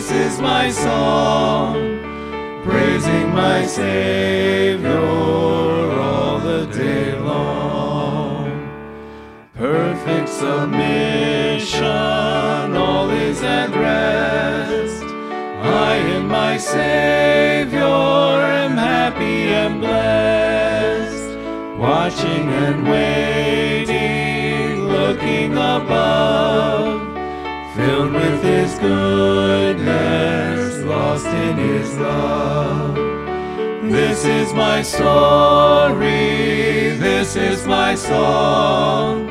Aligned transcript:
this 0.00 0.12
is 0.12 0.40
my 0.40 0.70
song, 0.70 1.74
praising 2.64 3.34
my 3.34 3.66
Savior 3.66 4.98
all 6.00 6.38
the 6.38 6.64
day 6.72 7.14
long. 7.18 8.48
Perfect 9.54 10.30
submission, 10.30 11.84
all 11.84 13.10
is 13.10 13.42
at 13.42 13.68
rest. 13.74 15.04
I 15.04 15.96
in 16.16 16.28
my 16.28 16.56
Savior 16.56 17.84
am 17.84 18.78
happy 18.78 19.48
and 19.48 19.82
blessed, 19.82 21.36
watching 21.78 22.48
and 22.48 22.88
waiting, 22.88 24.88
looking 24.88 25.52
above, 25.52 27.02
filled 27.76 28.14
with 28.14 28.42
His 28.42 28.78
goodness, 28.78 29.79
lost 31.10 31.26
in 31.26 31.56
His 31.56 31.98
love. 31.98 32.94
This 33.90 34.24
is 34.24 34.54
my 34.54 34.80
story, 34.82 36.90
this 37.06 37.34
is 37.34 37.66
my 37.66 37.96
song, 37.96 39.26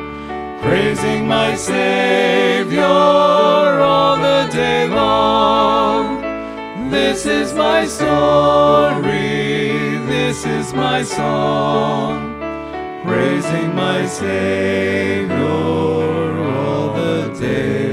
praising 0.60 1.26
my 1.26 1.54
Savior 1.54 2.82
all 2.82 4.16
the 4.16 4.46
day 4.52 4.88
long. 4.88 6.20
This 6.90 7.24
is 7.24 7.54
my 7.54 7.86
story, 7.86 9.96
this 10.14 10.44
is 10.44 10.74
my 10.74 11.02
song, 11.02 12.38
praising 13.06 13.74
my 13.74 14.06
Savior 14.06 15.38
all 16.56 16.92
the 16.92 17.34
day 17.40 17.89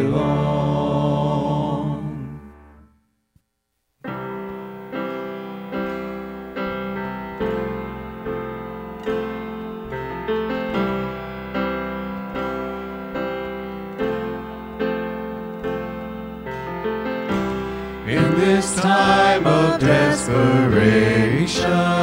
of 20.30 21.97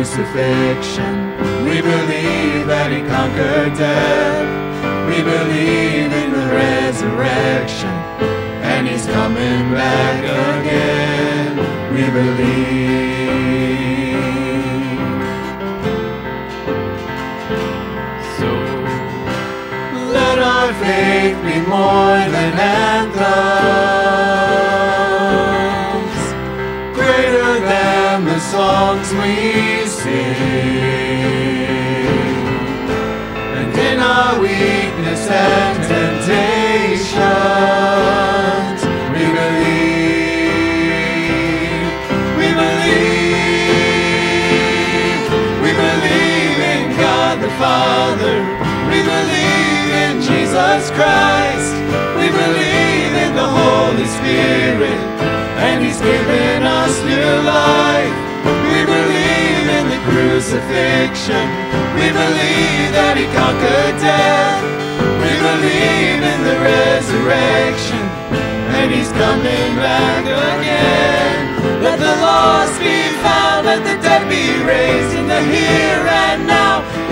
crucifixion. 0.00 1.12
We 1.68 1.82
believe 1.82 2.66
that 2.72 2.88
He 2.90 3.00
conquered 3.04 3.76
death. 3.76 4.48
We 5.06 5.20
believe 5.22 6.10
in 6.10 6.32
the 6.32 6.46
resurrection. 6.56 7.94
And 8.64 8.88
He's 8.88 9.04
coming 9.04 9.70
back 9.76 10.24
again. 10.24 11.60
We 11.92 12.04
believe. 12.18 12.80
So 18.38 18.48
let 20.16 20.38
our 20.38 20.72
faith 20.80 21.36
be 21.44 21.60
more 21.68 22.24
than 22.36 22.52
anthems, 22.56 23.20
greater 26.96 27.60
than 27.60 28.24
the 28.24 28.40
songs 28.40 29.12
we 29.12 29.59
believe, 48.16 48.46
we 48.90 48.98
believe 49.02 49.90
in 50.04 50.22
Father. 50.22 50.28
Jesus 50.30 50.90
Christ. 50.92 51.72
We 52.20 52.28
believe 52.28 53.12
in 53.24 53.32
the 53.34 53.48
Holy 53.48 54.04
Spirit, 54.04 55.00
and 55.56 55.82
He's 55.84 56.00
given 56.00 56.62
us 56.62 56.92
new 57.04 57.34
life. 57.48 58.14
We 58.68 58.84
believe 58.84 59.66
in 59.78 59.84
the 59.88 60.00
crucifixion. 60.04 61.46
We 61.96 62.12
believe 62.12 62.88
that 62.92 63.14
He 63.16 63.26
conquered 63.32 63.96
death. 64.04 64.60
We 65.24 65.32
believe 65.40 66.20
in 66.20 66.40
the 66.44 66.56
resurrection, 66.60 68.04
and 68.76 68.92
He's 68.92 69.10
coming 69.16 69.70
back 69.80 70.24
again. 70.28 71.82
Let 71.82 71.98
the 71.98 72.14
lost 72.20 72.78
be 72.80 73.00
found, 73.24 73.66
let 73.66 73.80
the 73.82 73.96
dead 74.02 74.28
be 74.28 74.60
raised 74.64 75.16
in 75.16 75.26
the 75.26 75.40
here 75.40 76.04
and 76.04 76.46
now. 76.46 76.49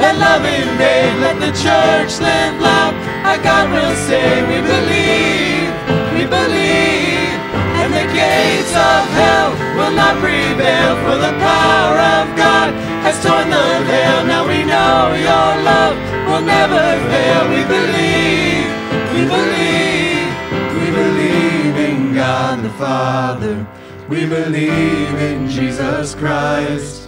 Let 0.08 0.20
love 0.20 0.44
invade, 0.46 1.20
let 1.20 1.36
the 1.36 1.52
church 1.52 2.18
live 2.18 2.58
loud. 2.62 2.94
Our 3.28 3.36
God 3.44 3.68
will 3.68 3.94
say, 4.08 4.40
We 4.48 4.56
believe, 4.64 5.68
we 6.16 6.24
believe, 6.24 7.36
and 7.76 7.92
the 7.92 8.08
gates 8.16 8.72
of 8.72 9.04
hell 9.20 9.52
will 9.76 9.92
not 9.92 10.16
prevail. 10.16 10.96
For 11.04 11.16
the 11.20 11.36
power 11.44 12.00
of 12.16 12.24
God 12.40 12.72
has 13.04 13.20
torn 13.22 13.50
the 13.52 13.68
veil. 13.84 14.24
Now 14.24 14.48
we 14.48 14.64
know 14.64 15.12
your 15.12 15.50
love 15.60 15.96
will 16.24 16.40
never 16.56 16.84
fail. 17.12 17.42
We 17.52 17.68
believe, 17.68 18.64
we 19.12 19.22
believe, 19.28 20.32
we 20.72 20.86
believe 20.88 21.76
in 21.76 22.14
God 22.14 22.64
the 22.64 22.70
Father. 22.80 23.66
We 24.08 24.24
believe 24.24 25.20
in 25.20 25.50
Jesus 25.50 26.14
Christ. 26.14 27.07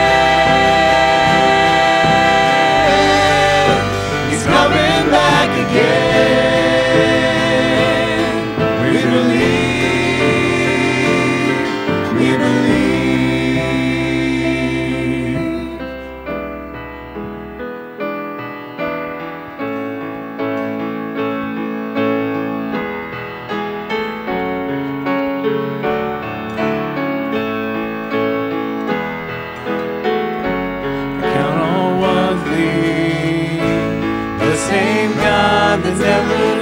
God 35.83 35.97
that 35.97 36.60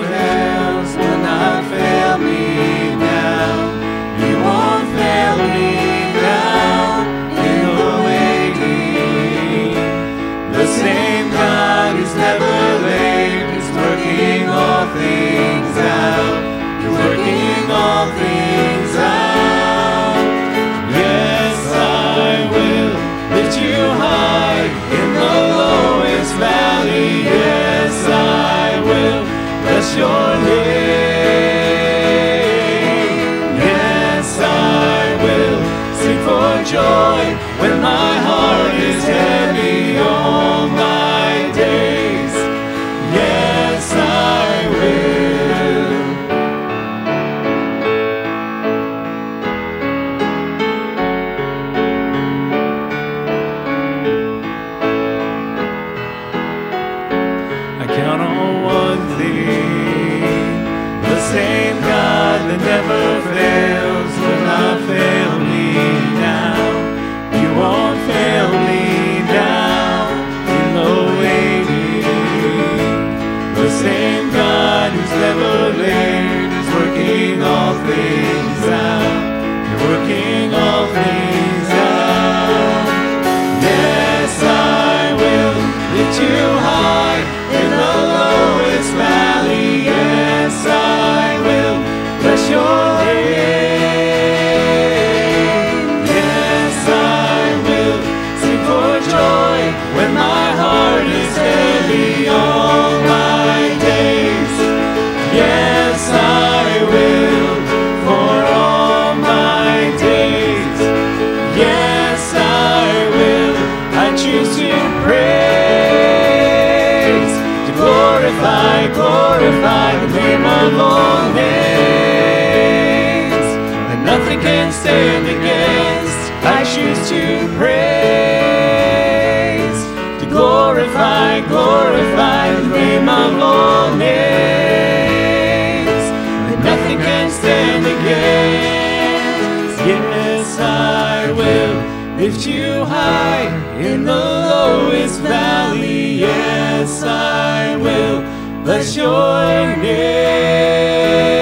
lift 142.20 142.46
you 142.46 142.84
high 142.84 143.48
in 143.80 144.04
the 144.04 144.14
lowest 144.14 145.22
valley. 145.22 146.16
Yes, 146.16 147.02
I 147.02 147.78
will 147.78 148.22
bless 148.66 148.94
your 148.94 149.78
name. 149.78 151.39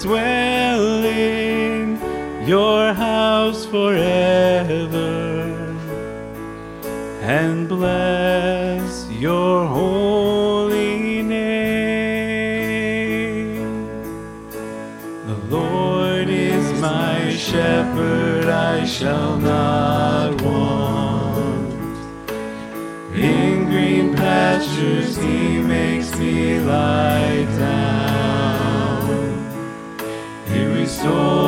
Dwell 0.00 1.04
in 1.04 2.00
your 2.48 2.94
house 2.94 3.66
forever 3.66 4.96
and 7.20 7.68
bless 7.68 9.06
your 9.10 9.66
holy 9.66 11.22
name. 11.22 11.90
The 15.26 15.36
Lord 15.50 16.30
is 16.30 16.80
my 16.80 17.30
shepherd, 17.30 18.46
I 18.46 18.86
shall 18.86 19.36
not 19.36 20.40
want. 20.40 21.74
In 23.14 23.66
green 23.66 24.14
pastures 24.16 25.18
he 25.18 25.60
makes 25.60 26.18
me 26.18 26.58
lie 26.60 27.29
He 31.02 31.39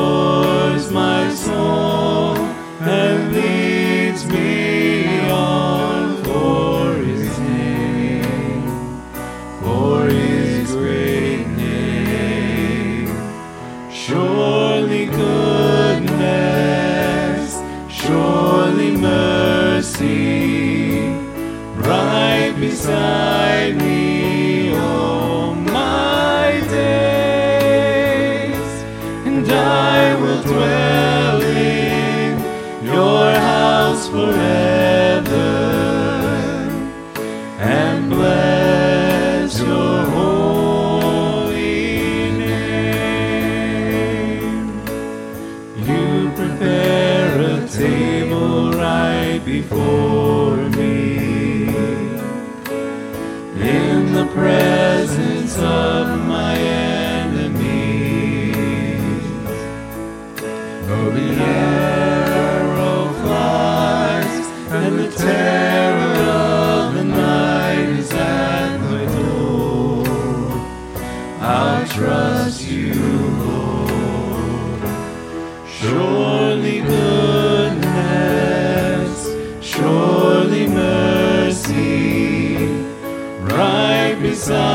right 84.48 84.71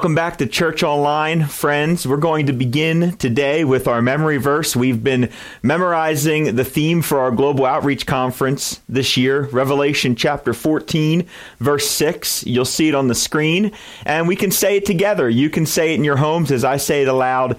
Welcome 0.00 0.14
back 0.14 0.38
to 0.38 0.46
Church 0.46 0.82
Online, 0.82 1.44
friends. 1.44 2.08
We're 2.08 2.16
going 2.16 2.46
to 2.46 2.54
begin 2.54 3.18
today 3.18 3.64
with 3.66 3.86
our 3.86 4.00
memory 4.00 4.38
verse. 4.38 4.74
We've 4.74 5.04
been 5.04 5.28
memorizing 5.62 6.56
the 6.56 6.64
theme 6.64 7.02
for 7.02 7.18
our 7.18 7.30
Global 7.30 7.66
Outreach 7.66 8.06
Conference 8.06 8.80
this 8.88 9.18
year, 9.18 9.42
Revelation 9.52 10.16
chapter 10.16 10.54
14, 10.54 11.26
verse 11.58 11.86
6. 11.90 12.46
You'll 12.46 12.64
see 12.64 12.88
it 12.88 12.94
on 12.94 13.08
the 13.08 13.14
screen, 13.14 13.72
and 14.06 14.26
we 14.26 14.36
can 14.36 14.50
say 14.50 14.78
it 14.78 14.86
together. 14.86 15.28
You 15.28 15.50
can 15.50 15.66
say 15.66 15.92
it 15.92 15.96
in 15.96 16.04
your 16.04 16.16
homes 16.16 16.50
as 16.50 16.64
I 16.64 16.78
say 16.78 17.02
it 17.02 17.08
aloud 17.08 17.58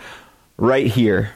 right 0.58 0.88
here. 0.88 1.36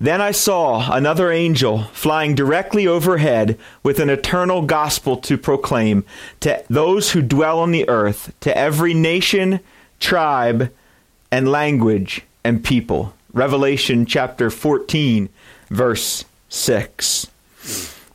Then 0.00 0.22
I 0.22 0.30
saw 0.30 0.90
another 0.94 1.30
angel 1.30 1.82
flying 1.92 2.34
directly 2.34 2.86
overhead 2.86 3.58
with 3.82 4.00
an 4.00 4.08
eternal 4.08 4.62
gospel 4.62 5.18
to 5.18 5.36
proclaim 5.36 6.06
to 6.40 6.64
those 6.70 7.10
who 7.10 7.20
dwell 7.20 7.58
on 7.58 7.70
the 7.70 7.86
earth, 7.86 8.32
to 8.40 8.56
every 8.56 8.94
nation, 8.94 9.60
tribe, 10.00 10.72
and 11.30 11.50
language 11.50 12.22
and 12.44 12.64
people. 12.64 13.14
Revelation 13.32 14.06
chapter 14.06 14.50
14, 14.50 15.28
verse 15.68 16.24
6. 16.48 17.30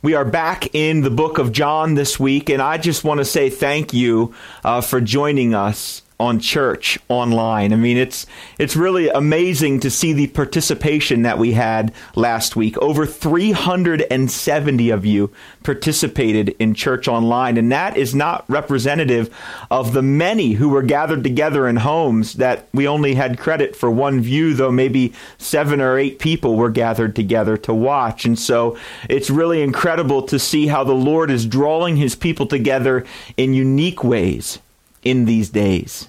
We 0.02 0.14
are 0.14 0.24
back 0.24 0.74
in 0.74 1.00
the 1.00 1.10
book 1.10 1.38
of 1.38 1.52
John 1.52 1.94
this 1.94 2.20
week, 2.20 2.50
and 2.50 2.60
I 2.60 2.76
just 2.76 3.04
want 3.04 3.18
to 3.18 3.24
say 3.24 3.48
thank 3.48 3.94
you 3.94 4.34
uh, 4.62 4.80
for 4.80 5.00
joining 5.00 5.54
us 5.54 6.02
on 6.24 6.40
church 6.40 6.98
online. 7.08 7.72
I 7.72 7.76
mean, 7.76 7.96
it's 7.96 8.26
it's 8.58 8.74
really 8.74 9.08
amazing 9.08 9.80
to 9.80 9.90
see 9.90 10.12
the 10.12 10.26
participation 10.28 11.22
that 11.22 11.38
we 11.38 11.52
had 11.52 11.92
last 12.16 12.56
week. 12.56 12.76
Over 12.78 13.06
370 13.06 14.90
of 14.90 15.04
you 15.04 15.30
participated 15.62 16.56
in 16.58 16.74
church 16.74 17.06
online, 17.06 17.56
and 17.56 17.70
that 17.70 17.96
is 17.96 18.14
not 18.14 18.44
representative 18.48 19.28
of 19.70 19.92
the 19.92 20.02
many 20.02 20.52
who 20.52 20.70
were 20.70 20.82
gathered 20.82 21.22
together 21.22 21.68
in 21.68 21.76
homes 21.76 22.34
that 22.34 22.68
we 22.72 22.88
only 22.88 23.14
had 23.14 23.38
credit 23.38 23.76
for 23.76 23.90
one 23.90 24.20
view, 24.20 24.54
though 24.54 24.72
maybe 24.72 25.12
seven 25.38 25.80
or 25.80 25.98
eight 25.98 26.18
people 26.18 26.56
were 26.56 26.70
gathered 26.70 27.14
together 27.14 27.56
to 27.58 27.74
watch. 27.74 28.24
And 28.24 28.38
so 28.38 28.76
it's 29.08 29.30
really 29.30 29.62
incredible 29.62 30.22
to 30.22 30.38
see 30.38 30.68
how 30.68 30.84
the 30.84 30.94
Lord 30.94 31.30
is 31.30 31.46
drawing 31.46 31.96
his 31.96 32.14
people 32.14 32.46
together 32.46 33.04
in 33.36 33.52
unique 33.52 34.02
ways 34.02 34.58
in 35.04 35.26
these 35.26 35.50
days. 35.50 36.08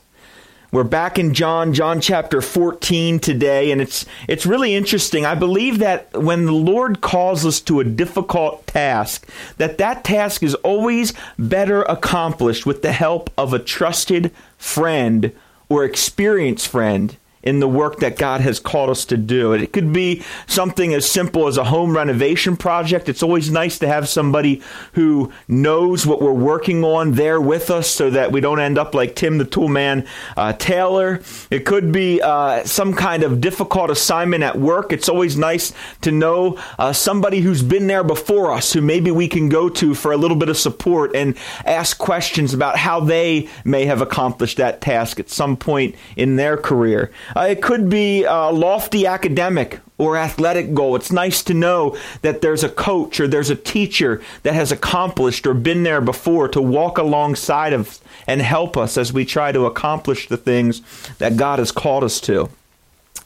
We're 0.71 0.83
back 0.83 1.19
in 1.19 1.33
John, 1.33 1.73
John 1.73 2.01
chapter 2.01 2.41
14 2.41 3.19
today, 3.19 3.71
and 3.71 3.79
it's 3.79 4.05
it's 4.27 4.45
really 4.45 4.73
interesting. 4.73 5.25
I 5.25 5.35
believe 5.35 5.79
that 5.79 6.11
when 6.13 6.45
the 6.45 6.53
Lord 6.53 7.01
calls 7.01 7.45
us 7.45 7.61
to 7.61 7.79
a 7.79 7.83
difficult 7.83 8.65
task, 8.65 9.29
that 9.57 9.77
that 9.77 10.03
task 10.03 10.41
is 10.43 10.55
always 10.55 11.13
better 11.37 11.83
accomplished 11.83 12.65
with 12.65 12.81
the 12.81 12.91
help 12.91 13.29
of 13.37 13.53
a 13.53 13.59
trusted 13.59 14.31
friend 14.57 15.31
or 15.69 15.85
experienced 15.85 16.67
friend 16.67 17.15
in 17.45 17.59
the 17.59 17.67
work 17.67 17.99
that 17.99 18.17
God 18.17 18.41
has 18.41 18.59
called 18.59 18.89
us 18.89 19.05
to 19.05 19.17
do. 19.17 19.53
It 19.53 19.71
could 19.71 19.93
be 19.93 20.23
something 20.47 20.93
as 20.93 21.09
simple 21.09 21.47
as 21.47 21.57
a 21.57 21.63
home 21.65 21.95
renovation 21.95 22.57
project. 22.57 23.07
It's 23.07 23.21
always 23.23 23.51
nice 23.51 23.77
to 23.79 23.87
have 23.87 24.09
somebody 24.09 24.61
who 24.93 25.31
knows 25.47 26.05
what 26.05 26.21
we're 26.21 26.33
working 26.33 26.83
on 26.83 27.13
there 27.13 27.39
with 27.39 27.69
us 27.69 27.87
so 27.87 28.09
that 28.09 28.31
we 28.31 28.41
don't 28.41 28.59
end 28.59 28.77
up 28.77 28.95
like 28.95 29.15
Tim 29.15 29.37
the 29.37 29.45
Toolman 29.45 30.07
uh, 30.35 30.53
Taylor. 30.53 31.21
It 31.51 31.65
could 31.65 31.91
be 31.91 32.19
uh, 32.21 32.63
some 32.63 32.93
kind 32.93 33.23
of 33.23 33.39
difficult 33.39 33.91
assignment 33.91 34.43
at 34.43 34.57
work. 34.57 34.91
It's 34.91 35.07
always 35.07 35.37
nice 35.37 35.71
to 36.01 36.11
know 36.11 36.59
uh, 36.79 36.93
somebody 36.93 37.41
who's 37.41 37.61
been 37.61 37.87
there 37.87 38.03
before 38.03 38.51
us 38.51 38.73
who 38.73 38.81
maybe 38.81 39.11
we 39.11 39.27
can 39.27 39.49
go 39.49 39.69
to 39.69 39.93
for 39.93 40.11
a 40.11 40.17
little 40.17 40.37
bit 40.37 40.49
of 40.49 40.57
support 40.57 41.15
and 41.15 41.37
ask 41.65 41.97
questions 41.99 42.53
about 42.53 42.77
how 42.77 42.99
they 42.99 43.47
may 43.63 43.85
have 43.85 44.01
accomplished 44.01 44.57
that 44.57 44.81
task 44.81 45.19
at 45.19 45.29
some 45.29 45.55
point 45.55 45.95
in 46.15 46.37
their 46.37 46.57
career. 46.57 47.11
Uh, 47.35 47.47
it 47.49 47.61
could 47.61 47.89
be 47.89 48.23
a 48.23 48.49
lofty 48.49 49.05
academic 49.05 49.79
or 49.97 50.17
athletic 50.17 50.73
goal. 50.73 50.95
It's 50.95 51.11
nice 51.11 51.43
to 51.43 51.53
know 51.53 51.97
that 52.21 52.41
there's 52.41 52.63
a 52.63 52.69
coach 52.69 53.19
or 53.19 53.27
there's 53.27 53.49
a 53.49 53.55
teacher 53.55 54.21
that 54.43 54.53
has 54.53 54.71
accomplished 54.71 55.45
or 55.45 55.53
been 55.53 55.83
there 55.83 56.01
before 56.01 56.47
to 56.49 56.61
walk 56.61 56.97
alongside 56.97 57.73
of 57.73 57.99
and 58.27 58.41
help 58.41 58.77
us 58.77 58.97
as 58.97 59.13
we 59.13 59.25
try 59.25 59.51
to 59.51 59.65
accomplish 59.65 60.27
the 60.27 60.37
things 60.37 60.81
that 61.17 61.37
God 61.37 61.59
has 61.59 61.71
called 61.71 62.03
us 62.03 62.19
to. 62.21 62.49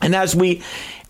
And 0.02 0.16
as 0.16 0.36
we 0.36 0.64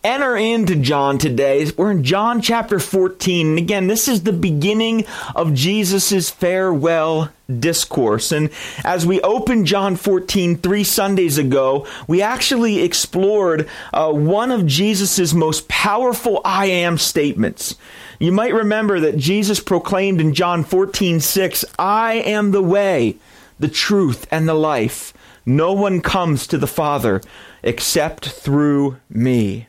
enter 0.03 0.37
into 0.37 0.77
John 0.77 1.17
today. 1.17 1.69
We're 1.75 1.91
in 1.91 2.03
John 2.03 2.41
chapter 2.41 2.79
14. 2.79 3.47
And 3.47 3.57
again, 3.57 3.87
this 3.87 4.07
is 4.07 4.23
the 4.23 4.33
beginning 4.33 5.05
of 5.35 5.53
Jesus' 5.53 6.29
farewell 6.29 7.31
discourse. 7.59 8.31
And 8.31 8.49
as 8.83 9.05
we 9.05 9.19
opened 9.21 9.67
John 9.67 9.95
14 9.95 10.57
three 10.57 10.83
Sundays 10.83 11.37
ago, 11.37 11.85
we 12.07 12.21
actually 12.21 12.81
explored 12.81 13.67
uh, 13.93 14.11
one 14.11 14.51
of 14.51 14.65
Jesus' 14.65 15.33
most 15.33 15.67
powerful 15.67 16.41
I 16.45 16.67
am 16.67 16.97
statements. 16.97 17.75
You 18.19 18.31
might 18.31 18.53
remember 18.53 18.99
that 19.01 19.17
Jesus 19.17 19.59
proclaimed 19.59 20.21
in 20.21 20.33
John 20.33 20.63
14 20.63 21.19
6, 21.19 21.65
I 21.77 22.15
am 22.15 22.51
the 22.51 22.61
way, 22.61 23.17
the 23.59 23.69
truth, 23.69 24.27
and 24.31 24.47
the 24.47 24.53
life. 24.53 25.13
No 25.45 25.73
one 25.73 26.01
comes 26.01 26.45
to 26.47 26.57
the 26.57 26.67
Father 26.67 27.21
except 27.63 28.29
through 28.29 28.97
me. 29.09 29.68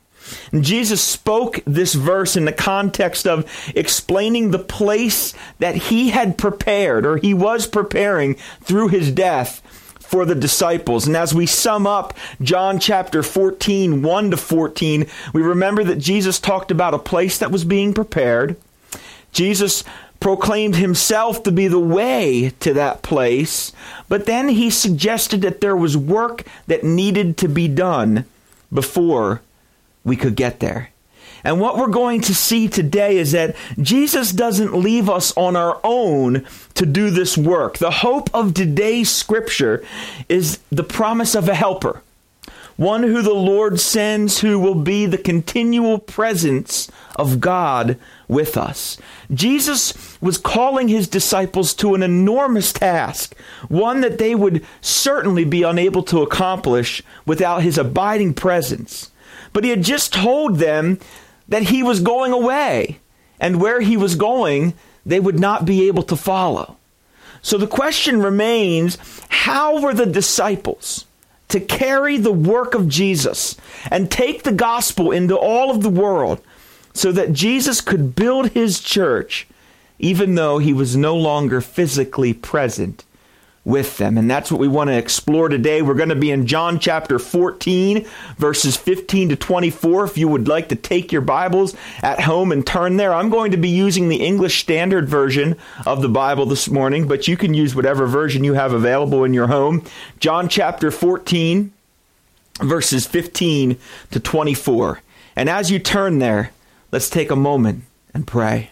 And 0.53 0.65
Jesus 0.65 1.03
spoke 1.03 1.61
this 1.67 1.95
verse 1.95 2.37
in 2.37 2.45
the 2.45 2.53
context 2.53 3.27
of 3.27 3.51
explaining 3.75 4.51
the 4.51 4.59
place 4.59 5.35
that 5.59 5.75
he 5.75 6.11
had 6.11 6.39
prepared 6.39 7.07
or 7.07 7.17
he 7.17 7.35
was 7.35 7.67
preparing 7.67 8.35
through 8.63 8.89
his 8.89 9.11
death 9.11 9.63
for 10.11 10.25
the 10.25 10.35
disciples. 10.35 11.07
And 11.07 11.17
as 11.17 11.33
we 11.33 11.47
sum 11.47 11.87
up 11.87 12.15
John 12.43 12.81
chapter 12.81 13.23
14, 13.23 14.03
1 14.03 14.31
to 14.33 14.37
14, 14.37 15.07
we 15.33 15.43
remember 15.43 15.85
that 15.85 15.99
Jesus 15.99 16.41
talked 16.41 16.73
about 16.73 16.95
a 16.95 16.99
place 16.99 17.39
that 17.39 17.53
was 17.53 17.65
being 17.65 17.95
prepared. 17.95 18.57
Jesus 19.33 19.85
proclaimed 20.19 20.75
himself 20.77 21.45
to 21.45 21.53
be 21.53 21.69
the 21.69 21.79
way 21.79 22.53
to 22.61 22.75
that 22.75 23.03
place, 23.03 23.73
but 24.09 24.27
then 24.27 24.49
he 24.49 24.69
suggested 24.69 25.43
that 25.43 25.61
there 25.61 25.77
was 25.77 25.97
work 25.97 26.45
that 26.67 26.85
needed 26.85 27.37
to 27.39 27.49
be 27.49 27.69
done 27.69 28.25
before 28.73 29.41
we 30.05 30.17
could 30.17 30.37
get 30.37 30.61
there. 30.61 30.91
And 31.45 31.61
what 31.61 31.79
we're 31.79 31.89
going 31.89 32.21
to 32.23 32.35
see 32.35 32.69
today 32.69 33.17
is 33.17 33.33
that 33.33 33.57
Jesus 33.81 34.33
doesn't 34.33 34.77
leave 34.77 35.09
us 35.09 35.35
on 35.37 35.57
our 35.57 35.81
own 35.83 36.47
to 36.75 36.87
do 36.87 37.11
this 37.11 37.37
work. 37.39 37.79
The 37.79 37.91
hope 37.91 38.29
of 38.35 38.55
today's 38.55 39.11
scripture 39.11 39.85
is 40.29 40.59
the 40.71 40.85
promise 40.85 41.35
of 41.35 41.49
a 41.49 41.55
helper, 41.55 42.03
one 42.77 43.03
who 43.03 43.23
the 43.23 43.35
Lord 43.35 43.81
sends 43.81 44.41
who 44.41 44.59
will 44.59 44.75
be 44.75 45.07
the 45.07 45.19
continual 45.19 45.99
presence 45.99 46.91
of 47.17 47.41
God 47.41 47.99
with 48.29 48.57
us. 48.57 48.99
Jesus 49.33 50.19
was 50.21 50.39
calling 50.39 50.89
his 50.89 51.09
disciples 51.09 51.75
to 51.75 51.95
an 51.95 52.03
enormous 52.03 52.73
task, 52.73 53.35
one 53.69 54.03
that 54.03 54.19
they 54.19 54.35
would 54.35 54.65
certainly 54.81 55.45
be 55.45 55.63
unable 55.63 56.03
to 56.05 56.23
accomplish 56.23 57.03
without 57.27 57.63
his 57.63 57.79
abiding 57.79 58.35
presence. 58.35 59.11
But 59.53 59.65
he 59.65 59.71
had 59.71 59.83
just 59.83 60.13
told 60.13 60.57
them 60.57 60.99
that 61.49 61.65
he 61.65 61.83
was 61.83 62.01
going 62.01 62.33
away, 62.33 62.99
and 63.41 63.61
where 63.61 63.81
he 63.81 63.97
was 63.97 64.15
going, 64.15 64.75
they 65.05 65.19
would 65.19 65.39
not 65.39 65.65
be 65.65 65.89
able 65.89 66.03
to 66.05 66.17
follow. 66.17 66.77
So 67.43 67.57
the 67.59 67.67
question 67.67 68.23
remains 68.23 68.99
how 69.29 69.81
were 69.81 69.95
the 69.95 70.07
disciples 70.07 71.07
to 71.49 71.59
carry 71.59 72.17
the 72.17 72.33
work 72.33 72.75
of 72.75 72.87
Jesus 72.87 73.57
and 73.91 74.11
take 74.11 74.43
the 74.43 74.53
gospel 74.53 75.11
into 75.11 75.37
all 75.37 75.71
of 75.71 75.83
the 75.83 75.91
world 75.91 76.41
so 76.93 77.11
that 77.13 77.33
Jesus 77.33 77.81
could 77.81 78.15
build 78.15 78.51
his 78.51 78.81
church 78.81 79.47
even 80.01 80.35
though 80.35 80.59
he 80.59 80.73
was 80.73 80.97
no 80.97 81.15
longer 81.15 81.61
physically 81.61 82.33
present 82.33 83.05
with 83.65 83.99
them. 83.99 84.17
And 84.17 84.31
that's 84.31 84.51
what 84.51 84.61
we 84.61 84.69
want 84.69 84.89
to 84.89 84.97
explore 84.97 85.49
today. 85.49 85.83
We're 85.83 85.95
going 85.95 86.09
to 86.09 86.15
be 86.15 86.31
in 86.31 86.47
John 86.47 86.79
chapter 86.79 87.19
14, 87.19 88.07
verses 88.39 88.77
15 88.77 89.31
to 89.31 89.37
24. 89.37 90.05
If 90.05 90.19
you 90.19 90.29
would 90.29 90.49
like 90.49 90.71
to 90.71 90.77
take 90.77 91.13
your 91.13 91.21
Bibles 91.21 91.77
at 92.03 92.21
home 92.21 92.53
and 92.53 92.67
turn 92.67 92.97
there, 92.97 93.13
I'm 93.13 93.29
going 93.29 93.51
to 93.51 93.59
be 93.59 93.69
using 93.69 94.09
the 94.09 94.25
English 94.25 94.61
Standard 94.61 95.09
Version 95.09 95.57
of 95.85 96.01
the 96.01 96.09
Bible 96.09 96.47
this 96.47 96.71
morning, 96.71 97.07
but 97.07 97.29
you 97.29 97.37
can 97.37 97.53
use 97.53 97.75
whatever 97.75 98.07
version 98.07 98.45
you 98.45 98.55
have 98.55 98.73
available 98.73 99.25
in 99.25 99.35
your 99.35 99.49
home. 99.49 99.85
John 100.19 100.49
chapter 100.49 100.91
14, 100.91 101.73
verses 102.61 103.07
15 103.07 103.79
to 104.11 104.21
24. 104.21 105.03
And 105.37 105.51
as 105.51 105.71
you 105.71 105.79
turn 105.79 106.19
there, 106.19 106.53
let's 106.93 107.11
take 107.11 107.31
a 107.31 107.37
moment 107.37 107.85
and 108.15 108.27
pray. 108.27 108.71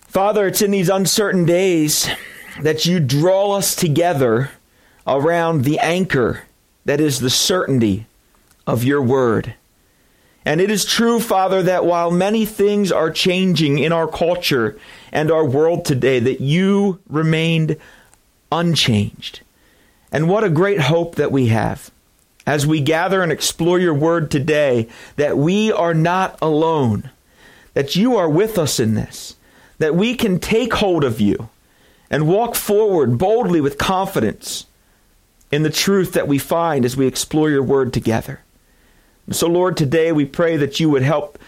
Father, 0.00 0.46
it's 0.46 0.62
in 0.62 0.70
these 0.70 0.88
uncertain 0.88 1.44
days 1.44 2.08
that 2.62 2.86
you 2.86 3.00
draw 3.00 3.52
us 3.52 3.74
together 3.74 4.50
around 5.06 5.64
the 5.64 5.78
anchor 5.78 6.42
that 6.84 7.00
is 7.00 7.20
the 7.20 7.30
certainty 7.30 8.06
of 8.66 8.84
your 8.84 9.02
word. 9.02 9.54
And 10.44 10.60
it 10.60 10.70
is 10.70 10.84
true, 10.84 11.18
Father, 11.18 11.62
that 11.64 11.84
while 11.84 12.10
many 12.10 12.46
things 12.46 12.92
are 12.92 13.10
changing 13.10 13.78
in 13.78 13.92
our 13.92 14.06
culture 14.06 14.78
and 15.10 15.30
our 15.30 15.44
world 15.44 15.84
today, 15.84 16.20
that 16.20 16.40
you 16.40 17.00
remained 17.08 17.76
unchanged. 18.52 19.40
And 20.12 20.28
what 20.28 20.44
a 20.44 20.50
great 20.50 20.80
hope 20.80 21.16
that 21.16 21.32
we 21.32 21.48
have 21.48 21.90
as 22.46 22.64
we 22.64 22.80
gather 22.80 23.22
and 23.22 23.32
explore 23.32 23.80
your 23.80 23.94
word 23.94 24.30
today, 24.30 24.88
that 25.16 25.36
we 25.36 25.72
are 25.72 25.94
not 25.94 26.38
alone, 26.40 27.10
that 27.74 27.96
you 27.96 28.16
are 28.16 28.30
with 28.30 28.56
us 28.56 28.78
in 28.78 28.94
this, 28.94 29.34
that 29.78 29.96
we 29.96 30.14
can 30.14 30.38
take 30.38 30.74
hold 30.74 31.02
of 31.02 31.20
you 31.20 31.48
and 32.10 32.28
walk 32.28 32.54
forward 32.54 33.18
boldly 33.18 33.60
with 33.60 33.78
confidence 33.78 34.66
in 35.50 35.62
the 35.62 35.70
truth 35.70 36.12
that 36.12 36.28
we 36.28 36.38
find 36.38 36.84
as 36.84 36.96
we 36.96 37.06
explore 37.06 37.50
your 37.50 37.62
word 37.62 37.92
together. 37.92 38.40
So, 39.30 39.48
Lord, 39.48 39.76
today 39.76 40.12
we 40.12 40.24
pray 40.24 40.56
that 40.56 40.78
you 40.78 40.88
would 40.90 41.02
help 41.02 41.38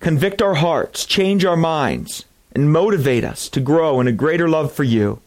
convict 0.00 0.40
our 0.40 0.54
hearts, 0.54 1.04
change 1.04 1.44
our 1.44 1.56
minds, 1.56 2.24
and 2.54 2.72
motivate 2.72 3.24
us 3.24 3.48
to 3.50 3.60
grow 3.60 4.00
in 4.00 4.08
a 4.08 4.12
greater 4.12 4.48
love 4.48 4.72
for 4.72 4.84
you 4.84 5.20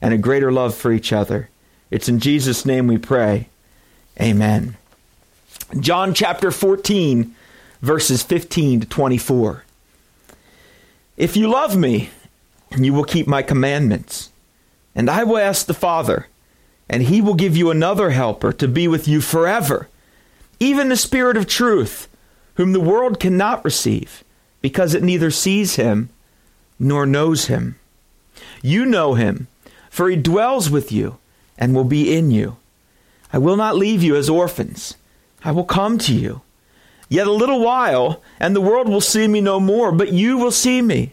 and 0.00 0.12
a 0.12 0.18
greater 0.18 0.52
love 0.52 0.74
for 0.74 0.92
each 0.92 1.12
other. 1.12 1.48
It's 1.90 2.08
in 2.08 2.20
Jesus' 2.20 2.66
name 2.66 2.86
we 2.86 2.98
pray. 2.98 3.48
Amen. 4.20 4.76
John 5.80 6.12
chapter 6.14 6.50
14, 6.50 7.34
verses 7.80 8.22
15 8.22 8.80
to 8.80 8.86
24. 8.86 9.64
If 11.16 11.36
you 11.36 11.48
love 11.48 11.76
me, 11.76 12.10
you 12.76 12.92
will 12.92 13.04
keep 13.04 13.26
my 13.26 13.42
commandments. 13.42 14.30
And 14.94 15.08
I 15.08 15.24
will 15.24 15.38
ask 15.38 15.66
the 15.66 15.74
Father, 15.74 16.26
and 16.88 17.04
he 17.04 17.20
will 17.20 17.34
give 17.34 17.56
you 17.56 17.70
another 17.70 18.10
helper 18.10 18.52
to 18.52 18.68
be 18.68 18.88
with 18.88 19.06
you 19.06 19.20
forever, 19.20 19.88
even 20.60 20.88
the 20.88 20.96
Spirit 20.96 21.36
of 21.36 21.46
truth, 21.46 22.08
whom 22.54 22.72
the 22.72 22.80
world 22.80 23.20
cannot 23.20 23.64
receive, 23.64 24.24
because 24.60 24.94
it 24.94 25.02
neither 25.02 25.30
sees 25.30 25.76
him 25.76 26.10
nor 26.78 27.06
knows 27.06 27.46
him. 27.46 27.78
You 28.62 28.84
know 28.84 29.14
him, 29.14 29.46
for 29.90 30.08
he 30.08 30.16
dwells 30.16 30.70
with 30.70 30.90
you 30.90 31.18
and 31.56 31.74
will 31.74 31.84
be 31.84 32.14
in 32.16 32.30
you. 32.30 32.56
I 33.32 33.38
will 33.38 33.56
not 33.56 33.76
leave 33.76 34.02
you 34.02 34.16
as 34.16 34.28
orphans. 34.28 34.96
I 35.44 35.52
will 35.52 35.64
come 35.64 35.98
to 35.98 36.14
you. 36.14 36.42
Yet 37.08 37.26
a 37.26 37.32
little 37.32 37.60
while, 37.60 38.22
and 38.38 38.54
the 38.54 38.60
world 38.60 38.88
will 38.88 39.00
see 39.00 39.28
me 39.28 39.40
no 39.40 39.60
more, 39.60 39.92
but 39.92 40.12
you 40.12 40.36
will 40.36 40.50
see 40.50 40.82
me. 40.82 41.12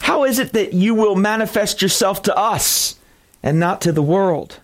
how 0.00 0.24
is 0.24 0.38
it 0.38 0.52
that 0.52 0.72
you 0.72 0.94
will 0.94 1.16
manifest 1.16 1.82
yourself 1.82 2.22
to 2.22 2.36
us 2.36 2.96
and 3.42 3.60
not 3.60 3.80
to 3.82 3.92
the 3.92 4.02
world? 4.02 4.60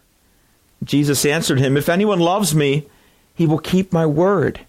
Jesus 0.83 1.25
answered 1.25 1.59
him, 1.59 1.77
If 1.77 1.89
anyone 1.89 2.21
loves 2.21 2.55
me, 2.55 2.87
he 3.35 3.47
will 3.47 3.59
keep 3.59 3.93
my 3.93 4.07
word, 4.07 4.61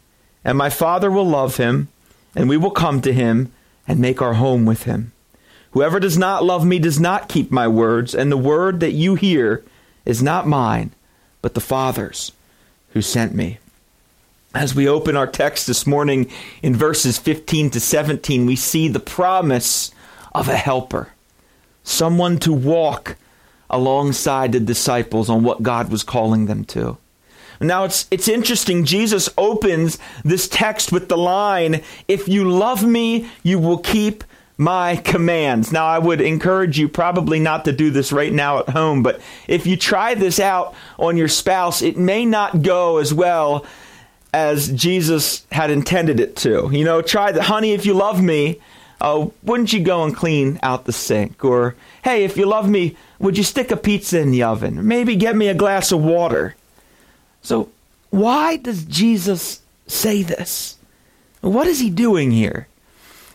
and 0.44 0.58
my 0.58 0.70
Father 0.70 1.10
will 1.10 1.28
love 1.28 1.58
him, 1.58 1.88
and 2.36 2.50
we 2.50 2.58
will 2.58 2.72
come 2.72 3.02
to 3.02 3.14
him 3.14 3.52
and 3.88 4.00
make 4.00 4.22
our 4.22 4.34
home 4.34 4.66
with 4.66 4.84
him. 4.84 5.14
Whoever 5.72 6.00
does 6.00 6.18
not 6.18 6.44
love 6.44 6.66
me 6.66 6.80
does 6.80 7.00
not 7.00 7.30
keep 7.30 7.52
my 7.52 7.68
words, 7.68 8.14
and 8.14 8.32
the 8.32 8.38
word 8.38 8.80
that 8.80 8.94
you 8.94 9.16
hear 9.16 9.64
is 10.06 10.24
not 10.24 10.48
mine, 10.48 10.92
but 11.42 11.54
the 11.54 11.62
Father's 11.62 12.32
who 12.94 13.02
sent 13.02 13.36
me. 13.36 13.60
As 14.56 14.74
we 14.74 14.88
open 14.88 15.16
our 15.16 15.28
text 15.28 15.68
this 15.68 15.86
morning 15.86 16.32
in 16.64 16.76
verses 16.76 17.18
15 17.20 17.70
to 17.72 17.80
17, 17.80 18.46
we 18.46 18.56
see 18.56 18.88
the 18.88 19.00
promise 19.00 19.92
of 20.40 20.50
a 20.50 20.56
helper, 20.56 21.10
someone 21.84 22.38
to 22.40 22.54
walk 22.54 23.18
alongside 23.70 24.52
the 24.52 24.60
disciples 24.60 25.30
on 25.30 25.44
what 25.44 25.64
God 25.64 25.92
was 25.92 26.04
calling 26.04 26.46
them 26.46 26.64
to. 26.66 26.98
Now 27.60 27.86
it's 27.86 28.08
it's 28.12 28.28
interesting 28.28 28.86
Jesus 28.86 29.30
opens 29.38 29.98
this 30.24 30.48
text 30.48 30.92
with 30.92 31.10
the 31.10 31.18
line 31.18 31.82
if 32.08 32.28
you 32.28 32.48
love 32.48 32.86
me 32.86 33.28
you 33.42 33.58
will 33.58 33.80
keep 33.80 34.24
my 34.58 34.96
commands. 34.98 35.72
Now, 35.72 35.86
I 35.86 36.00
would 36.00 36.20
encourage 36.20 36.80
you 36.80 36.90
probably 36.90 37.40
not 37.40 37.66
to 37.66 37.72
do 37.72 37.92
this 37.92 38.12
right 38.12 38.34
now 38.34 38.58
at 38.60 38.70
home, 38.70 39.04
but 39.04 39.22
if 39.48 39.68
you 39.68 39.78
try 39.78 40.16
this 40.16 40.40
out 40.40 40.74
on 40.98 41.16
your 41.16 41.28
spouse, 41.28 41.84
it 41.84 41.96
may 41.96 42.26
not 42.26 42.64
go 42.64 42.98
as 42.98 43.14
well 43.14 43.66
as 44.34 44.72
Jesus 44.72 45.46
had 45.52 45.70
intended 45.70 46.20
it 46.20 46.36
to. 46.38 46.70
You 46.72 46.84
know, 46.84 47.04
try 47.04 47.32
the 47.32 47.44
honey, 47.44 47.74
if 47.74 47.86
you 47.86 47.94
love 47.94 48.22
me, 48.22 48.60
uh, 49.00 49.28
wouldn't 49.44 49.74
you 49.74 49.82
go 49.82 50.04
and 50.04 50.16
clean 50.16 50.60
out 50.64 50.86
the 50.86 50.94
sink? 50.94 51.44
Or, 51.44 51.76
hey, 52.04 52.24
if 52.24 52.38
you 52.38 52.46
love 52.46 52.70
me, 52.70 52.98
would 53.20 53.38
you 53.38 53.44
stick 53.44 53.72
a 53.72 53.78
pizza 53.78 54.20
in 54.20 54.32
the 54.32 54.44
oven? 54.44 54.88
Maybe 54.88 55.16
get 55.16 55.36
me 55.36 55.48
a 55.48 55.54
glass 55.54 55.92
of 55.92 56.04
water. 56.04 56.56
So, 57.42 57.70
why 58.10 58.58
does 58.58 58.84
Jesus 58.86 59.62
say 59.86 60.24
this? 60.24 60.78
What 61.42 61.68
is 61.68 61.80
he 61.80 61.90
doing 61.90 62.32
here? 62.32 62.68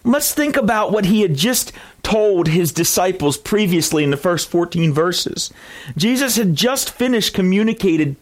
Let's 0.05 0.35
think 0.35 0.57
about 0.57 0.91
what 0.91 1.05
he 1.05 1.21
had 1.21 1.35
just 1.35 1.73
told 2.03 2.49
his 2.49 2.73
disciples 2.73 3.37
previously 3.37 4.03
in 4.03 4.11
the 4.11 4.17
first 4.17 4.51
14 4.51 4.93
verses. 4.93 5.53
Jesus 5.97 6.37
had 6.37 6.57
just 6.57 6.91
finished 6.91 7.35
communicated 7.35 8.17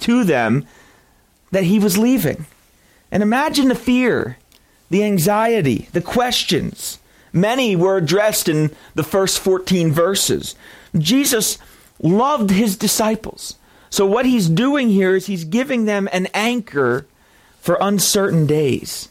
to 0.00 0.24
them 0.24 0.66
that 1.50 1.64
he 1.64 1.78
was 1.78 1.98
leaving. 1.98 2.46
And 3.12 3.22
imagine 3.22 3.68
the 3.68 3.74
fear, 3.74 4.38
the 4.90 5.02
anxiety, 5.04 5.88
the 5.92 6.00
questions. 6.00 6.98
Many 7.32 7.76
were 7.76 7.96
addressed 7.96 8.48
in 8.48 8.74
the 8.94 9.02
first 9.02 9.38
14 9.40 9.92
verses. 9.92 10.54
Jesus 10.96 11.58
loved 12.00 12.50
his 12.50 12.76
disciples. 12.76 13.56
So, 13.90 14.06
what 14.06 14.26
he's 14.26 14.48
doing 14.48 14.88
here 14.88 15.14
is 15.14 15.26
he's 15.26 15.44
giving 15.44 15.84
them 15.84 16.08
an 16.12 16.26
anchor 16.34 17.06
for 17.60 17.78
uncertain 17.80 18.46
days. 18.46 19.08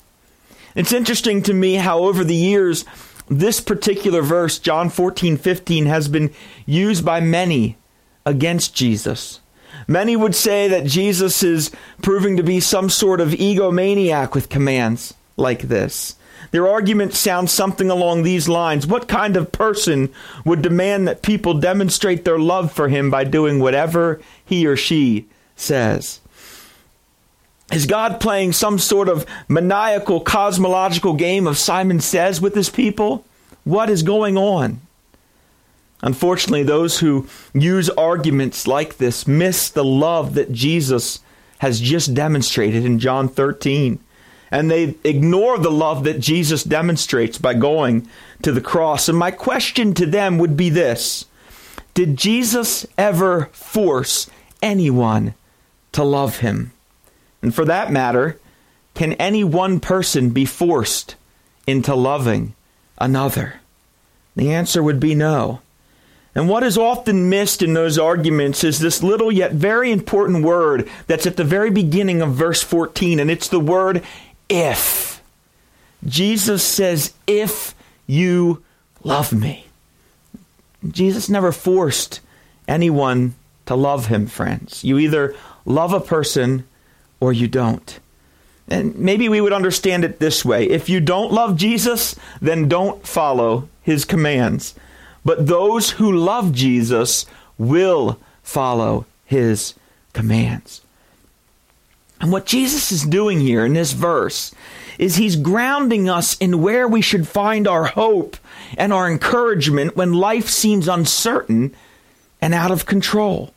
It's 0.76 0.94
interesting 0.94 1.42
to 1.44 1.54
me 1.54 1.76
how 1.76 2.00
over 2.00 2.24
the 2.24 2.36
years, 2.36 2.84
this 3.30 3.62
particular 3.62 4.22
verse, 4.22 4.60
John 4.60 4.90
14, 4.90 5.38
15, 5.38 5.86
has 5.86 6.08
been 6.08 6.34
used 6.66 7.06
by 7.06 7.20
many 7.20 7.78
against 8.26 8.76
Jesus. 8.76 9.40
Many 9.88 10.16
would 10.16 10.36
say 10.36 10.68
that 10.68 10.86
Jesus 10.86 11.44
is 11.44 11.72
proving 12.02 12.38
to 12.38 12.44
be 12.44 12.60
some 12.60 12.90
sort 12.90 13.22
of 13.22 13.30
egomaniac 13.30 14.34
with 14.34 14.50
commands 14.50 15.14
like 15.38 15.64
this. 15.64 16.16
Their 16.52 16.68
argument 16.68 17.14
sounds 17.14 17.52
something 17.52 17.90
along 17.90 18.24
these 18.24 18.48
lines. 18.48 18.88
What 18.88 19.08
kind 19.08 19.36
of 19.36 19.52
person 19.52 20.14
would 20.46 20.62
demand 20.62 21.08
that 21.08 21.22
people 21.22 21.56
demonstrate 21.56 22.24
their 22.24 22.40
love 22.40 22.72
for 22.72 22.88
him 22.88 23.10
by 23.10 23.24
doing 23.24 23.60
whatever 23.60 24.22
he 24.46 24.66
or 24.68 24.78
she 24.78 25.28
says? 25.56 26.20
Is 27.72 27.86
God 27.86 28.20
playing 28.20 28.54
some 28.54 28.78
sort 28.78 29.10
of 29.10 29.26
maniacal 29.48 30.22
cosmological 30.22 31.14
game 31.14 31.48
of 31.48 31.58
Simon 31.58 32.00
Says 32.00 32.40
with 32.40 32.54
his 32.54 32.70
people? 32.70 33.26
What 33.64 33.90
is 33.90 34.04
going 34.04 34.38
on? 34.38 34.82
Unfortunately, 36.02 36.62
those 36.62 37.00
who 37.00 37.28
use 37.54 37.90
arguments 37.90 38.68
like 38.68 38.98
this 38.98 39.26
miss 39.26 39.70
the 39.70 39.84
love 39.84 40.36
that 40.36 40.52
Jesus 40.52 41.20
has 41.60 41.80
just 41.80 42.14
demonstrated 42.14 42.86
in 42.86 43.00
John 43.00 43.28
13. 43.28 44.00
And 44.52 44.70
they 44.70 44.96
ignore 45.04 45.58
the 45.58 45.72
love 45.72 46.04
that 46.04 46.20
Jesus 46.20 46.64
demonstrates 46.64 47.38
by 47.38 47.54
going 47.54 48.08
to 48.44 48.52
the 48.52 48.62
cross. 48.62 49.10
And 49.10 49.18
my 49.18 49.32
question 49.32 49.94
to 49.96 50.06
them 50.06 50.38
would 50.38 50.56
be 50.56 50.70
this 50.70 51.26
Did 51.94 52.18
Jesus 52.18 52.86
ever 52.98 53.48
force 53.52 54.30
anyone 54.62 55.34
to 55.92 56.04
love 56.04 56.40
him? 56.40 56.72
And 57.42 57.54
for 57.54 57.66
that 57.66 57.92
matter, 57.92 58.40
can 58.94 59.14
any 59.14 59.44
one 59.44 59.80
person 59.80 60.30
be 60.30 60.46
forced 60.46 61.16
into 61.68 61.94
loving 61.94 62.56
another? 62.98 63.56
The 64.36 64.52
answer 64.52 64.82
would 64.82 65.00
be 65.00 65.16
no. 65.16 65.62
And 66.34 66.50
what 66.50 66.64
is 66.64 66.78
often 66.78 67.30
missed 67.30 67.62
in 67.62 67.74
those 67.74 67.98
arguments 67.98 68.66
is 68.66 68.80
this 68.80 69.02
little 69.02 69.32
yet 69.32 69.54
very 69.54 69.90
important 69.90 70.44
word 70.44 70.90
that's 71.08 71.26
at 71.26 71.38
the 71.38 71.46
very 71.46 71.72
beginning 71.72 72.22
of 72.22 72.34
verse 72.34 72.62
14, 72.62 73.22
and 73.22 73.32
it's 73.32 73.48
the 73.48 73.60
word 73.60 74.04
if. 74.50 75.22
Jesus 76.06 76.64
says, 76.64 77.14
If 77.28 77.74
you 78.08 78.64
love 79.04 79.34
me. 79.34 79.66
Jesus 80.88 81.30
never 81.30 81.52
forced 81.52 82.22
anyone 82.68 83.36
to 83.66 83.76
love 83.76 84.08
him, 84.08 84.28
friends. 84.28 84.84
You 84.84 84.98
either 85.00 85.36
love 85.66 85.94
a 85.94 86.00
person 86.00 86.66
or 87.20 87.34
you 87.34 87.48
don't. 87.48 88.00
And 88.68 88.98
maybe 88.98 89.30
we 89.30 89.42
would 89.42 89.54
understand 89.54 90.04
it 90.04 90.20
this 90.20 90.44
way 90.44 90.66
if 90.66 90.90
you 90.90 91.00
don't 91.00 91.32
love 91.32 91.56
Jesus, 91.56 92.16
then 92.42 92.68
don't 92.68 93.06
follow 93.06 93.70
his 93.82 94.06
commands. 94.06 94.76
But 95.24 95.48
those 95.48 95.92
who 95.92 96.12
love 96.12 96.52
Jesus 96.52 97.26
will 97.58 98.20
follow 98.44 99.06
his 99.26 99.74
commands. 100.14 100.82
And 102.20 102.32
what 102.32 102.46
Jesus 102.46 102.92
is 102.92 103.04
doing 103.04 103.40
here 103.40 103.66
in 103.66 103.74
this 103.74 103.92
verse 103.92 104.54
is 104.98 105.16
he's 105.16 105.36
grounding 105.36 106.10
us 106.10 106.38
in 106.38 106.62
where 106.62 106.88
we 106.88 107.02
should 107.02 107.28
find 107.28 107.68
our 107.68 107.86
hope 107.86 108.38
and 108.78 108.94
our 108.94 109.10
encouragement 109.10 109.96
when 109.96 110.14
life 110.14 110.48
seems 110.48 110.88
uncertain 110.88 111.76
and 112.42 112.54
out 112.54 112.72
of 112.72 112.86
control 112.86 113.54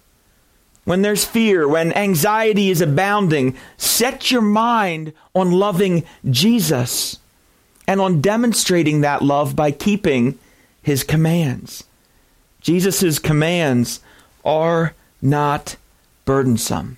when 0.88 1.02
there's 1.02 1.22
fear, 1.22 1.68
when 1.68 1.92
anxiety 1.92 2.70
is 2.70 2.80
abounding, 2.80 3.54
set 3.76 4.30
your 4.30 4.40
mind 4.40 5.12
on 5.34 5.52
loving 5.52 6.02
Jesus 6.30 7.18
and 7.86 8.00
on 8.00 8.22
demonstrating 8.22 9.02
that 9.02 9.20
love 9.20 9.54
by 9.54 9.70
keeping 9.70 10.38
his 10.82 11.04
commands. 11.04 11.84
Jesus' 12.62 13.18
commands 13.18 14.00
are 14.46 14.94
not 15.20 15.76
burdensome. 16.24 16.96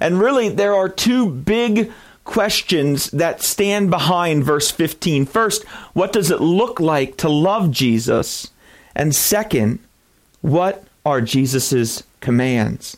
And 0.00 0.18
really, 0.18 0.48
there 0.48 0.74
are 0.74 0.88
two 0.88 1.30
big 1.30 1.92
questions 2.24 3.10
that 3.10 3.42
stand 3.42 3.90
behind 3.90 4.44
verse 4.44 4.70
15. 4.70 5.26
First, 5.26 5.64
what 5.92 6.12
does 6.12 6.30
it 6.30 6.40
look 6.40 6.80
like 6.80 7.16
to 7.18 7.28
love 7.28 7.70
Jesus? 7.70 8.50
And 8.94 9.14
second, 9.14 9.80
what 10.40 10.84
are 11.04 11.20
Jesus' 11.20 12.02
commands? 12.20 12.96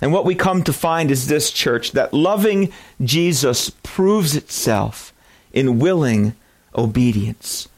And 0.00 0.12
what 0.12 0.24
we 0.24 0.34
come 0.34 0.64
to 0.64 0.72
find 0.72 1.10
is 1.10 1.28
this, 1.28 1.52
church, 1.52 1.92
that 1.92 2.12
loving 2.12 2.72
Jesus 3.00 3.70
proves 3.82 4.34
itself 4.34 5.12
in 5.52 5.78
willing 5.78 6.34
obedience. 6.74 7.68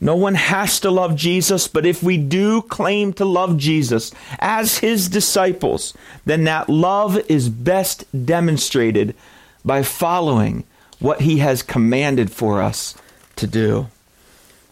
No 0.00 0.16
one 0.16 0.34
has 0.34 0.80
to 0.80 0.90
love 0.90 1.14
Jesus, 1.14 1.68
but 1.68 1.84
if 1.84 2.02
we 2.02 2.16
do 2.16 2.62
claim 2.62 3.12
to 3.14 3.24
love 3.24 3.58
Jesus 3.58 4.12
as 4.38 4.78
his 4.78 5.08
disciples, 5.08 5.92
then 6.24 6.44
that 6.44 6.70
love 6.70 7.18
is 7.28 7.50
best 7.50 8.04
demonstrated 8.24 9.14
by 9.62 9.82
following 9.82 10.64
what 11.00 11.20
he 11.20 11.38
has 11.38 11.62
commanded 11.62 12.30
for 12.30 12.62
us 12.62 12.94
to 13.36 13.46
do. 13.46 13.88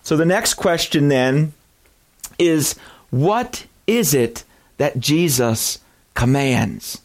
So 0.03 0.17
the 0.17 0.25
next 0.25 0.55
question 0.55 1.09
then 1.09 1.53
is 2.39 2.75
what 3.11 3.67
is 3.87 4.15
it 4.15 4.45
that 4.79 4.99
Jesus 4.99 5.79
commands? 6.15 7.03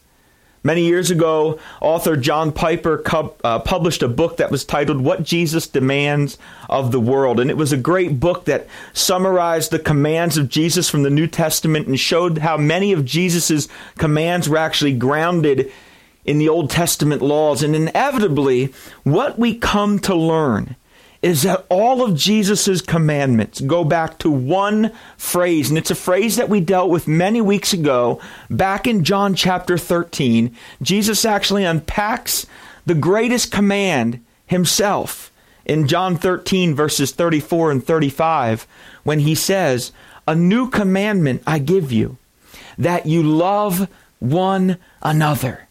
Many 0.66 0.86
years 0.86 1.10
ago, 1.10 1.58
author 1.82 2.16
John 2.16 2.50
Piper 2.50 3.02
uh, 3.44 3.58
published 3.58 4.02
a 4.02 4.08
book 4.08 4.38
that 4.38 4.50
was 4.50 4.64
titled 4.64 5.02
What 5.02 5.22
Jesus 5.22 5.66
Demands 5.66 6.38
of 6.70 6.90
the 6.90 6.98
World. 6.98 7.38
And 7.38 7.50
it 7.50 7.58
was 7.58 7.70
a 7.70 7.76
great 7.76 8.18
book 8.18 8.46
that 8.46 8.66
summarized 8.94 9.70
the 9.70 9.78
commands 9.78 10.38
of 10.38 10.48
Jesus 10.48 10.88
from 10.88 11.02
the 11.02 11.10
New 11.10 11.26
Testament 11.26 11.86
and 11.86 12.00
showed 12.00 12.38
how 12.38 12.56
many 12.56 12.94
of 12.94 13.04
Jesus' 13.04 13.68
commands 13.98 14.48
were 14.48 14.56
actually 14.56 14.94
grounded 14.94 15.70
in 16.24 16.38
the 16.38 16.48
Old 16.48 16.70
Testament 16.70 17.20
laws. 17.20 17.62
And 17.62 17.76
inevitably, 17.76 18.72
what 19.02 19.38
we 19.38 19.58
come 19.58 19.98
to 19.98 20.14
learn 20.14 20.76
is 21.24 21.40
that 21.40 21.64
all 21.70 22.02
of 22.02 22.14
Jesus' 22.14 22.82
commandments 22.82 23.58
go 23.62 23.82
back 23.82 24.18
to 24.18 24.30
one 24.30 24.92
phrase, 25.16 25.70
and 25.70 25.78
it's 25.78 25.90
a 25.90 25.94
phrase 25.94 26.36
that 26.36 26.50
we 26.50 26.60
dealt 26.60 26.90
with 26.90 27.08
many 27.08 27.40
weeks 27.40 27.72
ago 27.72 28.20
back 28.50 28.86
in 28.86 29.04
John 29.04 29.34
chapter 29.34 29.78
13. 29.78 30.54
Jesus 30.82 31.24
actually 31.24 31.64
unpacks 31.64 32.44
the 32.84 32.94
greatest 32.94 33.50
command 33.50 34.22
himself 34.44 35.32
in 35.64 35.88
John 35.88 36.18
13, 36.18 36.74
verses 36.74 37.12
34 37.12 37.70
and 37.70 37.82
35, 37.82 38.66
when 39.02 39.20
he 39.20 39.34
says, 39.34 39.92
A 40.28 40.34
new 40.34 40.68
commandment 40.68 41.42
I 41.46 41.58
give 41.58 41.90
you, 41.90 42.18
that 42.76 43.06
you 43.06 43.22
love 43.22 43.88
one 44.18 44.76
another. 45.00 45.68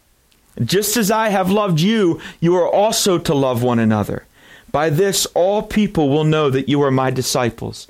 Just 0.60 0.96
as 0.96 1.12
I 1.12 1.28
have 1.28 1.48
loved 1.48 1.78
you, 1.78 2.20
you 2.40 2.56
are 2.56 2.68
also 2.68 3.18
to 3.18 3.34
love 3.34 3.62
one 3.62 3.78
another. 3.78 4.26
By 4.74 4.90
this, 4.90 5.24
all 5.34 5.62
people 5.62 6.08
will 6.08 6.24
know 6.24 6.50
that 6.50 6.68
you 6.68 6.82
are 6.82 6.90
my 6.90 7.12
disciples, 7.12 7.86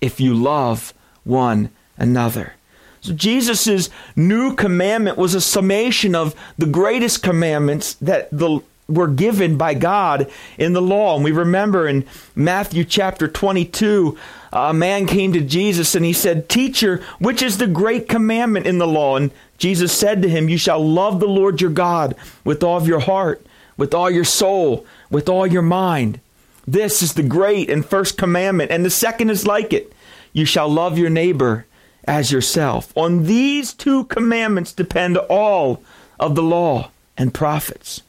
if 0.00 0.18
you 0.18 0.34
love 0.34 0.92
one 1.22 1.70
another. 1.96 2.54
So, 3.00 3.12
Jesus' 3.12 3.88
new 4.16 4.56
commandment 4.56 5.16
was 5.16 5.36
a 5.36 5.40
summation 5.40 6.16
of 6.16 6.34
the 6.58 6.66
greatest 6.66 7.22
commandments 7.22 7.94
that 8.00 8.30
the, 8.32 8.60
were 8.88 9.06
given 9.06 9.56
by 9.56 9.74
God 9.74 10.28
in 10.58 10.72
the 10.72 10.82
law. 10.82 11.14
And 11.14 11.22
we 11.22 11.30
remember 11.30 11.86
in 11.86 12.04
Matthew 12.34 12.82
chapter 12.82 13.28
22, 13.28 14.18
a 14.52 14.74
man 14.74 15.06
came 15.06 15.32
to 15.34 15.40
Jesus 15.40 15.94
and 15.94 16.04
he 16.04 16.12
said, 16.12 16.48
Teacher, 16.48 17.00
which 17.20 17.42
is 17.42 17.58
the 17.58 17.68
great 17.68 18.08
commandment 18.08 18.66
in 18.66 18.78
the 18.78 18.88
law? 18.88 19.14
And 19.14 19.30
Jesus 19.56 19.96
said 19.96 20.20
to 20.22 20.28
him, 20.28 20.48
You 20.48 20.58
shall 20.58 20.84
love 20.84 21.20
the 21.20 21.28
Lord 21.28 21.60
your 21.60 21.70
God 21.70 22.16
with 22.42 22.64
all 22.64 22.76
of 22.76 22.88
your 22.88 22.98
heart, 22.98 23.46
with 23.76 23.94
all 23.94 24.10
your 24.10 24.24
soul, 24.24 24.84
with 25.12 25.28
all 25.28 25.46
your 25.46 25.62
mind. 25.62 26.18
This 26.66 27.02
is 27.02 27.14
the 27.14 27.22
great 27.22 27.68
and 27.68 27.84
first 27.84 28.16
commandment, 28.16 28.70
and 28.70 28.84
the 28.84 28.90
second 28.90 29.30
is 29.30 29.46
like 29.46 29.72
it 29.72 29.92
you 30.32 30.44
shall 30.44 30.68
love 30.68 30.98
your 30.98 31.10
neighbor 31.10 31.66
as 32.06 32.32
yourself. 32.32 32.92
On 32.96 33.24
these 33.24 33.72
two 33.72 34.04
commandments 34.04 34.72
depend 34.72 35.16
all 35.16 35.82
of 36.18 36.34
the 36.34 36.42
law 36.42 36.90
and 37.16 37.32
prophets. 37.32 38.02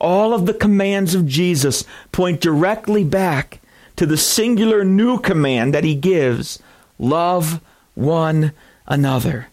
All 0.00 0.32
of 0.32 0.46
the 0.46 0.54
commands 0.54 1.14
of 1.14 1.26
Jesus 1.26 1.84
point 2.10 2.40
directly 2.40 3.04
back 3.04 3.60
to 3.96 4.06
the 4.06 4.16
singular 4.16 4.82
new 4.82 5.18
command 5.18 5.74
that 5.74 5.84
he 5.84 5.94
gives 5.94 6.58
love 6.98 7.60
one 7.94 8.52
another. 8.86 9.48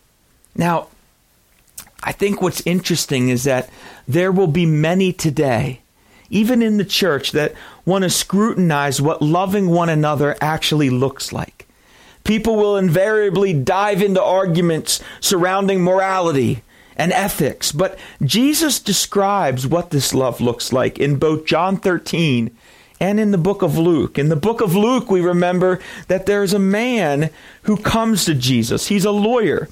Now, 0.55 0.87
I 2.01 2.13
think 2.13 2.41
what's 2.41 2.65
interesting 2.65 3.27
is 3.27 3.43
that 3.43 3.69
there 4.07 4.31
will 4.31 4.47
be 4.47 4.65
many 4.65 5.11
today 5.11 5.81
even 6.29 6.61
in 6.61 6.77
the 6.77 6.85
church, 6.85 7.31
that 7.31 7.53
want 7.85 8.03
to 8.03 8.09
scrutinize 8.09 9.01
what 9.01 9.21
loving 9.21 9.69
one 9.69 9.89
another 9.89 10.35
actually 10.41 10.89
looks 10.89 11.31
like. 11.31 11.67
People 12.23 12.57
will 12.57 12.75
invariably 12.75 13.53
dive 13.53 14.01
into 14.01 14.21
arguments 14.21 15.01
surrounding 15.21 15.81
morality 15.81 16.61
and 16.97 17.13
ethics, 17.13 17.71
but 17.71 17.97
Jesus 18.21 18.79
describes 18.79 19.65
what 19.65 19.91
this 19.91 20.13
love 20.13 20.41
looks 20.41 20.73
like 20.73 20.99
in 20.99 21.15
both 21.15 21.45
John 21.45 21.77
13 21.77 22.51
and 22.99 23.19
in 23.19 23.31
the 23.31 23.37
book 23.37 23.61
of 23.61 23.77
Luke. 23.77 24.17
In 24.17 24.29
the 24.29 24.35
book 24.35 24.61
of 24.61 24.75
Luke, 24.75 25.09
we 25.09 25.21
remember 25.21 25.79
that 26.07 26.25
there's 26.25 26.53
a 26.53 26.59
man 26.59 27.29
who 27.63 27.77
comes 27.77 28.25
to 28.25 28.33
Jesus. 28.33 28.87
He's 28.87 29.05
a 29.05 29.11
lawyer, 29.11 29.69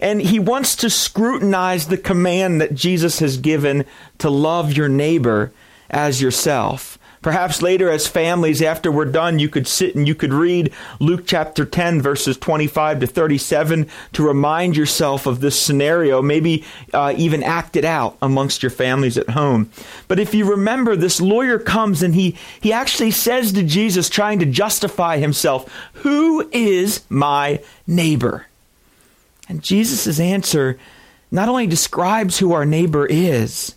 and 0.00 0.22
he 0.22 0.38
wants 0.38 0.76
to 0.76 0.90
scrutinize 0.90 1.88
the 1.88 1.98
command 1.98 2.60
that 2.60 2.74
Jesus 2.74 3.18
has 3.18 3.36
given 3.36 3.84
to 4.18 4.30
love 4.30 4.72
your 4.72 4.88
neighbor 4.88 5.52
as 5.90 6.20
yourself. 6.20 6.98
Perhaps 7.20 7.62
later, 7.62 7.90
as 7.90 8.06
families, 8.06 8.62
after 8.62 8.92
we're 8.92 9.04
done, 9.04 9.40
you 9.40 9.48
could 9.48 9.66
sit 9.66 9.96
and 9.96 10.06
you 10.06 10.14
could 10.14 10.32
read 10.32 10.72
Luke 11.00 11.24
chapter 11.26 11.64
10, 11.64 12.00
verses 12.00 12.36
25 12.36 13.00
to 13.00 13.06
37 13.06 13.88
to 14.12 14.22
remind 14.26 14.76
yourself 14.76 15.26
of 15.26 15.40
this 15.40 15.60
scenario, 15.60 16.22
maybe 16.22 16.64
uh, 16.94 17.12
even 17.16 17.42
act 17.42 17.74
it 17.74 17.84
out 17.84 18.16
amongst 18.22 18.62
your 18.62 18.70
families 18.70 19.18
at 19.18 19.30
home. 19.30 19.68
But 20.06 20.20
if 20.20 20.32
you 20.32 20.48
remember, 20.48 20.94
this 20.94 21.20
lawyer 21.20 21.58
comes 21.58 22.02
and 22.02 22.14
he, 22.14 22.36
he 22.60 22.72
actually 22.72 23.10
says 23.10 23.52
to 23.52 23.64
Jesus, 23.64 24.08
trying 24.08 24.38
to 24.38 24.46
justify 24.46 25.18
himself, 25.18 25.70
Who 25.94 26.48
is 26.52 27.04
my 27.08 27.60
neighbor? 27.86 28.46
And 29.48 29.62
Jesus' 29.62 30.20
answer 30.20 30.78
not 31.32 31.48
only 31.48 31.66
describes 31.66 32.38
who 32.38 32.52
our 32.52 32.64
neighbor 32.64 33.06
is, 33.06 33.74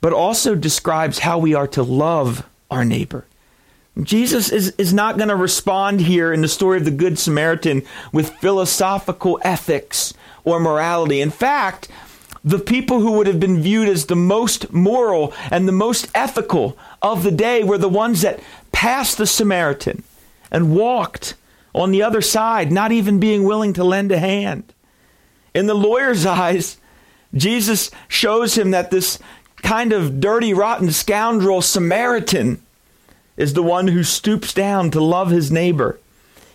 but 0.00 0.12
also 0.12 0.54
describes 0.54 1.20
how 1.20 1.38
we 1.38 1.54
are 1.54 1.68
to 1.68 1.82
love 1.82 2.46
our 2.70 2.84
neighbor. 2.84 3.24
Jesus 4.02 4.52
is, 4.52 4.74
is 4.78 4.94
not 4.94 5.16
going 5.16 5.28
to 5.28 5.36
respond 5.36 6.00
here 6.02 6.32
in 6.32 6.40
the 6.40 6.48
story 6.48 6.78
of 6.78 6.84
the 6.84 6.90
Good 6.90 7.18
Samaritan 7.18 7.82
with 8.12 8.30
philosophical 8.36 9.40
ethics 9.42 10.14
or 10.44 10.60
morality. 10.60 11.20
In 11.20 11.30
fact, 11.30 11.88
the 12.44 12.60
people 12.60 13.00
who 13.00 13.12
would 13.12 13.26
have 13.26 13.40
been 13.40 13.60
viewed 13.60 13.88
as 13.88 14.06
the 14.06 14.16
most 14.16 14.72
moral 14.72 15.34
and 15.50 15.66
the 15.66 15.72
most 15.72 16.08
ethical 16.14 16.78
of 17.02 17.24
the 17.24 17.32
day 17.32 17.64
were 17.64 17.78
the 17.78 17.88
ones 17.88 18.22
that 18.22 18.40
passed 18.70 19.18
the 19.18 19.26
Samaritan 19.26 20.04
and 20.50 20.76
walked 20.76 21.34
on 21.74 21.90
the 21.90 22.02
other 22.02 22.22
side, 22.22 22.70
not 22.70 22.92
even 22.92 23.18
being 23.18 23.42
willing 23.42 23.72
to 23.72 23.84
lend 23.84 24.12
a 24.12 24.18
hand. 24.18 24.72
In 25.54 25.66
the 25.66 25.74
lawyer's 25.74 26.24
eyes, 26.26 26.78
Jesus 27.34 27.90
shows 28.06 28.56
him 28.56 28.70
that 28.70 28.90
this 28.90 29.18
kind 29.62 29.92
of 29.92 30.20
dirty, 30.20 30.52
rotten 30.54 30.90
scoundrel 30.90 31.62
Samaritan 31.62 32.62
is 33.36 33.54
the 33.54 33.62
one 33.62 33.88
who 33.88 34.02
stoops 34.02 34.52
down 34.52 34.90
to 34.90 35.00
love 35.00 35.30
his 35.30 35.50
neighbor. 35.50 35.98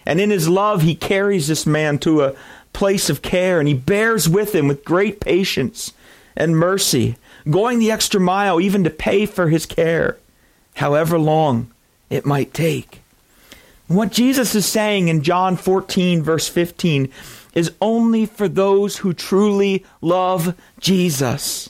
And 0.05 0.19
in 0.19 0.29
his 0.29 0.49
love, 0.49 0.81
he 0.81 0.95
carries 0.95 1.47
this 1.47 1.65
man 1.65 1.97
to 1.99 2.23
a 2.23 2.35
place 2.73 3.09
of 3.09 3.21
care 3.21 3.59
and 3.59 3.67
he 3.67 3.73
bears 3.73 4.27
with 4.27 4.53
him 4.53 4.67
with 4.67 4.83
great 4.83 5.19
patience 5.19 5.93
and 6.35 6.57
mercy, 6.57 7.15
going 7.49 7.79
the 7.79 7.91
extra 7.91 8.19
mile 8.19 8.59
even 8.59 8.83
to 8.83 8.89
pay 8.89 9.25
for 9.25 9.49
his 9.49 9.65
care, 9.65 10.17
however 10.75 11.17
long 11.17 11.71
it 12.09 12.25
might 12.25 12.53
take. 12.53 13.01
What 13.87 14.11
Jesus 14.11 14.55
is 14.55 14.65
saying 14.65 15.07
in 15.07 15.21
John 15.21 15.55
14, 15.55 16.23
verse 16.23 16.47
15, 16.47 17.09
is 17.53 17.71
only 17.81 18.25
for 18.25 18.47
those 18.47 18.97
who 18.97 19.13
truly 19.13 19.85
love 20.01 20.55
Jesus. 20.79 21.69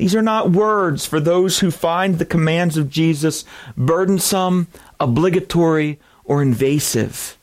These 0.00 0.14
are 0.14 0.22
not 0.22 0.50
words 0.50 1.04
for 1.04 1.20
those 1.20 1.58
who 1.58 1.70
find 1.70 2.18
the 2.18 2.24
commands 2.24 2.78
of 2.78 2.88
Jesus 2.88 3.44
burdensome, 3.76 4.68
obligatory, 4.98 5.98
or 6.24 6.40
invasive. 6.40 7.36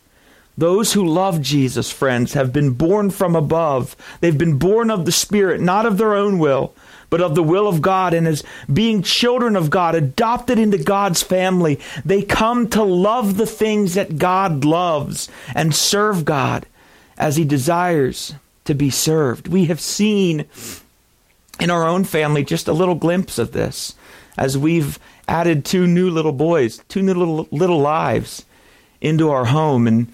Those 0.57 0.93
who 0.93 1.05
love 1.05 1.39
Jesus, 1.39 1.91
friends, 1.91 2.33
have 2.33 2.51
been 2.51 2.71
born 2.71 3.11
from 3.11 3.35
above. 3.35 3.95
They've 4.21 4.35
been 4.35 4.57
born 4.57 4.89
of 4.89 5.05
the 5.05 5.11
Spirit, 5.11 5.61
not 5.61 5.85
of 5.85 5.99
their 5.99 6.15
own 6.15 6.39
will, 6.39 6.73
but 7.11 7.21
of 7.21 7.35
the 7.35 7.43
will 7.43 7.67
of 7.67 7.83
God. 7.83 8.15
And 8.15 8.27
as 8.27 8.43
being 8.73 9.03
children 9.03 9.55
of 9.55 9.69
God, 9.69 9.93
adopted 9.93 10.57
into 10.57 10.79
God's 10.79 11.21
family, 11.21 11.79
they 12.03 12.23
come 12.23 12.67
to 12.69 12.81
love 12.81 13.37
the 13.37 13.45
things 13.45 13.93
that 13.93 14.17
God 14.17 14.65
loves 14.65 15.29
and 15.53 15.75
serve 15.75 16.25
God 16.25 16.65
as 17.19 17.35
He 17.35 17.45
desires 17.45 18.33
to 18.65 18.73
be 18.73 18.89
served. 18.89 19.47
We 19.47 19.65
have 19.65 19.79
seen 19.79 20.47
in 21.59 21.69
our 21.69 21.85
own 21.87 22.03
family 22.03 22.43
just 22.43 22.67
a 22.67 22.73
little 22.73 22.95
glimpse 22.95 23.37
of 23.37 23.51
this 23.51 23.95
as 24.37 24.57
we've 24.57 24.99
added 25.27 25.65
two 25.65 25.87
new 25.87 26.09
little 26.09 26.31
boys, 26.31 26.81
two 26.87 27.01
new 27.01 27.13
little, 27.13 27.47
little 27.51 27.79
lives 27.79 28.45
into 29.01 29.29
our 29.29 29.45
home. 29.45 29.87
And 29.87 30.13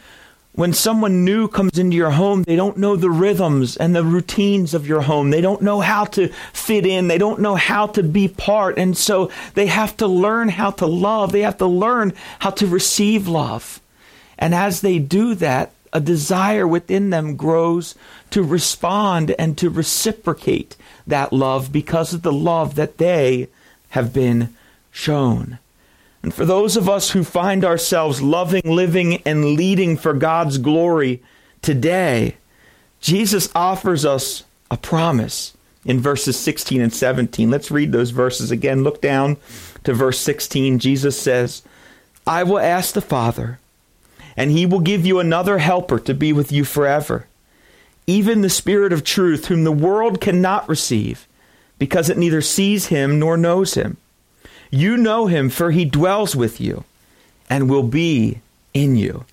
when 0.54 0.74
someone 0.74 1.26
new 1.26 1.48
comes 1.48 1.78
into 1.78 1.98
your 1.98 2.12
home, 2.12 2.44
they 2.44 2.56
don't 2.56 2.78
know 2.78 2.96
the 2.96 3.10
rhythms 3.10 3.76
and 3.76 3.96
the 3.96 4.04
routines 4.04 4.74
of 4.74 4.88
your 4.88 5.02
home. 5.02 5.30
They 5.30 5.42
don't 5.42 5.62
know 5.62 5.82
how 5.82 6.06
to 6.06 6.30
fit 6.54 6.86
in. 6.86 7.08
They 7.08 7.18
don't 7.18 7.42
know 7.42 7.56
how 7.56 7.88
to 7.88 8.04
be 8.04 8.28
part. 8.28 8.78
And 8.78 8.98
so 8.98 9.32
they 9.56 9.68
have 9.68 9.98
to 9.98 10.08
learn 10.08 10.50
how 10.50 10.72
to 10.72 10.86
love. 10.86 11.32
They 11.32 11.42
have 11.42 11.58
to 11.58 11.68
learn 11.68 12.14
how 12.40 12.52
to 12.52 12.68
receive 12.68 13.28
love. 13.28 13.82
And 14.38 14.54
as 14.54 14.82
they 14.82 15.00
do 15.00 15.36
that, 15.36 15.72
a 15.92 16.00
desire 16.00 16.68
within 16.68 17.12
them 17.12 17.36
grows 17.36 17.94
to 18.32 18.44
respond 18.44 19.36
and 19.38 19.58
to 19.60 19.70
reciprocate 19.70 20.76
that 21.08 21.34
love 21.34 21.72
because 21.72 22.14
of 22.14 22.22
the 22.22 22.34
love 22.34 22.76
that 22.76 22.98
they 22.98 23.48
have 23.90 24.14
been 24.14 24.54
shown. 24.92 25.60
And 26.22 26.34
for 26.34 26.46
those 26.46 26.78
of 26.78 26.88
us 26.88 27.12
who 27.12 27.24
find 27.24 27.66
ourselves 27.66 28.22
loving, 28.22 28.64
living, 28.64 29.22
and 29.26 29.54
leading 29.56 29.98
for 29.98 30.14
God's 30.14 30.58
glory 30.58 31.22
today, 31.62 32.38
Jesus 33.02 33.50
offers 33.54 34.06
us 34.06 34.44
a 34.72 34.78
promise 34.78 35.54
in 35.86 36.00
verses 36.00 36.40
16 36.40 36.80
and 36.82 36.94
17. 36.94 37.52
Let's 37.52 37.70
read 37.70 37.92
those 37.92 38.12
verses 38.12 38.52
again. 38.52 38.84
Look 38.84 39.02
down 39.02 39.36
to 39.84 39.94
verse 39.94 40.20
16. 40.20 40.80
Jesus 40.80 41.20
says, 41.20 41.62
I 42.26 42.44
will 42.44 42.60
ask 42.60 42.94
the 42.94 43.02
Father, 43.02 43.60
and 44.38 44.50
he 44.50 44.66
will 44.66 44.80
give 44.80 45.06
you 45.06 45.20
another 45.20 45.58
helper 45.58 46.00
to 46.00 46.14
be 46.14 46.32
with 46.32 46.54
you 46.54 46.64
forever, 46.64 47.28
even 48.08 48.42
the 48.42 48.50
Spirit 48.50 48.94
of 48.94 49.04
truth, 49.04 49.46
whom 49.46 49.64
the 49.64 49.72
world 49.72 50.20
cannot 50.22 50.68
receive, 50.68 51.28
because 51.80 52.10
it 52.10 52.18
neither 52.18 52.42
sees 52.42 52.88
him 52.88 53.20
nor 53.20 53.38
knows 53.38 53.74
him. 53.76 53.98
You 54.70 54.98
know 54.98 55.28
him, 55.28 55.50
for 55.50 55.72
he 55.72 55.86
dwells 55.86 56.36
with 56.36 56.60
you 56.60 56.84
and 57.50 57.70
will 57.70 57.84
be 57.84 58.40
in 58.74 58.96
you. 58.96 59.26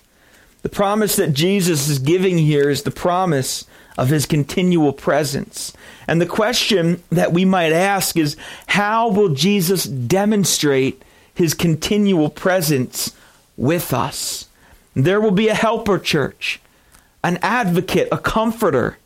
The 0.62 0.68
promise 0.68 1.16
that 1.16 1.32
Jesus 1.32 1.88
is 1.88 1.98
giving 1.98 2.36
here 2.38 2.68
is 2.68 2.82
the 2.82 2.90
promise 2.90 3.64
of 3.96 4.08
his 4.08 4.26
continual 4.26 4.92
presence. 4.92 5.72
And 6.06 6.20
the 6.20 6.26
question 6.26 7.02
that 7.10 7.32
we 7.32 7.44
might 7.44 7.72
ask 7.72 8.16
is 8.16 8.36
how 8.66 9.08
will 9.08 9.30
Jesus 9.30 9.84
demonstrate 9.84 11.02
his 11.34 11.54
continual 11.54 12.28
presence 12.28 13.14
with 13.56 13.94
us? 13.94 14.48
There 14.94 15.20
will 15.20 15.30
be 15.30 15.48
a 15.48 15.54
helper, 15.54 15.98
church, 15.98 16.60
an 17.22 17.38
advocate, 17.42 18.08
a 18.10 18.18
comforter, 18.18 18.98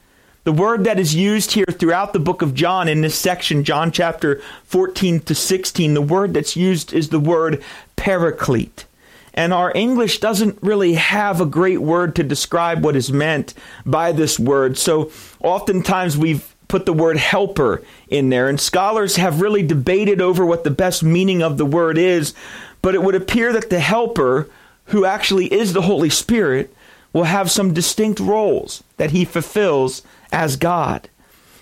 the 0.44 0.52
word 0.52 0.84
that 0.84 1.00
is 1.00 1.14
used 1.14 1.52
here 1.52 1.66
throughout 1.70 2.12
the 2.12 2.20
book 2.20 2.42
of 2.42 2.54
John 2.54 2.86
in 2.86 3.00
this 3.00 3.18
section, 3.18 3.64
John 3.64 3.90
chapter 3.90 4.42
14 4.64 5.20
to 5.20 5.34
16, 5.34 5.94
the 5.94 6.02
word 6.02 6.34
that's 6.34 6.54
used 6.54 6.92
is 6.92 7.08
the 7.08 7.18
word 7.18 7.62
paraclete. 7.96 8.84
And 9.32 9.52
our 9.52 9.72
English 9.74 10.20
doesn't 10.20 10.62
really 10.62 10.94
have 10.94 11.40
a 11.40 11.46
great 11.46 11.80
word 11.80 12.14
to 12.16 12.22
describe 12.22 12.84
what 12.84 12.94
is 12.94 13.10
meant 13.10 13.54
by 13.84 14.12
this 14.12 14.38
word. 14.38 14.78
So 14.78 15.10
oftentimes 15.40 16.16
we've 16.16 16.54
put 16.68 16.86
the 16.86 16.92
word 16.92 17.16
helper 17.16 17.82
in 18.08 18.30
there, 18.30 18.48
and 18.48 18.60
scholars 18.60 19.16
have 19.16 19.40
really 19.40 19.62
debated 19.62 20.20
over 20.20 20.46
what 20.46 20.64
the 20.64 20.70
best 20.70 21.02
meaning 21.02 21.42
of 21.42 21.56
the 21.56 21.66
word 21.66 21.98
is. 21.98 22.34
But 22.82 22.94
it 22.94 23.02
would 23.02 23.14
appear 23.14 23.52
that 23.52 23.70
the 23.70 23.80
helper, 23.80 24.48
who 24.86 25.04
actually 25.04 25.52
is 25.52 25.72
the 25.72 25.82
Holy 25.82 26.10
Spirit, 26.10 26.74
will 27.14 27.24
have 27.24 27.50
some 27.50 27.72
distinct 27.72 28.20
roles 28.20 28.84
that 28.98 29.12
he 29.12 29.24
fulfills 29.24 30.02
as 30.30 30.56
God. 30.56 31.08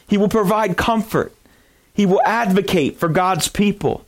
He 0.08 0.16
will 0.18 0.28
provide 0.28 0.76
comfort. 0.76 1.32
He 1.94 2.06
will 2.06 2.22
advocate 2.24 2.98
for 2.98 3.08
God's 3.08 3.48
people. 3.48 4.04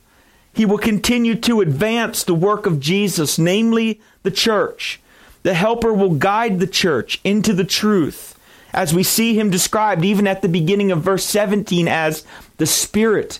He 0.51 0.65
will 0.65 0.79
continue 0.79 1.35
to 1.35 1.61
advance 1.61 2.23
the 2.23 2.33
work 2.33 2.65
of 2.65 2.79
Jesus, 2.79 3.37
namely 3.37 4.01
the 4.23 4.31
church. 4.31 4.99
The 5.43 5.53
helper 5.53 5.93
will 5.93 6.15
guide 6.15 6.59
the 6.59 6.67
church 6.67 7.21
into 7.23 7.53
the 7.53 7.63
truth, 7.63 8.37
as 8.73 8.93
we 8.93 9.03
see 9.03 9.37
him 9.37 9.51
described 9.51 10.03
even 10.03 10.25
at 10.25 10.41
the 10.41 10.49
beginning 10.49 10.91
of 10.91 11.03
verse 11.03 11.25
17 11.25 11.87
as 11.87 12.25
the 12.57 12.65
Spirit 12.65 13.39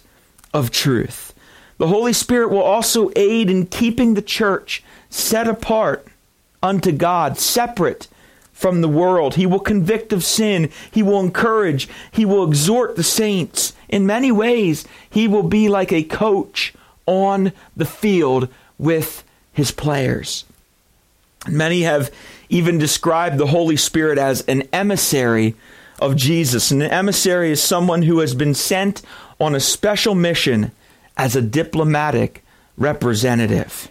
of 0.53 0.69
truth. 0.69 1.33
The 1.77 1.87
Holy 1.87 2.13
Spirit 2.13 2.51
will 2.51 2.61
also 2.61 3.09
aid 3.15 3.49
in 3.49 3.65
keeping 3.65 4.13
the 4.13 4.21
church 4.21 4.83
set 5.09 5.47
apart 5.47 6.07
unto 6.65 6.91
God, 6.91 7.37
separate 7.37 8.07
from 8.51 8.81
the 8.81 8.89
world. 8.89 9.35
He 9.35 9.45
will 9.45 9.59
convict 9.59 10.11
of 10.11 10.23
sin. 10.23 10.71
He 10.91 11.03
will 11.03 11.19
encourage. 11.19 11.87
He 12.11 12.25
will 12.25 12.45
exhort 12.45 12.95
the 12.95 13.03
saints. 13.03 13.73
In 13.87 14.05
many 14.05 14.31
ways, 14.31 14.85
he 15.09 15.27
will 15.27 15.43
be 15.43 15.69
like 15.69 15.93
a 15.93 16.03
coach 16.03 16.73
on 17.05 17.51
the 17.75 17.85
field 17.85 18.49
with 18.79 19.23
his 19.53 19.71
players. 19.71 20.45
Many 21.47 21.83
have 21.83 22.11
even 22.49 22.77
described 22.77 23.37
the 23.37 23.47
Holy 23.47 23.77
Spirit 23.77 24.17
as 24.17 24.41
an 24.47 24.63
emissary 24.73 25.53
of 25.99 26.15
Jesus. 26.15 26.71
An 26.71 26.81
emissary 26.81 27.51
is 27.51 27.61
someone 27.61 28.01
who 28.01 28.19
has 28.19 28.33
been 28.33 28.55
sent 28.55 29.01
on 29.39 29.53
a 29.53 29.59
special 29.59 30.15
mission 30.15 30.71
as 31.15 31.35
a 31.35 31.41
diplomatic 31.41 32.43
representative. 32.77 33.89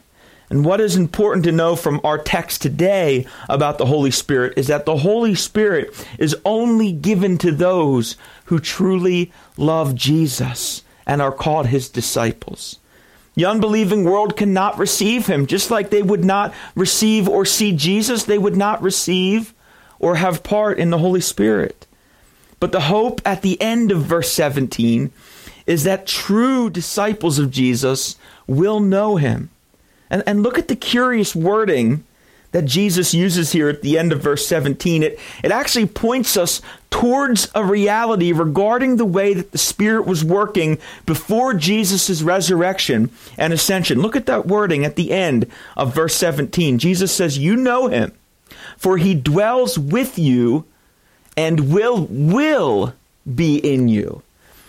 And 0.50 0.64
what 0.64 0.80
is 0.80 0.96
important 0.96 1.44
to 1.44 1.52
know 1.52 1.74
from 1.74 2.00
our 2.04 2.18
text 2.18 2.60
today 2.62 3.26
about 3.48 3.78
the 3.78 3.86
Holy 3.86 4.10
Spirit 4.10 4.54
is 4.56 4.66
that 4.66 4.84
the 4.84 4.98
Holy 4.98 5.34
Spirit 5.34 6.06
is 6.18 6.36
only 6.44 6.92
given 6.92 7.38
to 7.38 7.50
those 7.50 8.16
who 8.46 8.58
truly 8.58 9.32
love 9.56 9.94
Jesus 9.94 10.82
and 11.06 11.22
are 11.22 11.32
called 11.32 11.66
his 11.66 11.88
disciples. 11.88 12.78
The 13.34 13.46
unbelieving 13.46 14.04
world 14.04 14.36
cannot 14.36 14.78
receive 14.78 15.26
him, 15.26 15.46
just 15.46 15.70
like 15.70 15.90
they 15.90 16.02
would 16.02 16.24
not 16.24 16.54
receive 16.76 17.28
or 17.28 17.44
see 17.44 17.72
Jesus, 17.72 18.24
they 18.24 18.38
would 18.38 18.56
not 18.56 18.80
receive 18.82 19.54
or 19.98 20.16
have 20.16 20.42
part 20.42 20.78
in 20.78 20.90
the 20.90 20.98
Holy 20.98 21.20
Spirit. 21.20 21.86
But 22.60 22.70
the 22.72 22.82
hope 22.82 23.20
at 23.24 23.42
the 23.42 23.60
end 23.60 23.90
of 23.90 24.02
verse 24.02 24.30
17 24.32 25.10
is 25.66 25.84
that 25.84 26.06
true 26.06 26.70
disciples 26.70 27.38
of 27.38 27.50
Jesus 27.50 28.16
will 28.46 28.78
know 28.78 29.16
him 29.16 29.50
and, 30.10 30.22
and 30.26 30.42
look 30.42 30.58
at 30.58 30.68
the 30.68 30.76
curious 30.76 31.34
wording 31.34 32.04
that 32.54 32.66
Jesus 32.66 33.12
uses 33.12 33.50
here 33.50 33.68
at 33.68 33.82
the 33.82 33.98
end 33.98 34.12
of 34.12 34.22
verse 34.22 34.46
17. 34.46 35.02
It, 35.02 35.18
it 35.42 35.50
actually 35.50 35.86
points 35.86 36.36
us 36.36 36.62
towards 36.88 37.50
a 37.52 37.64
reality 37.64 38.30
regarding 38.30 38.96
the 38.96 39.04
way 39.04 39.34
that 39.34 39.50
the 39.50 39.58
Spirit 39.58 40.06
was 40.06 40.24
working 40.24 40.78
before 41.04 41.54
Jesus' 41.54 42.22
resurrection 42.22 43.10
and 43.36 43.52
ascension. 43.52 44.00
Look 44.00 44.14
at 44.14 44.26
that 44.26 44.46
wording 44.46 44.84
at 44.84 44.94
the 44.94 45.10
end 45.10 45.50
of 45.76 45.96
verse 45.96 46.14
17. 46.14 46.78
Jesus 46.78 47.12
says, 47.12 47.36
You 47.36 47.56
know 47.56 47.88
him, 47.88 48.12
for 48.76 48.98
he 48.98 49.16
dwells 49.16 49.76
with 49.76 50.16
you 50.16 50.64
and 51.36 51.72
will, 51.72 52.06
will 52.08 52.94
be 53.34 53.56
in 53.56 53.88
you. 53.88 54.22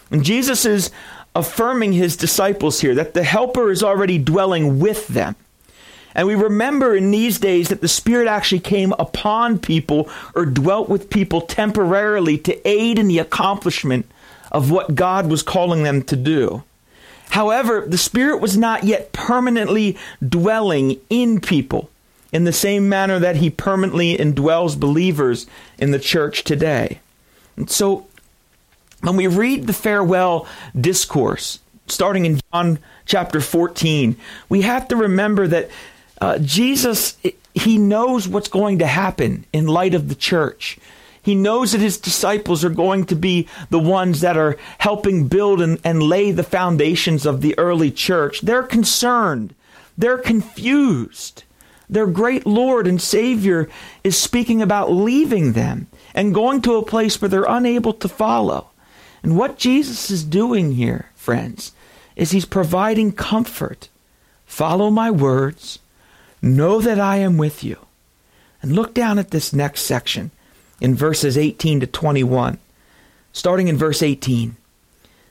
And 0.10 0.24
Jesus 0.24 0.66
is 0.66 0.90
affirming 1.36 1.94
his 1.94 2.16
disciples 2.16 2.82
here 2.82 2.96
that 2.96 3.14
the 3.14 3.24
Helper 3.24 3.70
is 3.70 3.84
already 3.84 4.18
dwelling 4.18 4.80
with 4.80 5.08
them. 5.10 5.36
And 6.16 6.28
we 6.28 6.36
remember 6.36 6.96
in 6.96 7.12
these 7.12 7.38
days 7.40 7.68
that 7.68 7.82
the 7.82 7.90
Spirit 7.90 8.28
actually 8.28 8.62
came 8.62 8.94
upon 8.94 9.60
people 9.60 10.10
or 10.34 10.46
dwelt 10.46 10.88
with 10.88 11.10
people 11.10 11.42
temporarily 11.42 12.38
to 12.40 12.68
aid 12.68 12.98
in 12.98 13.10
the 13.10 13.20
accomplishment 13.20 14.06
of 14.50 14.72
what 14.72 14.96
God 14.96 15.28
was 15.28 15.44
calling 15.44 15.84
them 15.84 16.02
to 16.04 16.16
do. 16.16 16.64
However, 17.32 17.84
the 17.86 17.98
Spirit 17.98 18.38
was 18.38 18.56
not 18.56 18.86
yet 18.86 19.12
permanently 19.12 19.98
dwelling 20.26 21.02
in 21.10 21.42
people 21.42 21.90
in 22.32 22.46
the 22.46 22.54
same 22.54 22.88
manner 22.88 23.20
that 23.20 23.38
He 23.38 23.50
permanently 23.50 24.16
indwells 24.16 24.80
believers 24.80 25.48
in 25.78 25.92
the 25.92 26.00
church 26.00 26.46
today. 26.46 27.00
And 27.58 27.70
so 27.70 28.08
when 29.06 29.16
we 29.16 29.28
read 29.28 29.68
the 29.68 29.74
farewell 29.74 30.48
discourse, 30.80 31.60
starting 31.88 32.26
in 32.26 32.42
John 32.52 32.80
chapter 33.06 33.40
14, 33.40 34.16
we 34.50 34.64
have 34.64 34.88
to 34.88 34.96
remember 34.96 35.48
that 35.48 35.70
uh, 36.22 36.40
Jesus, 36.40 37.18
he 37.54 37.78
knows 37.78 38.28
what's 38.28 38.48
going 38.48 38.80
to 38.80 38.88
happen 38.88 39.46
in 39.54 39.68
light 39.68 39.94
of 39.94 40.10
the 40.10 40.16
church. 40.16 40.78
He 41.22 41.36
knows 41.36 41.72
that 41.72 41.82
his 41.82 41.98
disciples 41.98 42.64
are 42.64 42.70
going 42.70 43.06
to 43.06 43.16
be 43.16 43.48
the 43.70 43.80
ones 43.80 44.22
that 44.22 44.38
are 44.38 44.58
helping 44.78 45.28
build 45.28 45.60
and, 45.60 45.80
and 45.84 46.04
lay 46.04 46.32
the 46.32 46.44
foundations 46.44 47.26
of 47.26 47.42
the 47.42 47.58
early 47.58 47.90
church. 47.90 48.42
They're 48.42 48.64
concerned. 48.64 49.56
They're 49.98 50.20
confused. 50.20 51.44
Their 51.90 52.08
great 52.08 52.46
Lord 52.46 52.88
and 52.88 53.02
Savior 53.02 53.70
is 54.04 54.18
speaking 54.18 54.62
about 54.62 54.92
leaving 54.92 55.54
them 55.54 55.88
and 56.14 56.34
going 56.34 56.62
to 56.62 56.76
a 56.76 56.86
place 56.86 57.22
where 57.22 57.30
they're 57.30 57.46
unable 57.48 57.94
to 57.94 58.08
follow. 58.08 58.70
And 59.26 59.36
what 59.36 59.58
Jesus 59.58 60.12
is 60.12 60.24
doing 60.24 60.74
here, 60.74 61.10
friends, 61.16 61.72
is 62.16 62.30
he's 62.30 62.46
providing 62.46 63.12
comfort. 63.12 63.90
Follow 64.46 64.92
my 64.92 65.10
words. 65.10 65.80
Know 66.44 66.80
that 66.80 67.00
I 67.00 67.16
am 67.18 67.36
with 67.36 67.64
you. 67.64 67.80
And 68.62 68.74
look 68.74 68.94
down 68.94 69.18
at 69.18 69.32
this 69.32 69.52
next 69.52 69.82
section 69.82 70.30
in 70.80 70.94
verses 70.94 71.40
18 71.40 71.80
to 71.80 71.88
21. 71.88 72.60
Starting 73.34 73.68
in 73.68 73.78
verse 73.78 74.04
18 74.04 74.58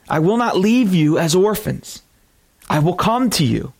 I 0.09 0.19
will 0.19 0.35
not 0.35 0.57
leave 0.57 0.93
you 0.93 1.17
as 1.17 1.33
orphans, 1.33 2.01
I 2.69 2.79
will 2.79 2.95
come 2.95 3.29
to 3.29 3.45
you. 3.45 3.71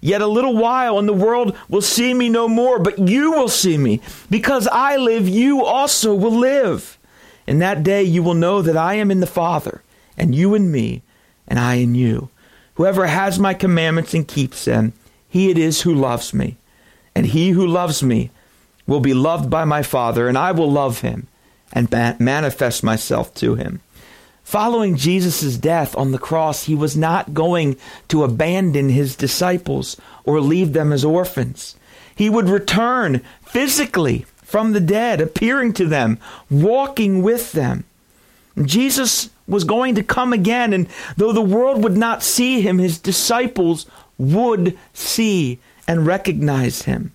Yet 0.00 0.20
a 0.20 0.28
little 0.28 0.56
while, 0.56 1.00
and 1.00 1.08
the 1.08 1.12
world 1.12 1.56
will 1.68 1.82
see 1.82 2.14
me 2.14 2.28
no 2.28 2.46
more, 2.46 2.78
but 2.78 3.00
you 3.00 3.32
will 3.32 3.48
see 3.48 3.76
me. 3.76 4.02
Because 4.30 4.68
I 4.68 4.98
live, 4.98 5.28
you 5.28 5.64
also 5.64 6.14
will 6.14 6.38
live. 6.38 6.97
In 7.48 7.60
that 7.60 7.82
day 7.82 8.02
you 8.02 8.22
will 8.22 8.34
know 8.34 8.60
that 8.60 8.76
I 8.76 8.94
am 8.96 9.10
in 9.10 9.20
the 9.20 9.26
Father, 9.26 9.80
and 10.18 10.34
you 10.34 10.54
in 10.54 10.70
me, 10.70 11.00
and 11.46 11.58
I 11.58 11.76
in 11.76 11.94
you. 11.94 12.28
Whoever 12.74 13.06
has 13.06 13.38
my 13.38 13.54
commandments 13.54 14.12
and 14.12 14.28
keeps 14.28 14.66
them, 14.66 14.92
he 15.30 15.50
it 15.50 15.56
is 15.56 15.80
who 15.80 15.94
loves 15.94 16.34
me. 16.34 16.58
And 17.14 17.24
he 17.24 17.50
who 17.50 17.66
loves 17.66 18.02
me 18.02 18.30
will 18.86 19.00
be 19.00 19.14
loved 19.14 19.48
by 19.48 19.64
my 19.64 19.82
Father, 19.82 20.28
and 20.28 20.36
I 20.36 20.52
will 20.52 20.70
love 20.70 21.00
him 21.00 21.26
and 21.72 21.90
manifest 22.20 22.84
myself 22.84 23.32
to 23.36 23.54
him. 23.54 23.80
Following 24.44 24.96
Jesus' 24.96 25.56
death 25.56 25.96
on 25.96 26.12
the 26.12 26.18
cross, 26.18 26.64
he 26.64 26.74
was 26.74 26.98
not 26.98 27.32
going 27.32 27.78
to 28.08 28.24
abandon 28.24 28.90
his 28.90 29.16
disciples 29.16 29.96
or 30.24 30.42
leave 30.42 30.74
them 30.74 30.92
as 30.92 31.02
orphans. 31.02 31.76
He 32.14 32.28
would 32.28 32.50
return 32.50 33.22
physically 33.46 34.26
from 34.48 34.72
the 34.72 34.80
dead, 34.80 35.20
appearing 35.20 35.74
to 35.74 35.84
them, 35.84 36.18
walking 36.50 37.22
with 37.22 37.52
them. 37.52 37.84
Jesus 38.62 39.28
was 39.46 39.64
going 39.64 39.94
to 39.94 40.02
come 40.02 40.32
again, 40.32 40.72
and 40.72 40.86
though 41.18 41.34
the 41.34 41.42
world 41.42 41.84
would 41.84 41.98
not 41.98 42.22
see 42.22 42.62
him, 42.62 42.78
his 42.78 42.98
disciples 42.98 43.84
would 44.16 44.76
see 44.94 45.58
and 45.86 46.06
recognize 46.06 46.82
him. 46.82 47.12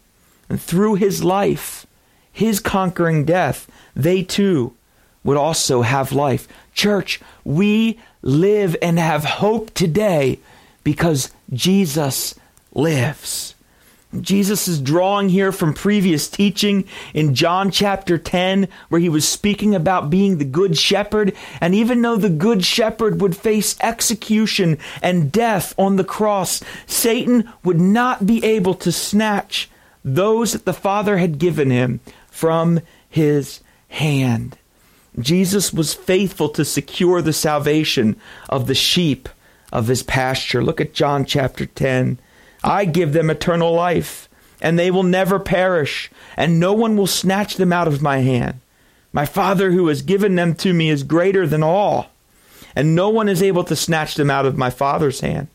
And 0.47 0.61
through 0.61 0.95
his 0.95 1.23
life, 1.23 1.87
his 2.31 2.59
conquering 2.59 3.25
death, 3.25 3.67
they 3.95 4.21
too 4.21 4.75
would 5.23 5.37
also 5.37 5.81
have 5.81 6.11
life. 6.11 6.47
Church, 6.75 7.19
we 7.43 7.99
live 8.21 8.75
and 8.79 8.99
have 8.99 9.23
hope 9.23 9.73
today 9.73 10.37
because 10.83 11.31
Jesus 11.51 12.35
lives. 12.75 13.55
Jesus 14.21 14.67
is 14.67 14.79
drawing 14.79 15.29
here 15.29 15.51
from 15.51 15.73
previous 15.73 16.27
teaching 16.27 16.85
in 17.13 17.35
John 17.35 17.71
chapter 17.71 18.17
10, 18.17 18.67
where 18.89 19.01
he 19.01 19.09
was 19.09 19.27
speaking 19.27 19.73
about 19.73 20.09
being 20.09 20.37
the 20.37 20.45
good 20.45 20.77
shepherd. 20.77 21.33
And 21.59 21.73
even 21.73 22.01
though 22.01 22.17
the 22.17 22.29
good 22.29 22.63
shepherd 22.63 23.21
would 23.21 23.35
face 23.35 23.75
execution 23.81 24.77
and 25.01 25.31
death 25.31 25.73
on 25.77 25.95
the 25.95 26.03
cross, 26.03 26.61
Satan 26.85 27.51
would 27.63 27.79
not 27.79 28.25
be 28.25 28.43
able 28.43 28.75
to 28.75 28.91
snatch 28.91 29.69
those 30.05 30.51
that 30.53 30.65
the 30.65 30.73
Father 30.73 31.17
had 31.17 31.39
given 31.39 31.69
him 31.69 31.99
from 32.29 32.81
his 33.09 33.61
hand. 33.89 34.57
Jesus 35.19 35.71
was 35.71 35.93
faithful 35.93 36.49
to 36.49 36.65
secure 36.65 37.21
the 37.21 37.33
salvation 37.33 38.15
of 38.49 38.67
the 38.67 38.75
sheep 38.75 39.29
of 39.71 39.87
his 39.87 40.03
pasture. 40.03 40.63
Look 40.63 40.81
at 40.81 40.93
John 40.93 41.25
chapter 41.25 41.65
10. 41.65 42.19
I 42.63 42.85
give 42.85 43.13
them 43.13 43.29
eternal 43.29 43.73
life, 43.73 44.29
and 44.61 44.79
they 44.79 44.89
will 44.89 45.03
never 45.03 45.39
perish, 45.39 46.09
and 46.37 46.59
no 46.59 46.73
one 46.73 46.95
will 46.95 47.07
snatch 47.07 47.55
them 47.57 47.73
out 47.73 47.87
of 47.87 48.01
my 48.01 48.19
hand. 48.19 48.59
My 49.11 49.25
Father 49.25 49.71
who 49.71 49.87
has 49.87 50.01
given 50.01 50.35
them 50.35 50.55
to 50.55 50.73
me 50.73 50.89
is 50.89 51.03
greater 51.03 51.45
than 51.45 51.61
all, 51.61 52.09
and 52.75 52.95
no 52.95 53.09
one 53.09 53.29
is 53.29 53.43
able 53.43 53.63
to 53.65 53.75
snatch 53.75 54.15
them 54.15 54.31
out 54.31 54.45
of 54.45 54.57
my 54.57 54.69
Father's 54.69 55.19
hand. 55.19 55.47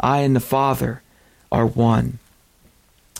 I 0.00 0.20
and 0.20 0.34
the 0.34 0.40
Father 0.40 1.02
are 1.50 1.66
one. 1.66 2.18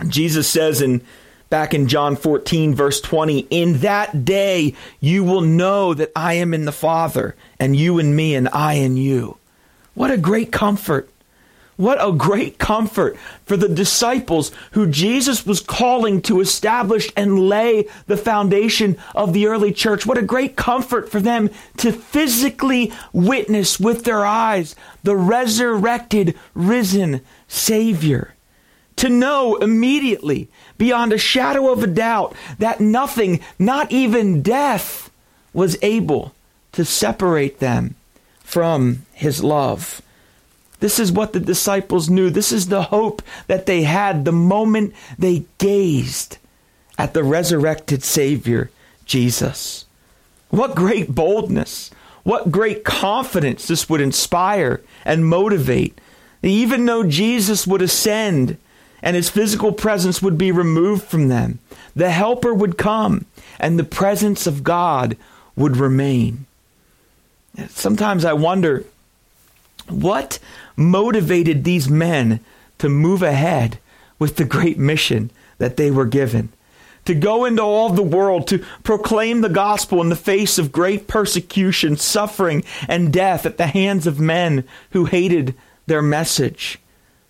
Jesus 0.09 0.49
says 0.49 0.81
in 0.81 1.03
back 1.51 1.75
in 1.75 1.87
John 1.87 2.17
14, 2.17 2.75
verse 2.75 2.99
20, 3.03 3.41
in 3.51 3.81
that 3.81 4.25
day 4.25 4.75
you 5.01 5.23
will 5.23 5.43
know 5.43 5.93
that 5.93 6.11
I 6.17 6.35
am 6.35 6.55
in 6.55 6.65
the 6.65 6.73
Father, 6.73 7.35
and 7.61 7.77
you 7.77 7.99
in 7.99 8.17
me, 8.17 8.35
and 8.35 8.49
I 8.49 8.75
in 8.75 8.97
you. 8.97 9.37
What 9.95 10.11
a 10.11 10.17
great 10.17 10.51
comfort. 10.51 11.11
What 11.77 11.99
a 12.07 12.13
great 12.13 12.59
comfort 12.59 13.17
for 13.45 13.57
the 13.57 13.69
disciples 13.69 14.53
who 14.73 14.87
Jesus 14.87 15.47
was 15.47 15.61
calling 15.61 16.21
to 16.23 16.41
establish 16.41 17.11
and 17.17 17.49
lay 17.49 17.89
the 18.07 18.17
foundation 18.17 18.99
of 19.15 19.33
the 19.33 19.47
early 19.47 19.73
church. 19.73 20.07
What 20.07 20.19
a 20.19 20.23
great 20.23 20.55
comfort 20.55 21.11
for 21.11 21.21
them 21.21 21.51
to 21.79 21.93
physically 21.93 22.93
witness 23.13 23.81
with 23.81 24.05
their 24.05 24.25
eyes 24.25 24.77
the 25.03 25.17
resurrected, 25.17 26.39
risen 26.55 27.23
Savior 27.49 28.35
to 28.97 29.09
know 29.09 29.57
immediately, 29.57 30.49
beyond 30.79 31.13
a 31.13 31.19
shadow 31.19 31.73
of 31.73 31.83
a 31.83 31.89
doubt, 31.89 32.35
that 32.59 32.81
nothing, 32.81 33.41
not 33.59 33.91
even 33.91 34.43
death, 34.43 35.11
was 35.53 35.77
able 35.83 36.33
to 36.73 36.85
separate 36.85 37.59
them 37.59 37.95
from 38.45 39.05
his 39.13 39.43
love. 39.43 40.01
This 40.83 40.99
is 40.99 41.13
what 41.13 41.33
the 41.33 41.39
disciples 41.39 42.11
knew. 42.11 42.29
This 42.29 42.51
is 42.51 42.67
the 42.67 42.83
hope 42.83 43.23
that 43.47 43.67
they 43.67 43.85
had 43.85 44.25
the 44.25 44.33
moment 44.33 44.95
they 45.17 45.45
gazed 45.59 46.39
at 46.99 47.15
the 47.15 47.23
resurrected 47.23 48.03
Savior, 48.03 48.69
Jesus. 49.07 49.85
What 50.51 50.75
great 50.75 51.15
boldness! 51.15 51.93
What 52.25 52.51
great 52.51 52.83
confidence 52.83 53.69
this 53.69 53.89
would 53.89 54.01
inspire 54.01 54.81
and 55.05 55.25
motivate. 55.25 56.01
Even 56.43 56.85
though 56.87 57.05
Jesus 57.05 57.65
would 57.65 57.81
ascend 57.81 58.59
and 59.03 59.15
his 59.15 59.31
physical 59.31 59.71
presence 59.71 60.21
would 60.21 60.37
be 60.37 60.51
removed 60.51 61.05
from 61.05 61.29
them. 61.29 61.61
The 61.95 62.11
Helper 62.11 62.53
would 62.53 62.77
come, 62.77 63.27
and 63.61 63.79
the 63.79 63.85
presence 63.85 64.49
of 64.49 64.65
God 64.65 65.17
would 65.55 65.77
remain. 65.77 66.47
Sometimes 67.69 68.25
I 68.25 68.33
wonder 68.33 68.85
what 69.89 70.39
motivated 70.77 71.65
these 71.65 71.89
men 71.89 72.41
to 72.79 72.89
move 72.89 73.23
ahead 73.23 73.79
with 74.19 74.37
the 74.37 74.45
great 74.45 74.79
mission 74.79 75.31
that 75.59 75.77
they 75.77 75.91
were 75.91 76.07
given. 76.07 76.51
To 77.07 77.15
go 77.15 77.45
into 77.45 77.63
all 77.63 77.91
the 77.91 78.03
world, 78.03 78.47
to 78.49 78.65
proclaim 78.85 79.41
the 79.41 79.49
gospel 79.49 80.01
in 80.01 80.09
the 80.09 80.17
face 80.17 80.59
of 80.59 80.71
great 80.71 81.09
persecution, 81.09 81.97
suffering, 81.97 82.63
and 82.87 83.13
death 83.13 83.45
at 83.45 83.57
the 83.57 83.67
hands 83.67 84.07
of 84.07 84.21
men 84.21 84.65
who 84.91 85.07
hated 85.07 85.57
their 85.87 86.03
message. 86.03 86.79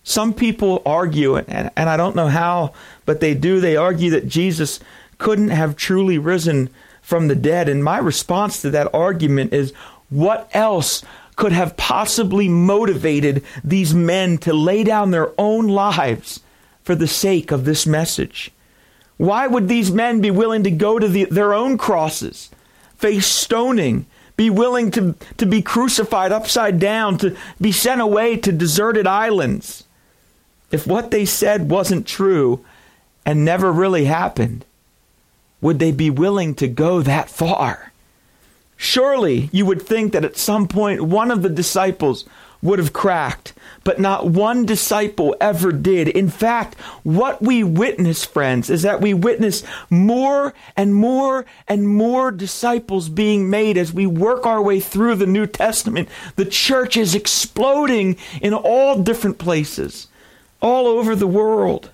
Some 0.05 0.34
people 0.34 0.82
argue, 0.84 1.36
and, 1.36 1.70
I 1.76 1.97
don't 1.97 2.16
know 2.16 2.28
how, 2.28 2.72
but 3.07 3.20
they 3.20 3.34
do, 3.34 3.61
they 3.61 3.76
argue 3.76 4.11
that 4.11 4.28
Jesus 4.28 4.80
couldn't 5.16 5.51
have 5.51 5.76
truly 5.76 6.18
risen 6.18 6.68
from 7.01 7.28
the 7.28 7.36
dead. 7.36 7.68
And 7.68 7.82
my 7.82 7.99
response 7.99 8.61
to 8.62 8.70
that 8.70 8.93
argument 8.93 9.53
is 9.53 9.72
what 10.11 10.51
else 10.53 11.03
could 11.36 11.52
have 11.52 11.76
possibly 11.76 12.48
motivated 12.48 13.42
these 13.64 13.94
men 13.94 14.38
to 14.38 14.52
lay 14.52 14.84
down 14.84 15.10
their 15.10 15.30
own 15.38 15.68
lives 15.68 16.40
for 16.82 16.94
the 16.94 17.06
sake 17.06 17.50
of 17.50 17.64
this 17.64 17.86
message? 17.86 18.50
Why 19.16 19.46
would 19.46 19.68
these 19.68 19.90
men 19.90 20.20
be 20.20 20.30
willing 20.30 20.64
to 20.64 20.70
go 20.70 20.98
to 20.98 21.08
the, 21.08 21.24
their 21.26 21.54
own 21.54 21.78
crosses, 21.78 22.50
face 22.96 23.26
stoning, 23.26 24.06
be 24.36 24.50
willing 24.50 24.90
to, 24.92 25.14
to 25.36 25.46
be 25.46 25.62
crucified 25.62 26.32
upside 26.32 26.78
down, 26.78 27.18
to 27.18 27.36
be 27.60 27.72
sent 27.72 28.00
away 28.00 28.36
to 28.38 28.52
deserted 28.52 29.06
islands? 29.06 29.84
if 30.72 30.86
what 30.86 31.10
they 31.10 31.24
said 31.24 31.70
wasn't 31.70 32.06
true 32.06 32.64
and 33.24 33.44
never 33.44 33.70
really 33.70 34.06
happened, 34.06 34.64
would 35.60 35.78
they 35.78 35.92
be 35.92 36.10
willing 36.10 36.54
to 36.56 36.66
go 36.66 37.02
that 37.02 37.28
far? 37.28 37.91
Surely 38.82 39.48
you 39.52 39.64
would 39.64 39.80
think 39.80 40.12
that 40.12 40.24
at 40.24 40.36
some 40.36 40.66
point 40.66 41.02
one 41.02 41.30
of 41.30 41.42
the 41.42 41.48
disciples 41.48 42.24
would 42.60 42.80
have 42.80 42.92
cracked, 42.92 43.54
but 43.84 44.00
not 44.00 44.26
one 44.26 44.66
disciple 44.66 45.36
ever 45.40 45.70
did. 45.70 46.08
In 46.08 46.28
fact, 46.28 46.76
what 47.04 47.40
we 47.40 47.62
witness, 47.62 48.24
friends, 48.24 48.68
is 48.68 48.82
that 48.82 49.00
we 49.00 49.14
witness 49.14 49.62
more 49.88 50.52
and 50.76 50.96
more 50.96 51.46
and 51.68 51.86
more 51.86 52.32
disciples 52.32 53.08
being 53.08 53.48
made 53.48 53.76
as 53.76 53.92
we 53.92 54.04
work 54.04 54.44
our 54.46 54.60
way 54.60 54.80
through 54.80 55.14
the 55.14 55.26
New 55.26 55.46
Testament. 55.46 56.08
The 56.34 56.44
church 56.44 56.96
is 56.96 57.14
exploding 57.14 58.16
in 58.40 58.52
all 58.52 59.00
different 59.00 59.38
places 59.38 60.08
all 60.60 60.88
over 60.88 61.14
the 61.14 61.28
world. 61.28 61.91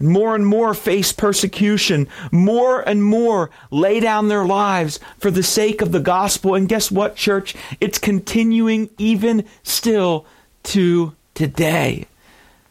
More 0.00 0.34
and 0.34 0.46
more 0.46 0.74
face 0.74 1.12
persecution. 1.12 2.08
More 2.32 2.80
and 2.80 3.04
more 3.04 3.50
lay 3.70 4.00
down 4.00 4.28
their 4.28 4.44
lives 4.44 4.98
for 5.18 5.30
the 5.30 5.42
sake 5.42 5.80
of 5.80 5.92
the 5.92 6.00
gospel. 6.00 6.54
And 6.54 6.68
guess 6.68 6.90
what, 6.90 7.16
church? 7.16 7.54
It's 7.80 7.98
continuing 7.98 8.90
even 8.98 9.44
still 9.62 10.26
to 10.64 11.14
today. 11.34 12.06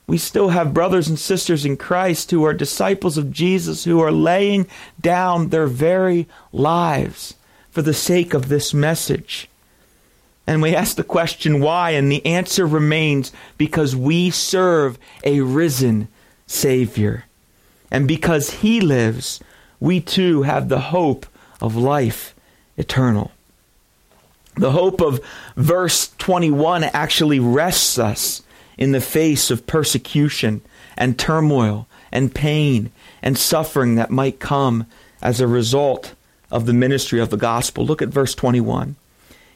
We 0.06 0.18
still 0.18 0.50
have 0.50 0.74
brothers 0.74 1.08
and 1.08 1.18
sisters 1.18 1.66
in 1.66 1.78
Christ 1.78 2.32
who 2.32 2.44
are 2.44 2.54
disciples 2.54 3.18
of 3.18 3.32
Jesus 3.32 3.86
who 3.86 4.02
are 4.02 4.12
laying 4.12 4.68
down 5.00 5.50
their 5.50 5.68
very 5.68 6.28
lives 6.52 7.36
for 7.72 7.82
the 7.82 7.94
sake 7.94 8.34
of 8.34 8.50
this 8.50 8.74
message. 8.74 9.48
And 10.46 10.62
we 10.62 10.76
ask 10.76 10.98
the 10.98 11.06
question 11.06 11.62
why, 11.62 11.92
and 11.92 12.12
the 12.12 12.26
answer 12.26 12.68
remains 12.68 13.32
because 13.58 13.96
we 13.96 14.30
serve 14.30 15.00
a 15.24 15.40
risen 15.40 16.10
Savior. 16.54 17.26
And 17.92 18.08
because 18.08 18.62
He 18.62 18.80
lives, 18.80 19.40
we 19.80 20.00
too 20.00 20.44
have 20.44 20.70
the 20.70 20.80
hope 20.80 21.26
of 21.62 21.76
life 21.76 22.34
eternal. 22.78 23.32
The 24.56 24.72
hope 24.72 25.02
of 25.02 25.20
verse 25.56 26.14
21 26.20 26.84
actually 26.86 27.40
rests 27.40 27.98
us 27.98 28.44
in 28.78 28.92
the 28.92 29.02
face 29.02 29.50
of 29.50 29.68
persecution 29.68 30.62
and 30.96 31.18
turmoil 31.18 31.88
and 32.12 32.34
pain 32.34 32.92
and 33.22 33.38
suffering 33.38 33.96
that 33.96 34.12
might 34.12 34.40
come 34.40 34.86
as 35.22 35.40
a 35.40 35.48
result 35.48 36.14
of 36.52 36.66
the 36.66 36.74
ministry 36.74 37.20
of 37.20 37.32
the 37.32 37.38
gospel. 37.38 37.86
Look 37.86 38.02
at 38.02 38.10
verse 38.10 38.36
21. 38.36 38.96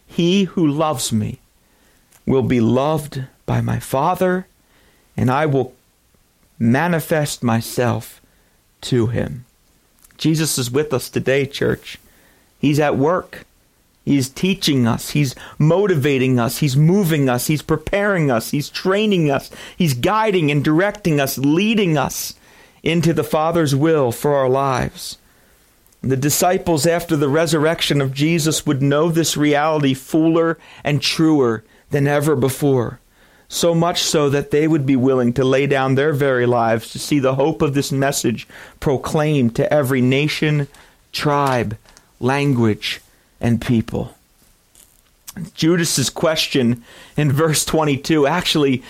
He 0.07 0.45
who 0.45 0.65
loves 0.65 1.11
me 1.13 1.39
will 2.25 2.41
be 2.41 2.59
loved 2.59 3.23
by 3.45 3.61
my 3.61 3.79
Father, 3.79 4.47
and 5.15 5.29
I 5.29 5.45
will 5.45 5.73
manifest 6.59 7.43
myself 7.43 8.21
to 8.81 9.07
him. 9.07 9.45
Jesus 10.17 10.57
is 10.57 10.71
with 10.71 10.93
us 10.93 11.09
today, 11.09 11.45
church. 11.45 11.99
He's 12.59 12.79
at 12.79 12.97
work. 12.97 13.45
He's 14.03 14.29
teaching 14.29 14.87
us. 14.87 15.09
He's 15.09 15.35
motivating 15.59 16.39
us. 16.39 16.59
He's 16.59 16.77
moving 16.77 17.27
us. 17.27 17.47
He's 17.47 17.61
preparing 17.61 18.31
us. 18.31 18.51
He's 18.51 18.69
training 18.69 19.29
us. 19.29 19.51
He's 19.77 19.93
guiding 19.93 20.49
and 20.49 20.63
directing 20.63 21.19
us, 21.19 21.37
leading 21.37 21.97
us 21.97 22.33
into 22.83 23.13
the 23.13 23.23
Father's 23.23 23.75
will 23.75 24.11
for 24.11 24.33
our 24.33 24.47
lives. 24.47 25.17
The 26.01 26.15
disciples, 26.15 26.85
after 26.85 27.17
the 27.17 27.27
resurrection 27.27 27.99
of 27.99 28.13
Jesus, 28.13 28.65
would 28.65 28.81
know 28.81 29.09
this 29.09 29.35
reality 29.35 29.93
fuller 29.93 30.57
and 30.83 31.01
truer 31.01 31.65
than 31.89 32.07
ever 32.07 32.35
before. 32.35 33.01
So 33.49 33.73
much 33.73 34.01
so 34.01 34.29
that 34.29 34.51
they 34.51 34.67
would 34.67 34.85
be 34.85 34.95
willing 34.95 35.33
to 35.33 35.43
lay 35.43 35.67
down 35.67 35.95
their 35.95 36.13
very 36.13 36.45
lives 36.45 36.91
to 36.91 36.99
see 36.99 37.19
the 37.19 37.35
hope 37.35 37.61
of 37.61 37.73
this 37.73 37.91
message 37.91 38.47
proclaimed 38.79 39.55
to 39.55 39.71
every 39.73 40.01
nation, 40.01 40.67
tribe, 41.13 41.77
language, 42.19 43.01
and 43.39 43.61
people. 43.61 44.13
Judas's 45.53 46.09
question 46.09 46.83
in 47.15 47.31
verse 47.31 47.63
22 47.63 48.25
actually 48.25 48.83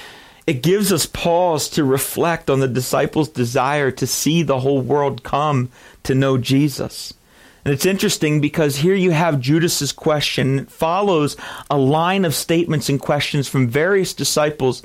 it 0.47 0.63
gives 0.63 0.93
us 0.93 1.05
pause 1.05 1.67
to 1.71 1.83
reflect 1.83 2.49
on 2.49 2.61
the 2.61 2.69
disciples' 2.69 3.27
desire 3.27 3.91
to 3.91 4.07
see 4.07 4.43
the 4.43 4.61
whole 4.61 4.79
world 4.79 5.23
come 5.23 5.69
to 6.03 6.15
know 6.15 6.37
Jesus. 6.37 7.13
And 7.67 7.73
it's 7.73 7.85
interesting 7.85 8.39
because 8.39 8.77
here 8.77 8.95
you 8.95 9.11
have 9.11 9.41
Judas's 9.41 9.91
question 9.91 10.59
it 10.59 10.71
follows 10.71 11.35
a 11.69 11.77
line 11.77 12.23
of 12.23 12.33
statements 12.33 12.87
and 12.87 12.97
questions 12.97 13.49
from 13.49 13.67
various 13.67 14.13
disciples 14.13 14.83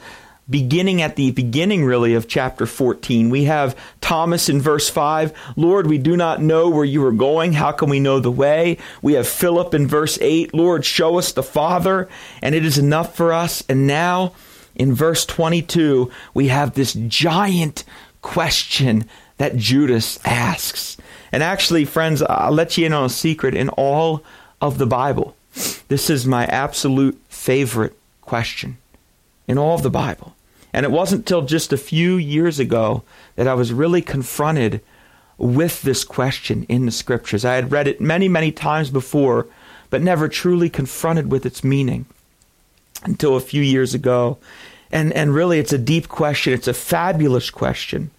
beginning 0.51 1.01
at 1.01 1.15
the 1.15 1.31
beginning 1.31 1.85
really 1.85 2.15
of 2.15 2.27
chapter 2.27 2.67
14. 2.67 3.31
We 3.31 3.45
have 3.45 3.79
Thomas 4.01 4.49
in 4.49 4.61
verse 4.61 4.91
5, 4.91 5.33
Lord, 5.55 5.87
we 5.87 5.97
do 5.97 6.17
not 6.17 6.43
know 6.43 6.71
where 6.71 6.85
you 6.85 7.07
are 7.07 7.13
going. 7.13 7.53
How 7.53 7.71
can 7.71 7.89
we 7.89 8.01
know 8.01 8.19
the 8.19 8.33
way? 8.33 8.79
We 9.01 9.13
have 9.13 9.29
Philip 9.29 9.75
in 9.75 9.87
verse 9.87 10.19
8, 10.21 10.53
Lord, 10.53 10.85
show 10.85 11.19
us 11.19 11.31
the 11.31 11.45
Father, 11.45 12.09
and 12.43 12.53
it 12.53 12.65
is 12.65 12.79
enough 12.79 13.15
for 13.15 13.33
us. 13.33 13.63
And 13.69 13.87
now 13.87 14.33
in 14.75 14.93
verse 14.93 15.25
22, 15.25 16.11
we 16.35 16.49
have 16.49 16.75
this 16.75 16.95
giant 16.95 17.85
question 18.23 19.09
that 19.37 19.57
Judas 19.57 20.19
asks. 20.25 20.97
And 21.33 21.43
actually, 21.43 21.87
friends, 21.87 22.23
I'll 22.23 22.53
let 22.53 22.77
you 22.77 22.87
in 22.87 22.93
on 22.93 23.07
a 23.07 23.09
secret. 23.09 23.55
In 23.55 23.71
all 23.71 24.23
of 24.61 24.79
the 24.79 24.87
Bible, 24.87 25.35
this 25.89 26.11
is 26.11 26.27
my 26.27 26.45
absolute 26.47 27.19
favorite 27.29 27.97
question 28.21 28.77
in 29.49 29.59
all 29.59 29.75
of 29.75 29.83
the 29.83 29.91
Bible. 29.91 30.35
And 30.73 30.85
it 30.85 30.93
wasn't 30.93 31.27
till 31.27 31.43
just 31.43 31.73
a 31.73 31.79
few 31.79 32.17
years 32.17 32.59
ago 32.59 33.03
that 33.37 33.49
I 33.49 33.55
was 33.55 33.73
really 33.73 34.03
confronted 34.03 34.81
with 35.39 35.83
this 35.83 36.05
question 36.05 36.65
in 36.69 36.87
the 36.87 36.93
scriptures. 36.93 37.45
I 37.45 37.55
had 37.55 37.73
read 37.73 37.89
it 37.89 38.01
many, 38.01 38.29
many 38.29 38.53
times 38.53 38.91
before, 38.91 39.47
but 39.91 40.01
never 40.01 40.29
truly 40.29 40.71
confronted 40.71 41.31
with 41.31 41.45
its 41.45 41.65
meaning 41.65 42.07
until 43.05 43.37
a 43.37 43.41
few 43.41 43.63
years 43.63 43.93
ago. 43.93 44.39
And, 44.91 45.13
and 45.13 45.35
really, 45.35 45.59
it's 45.59 45.73
a 45.73 45.79
deep 45.79 46.09
question. 46.09 46.53
It's 46.53 46.69
a 46.69 46.75
fabulous 46.75 47.51
question. 47.51 48.11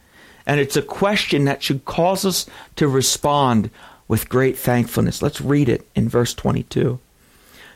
And 0.46 0.60
it's 0.60 0.76
a 0.76 0.82
question 0.82 1.46
that 1.46 1.64
should 1.64 1.86
cause 1.86 2.26
us 2.26 2.46
to 2.76 2.88
respond 2.88 3.70
with 4.08 4.30
great 4.30 4.58
thankfulness. 4.58 5.22
Let's 5.22 5.42
read 5.42 5.70
it 5.70 5.88
in 5.96 6.10
verse 6.10 6.34
22. 6.34 7.00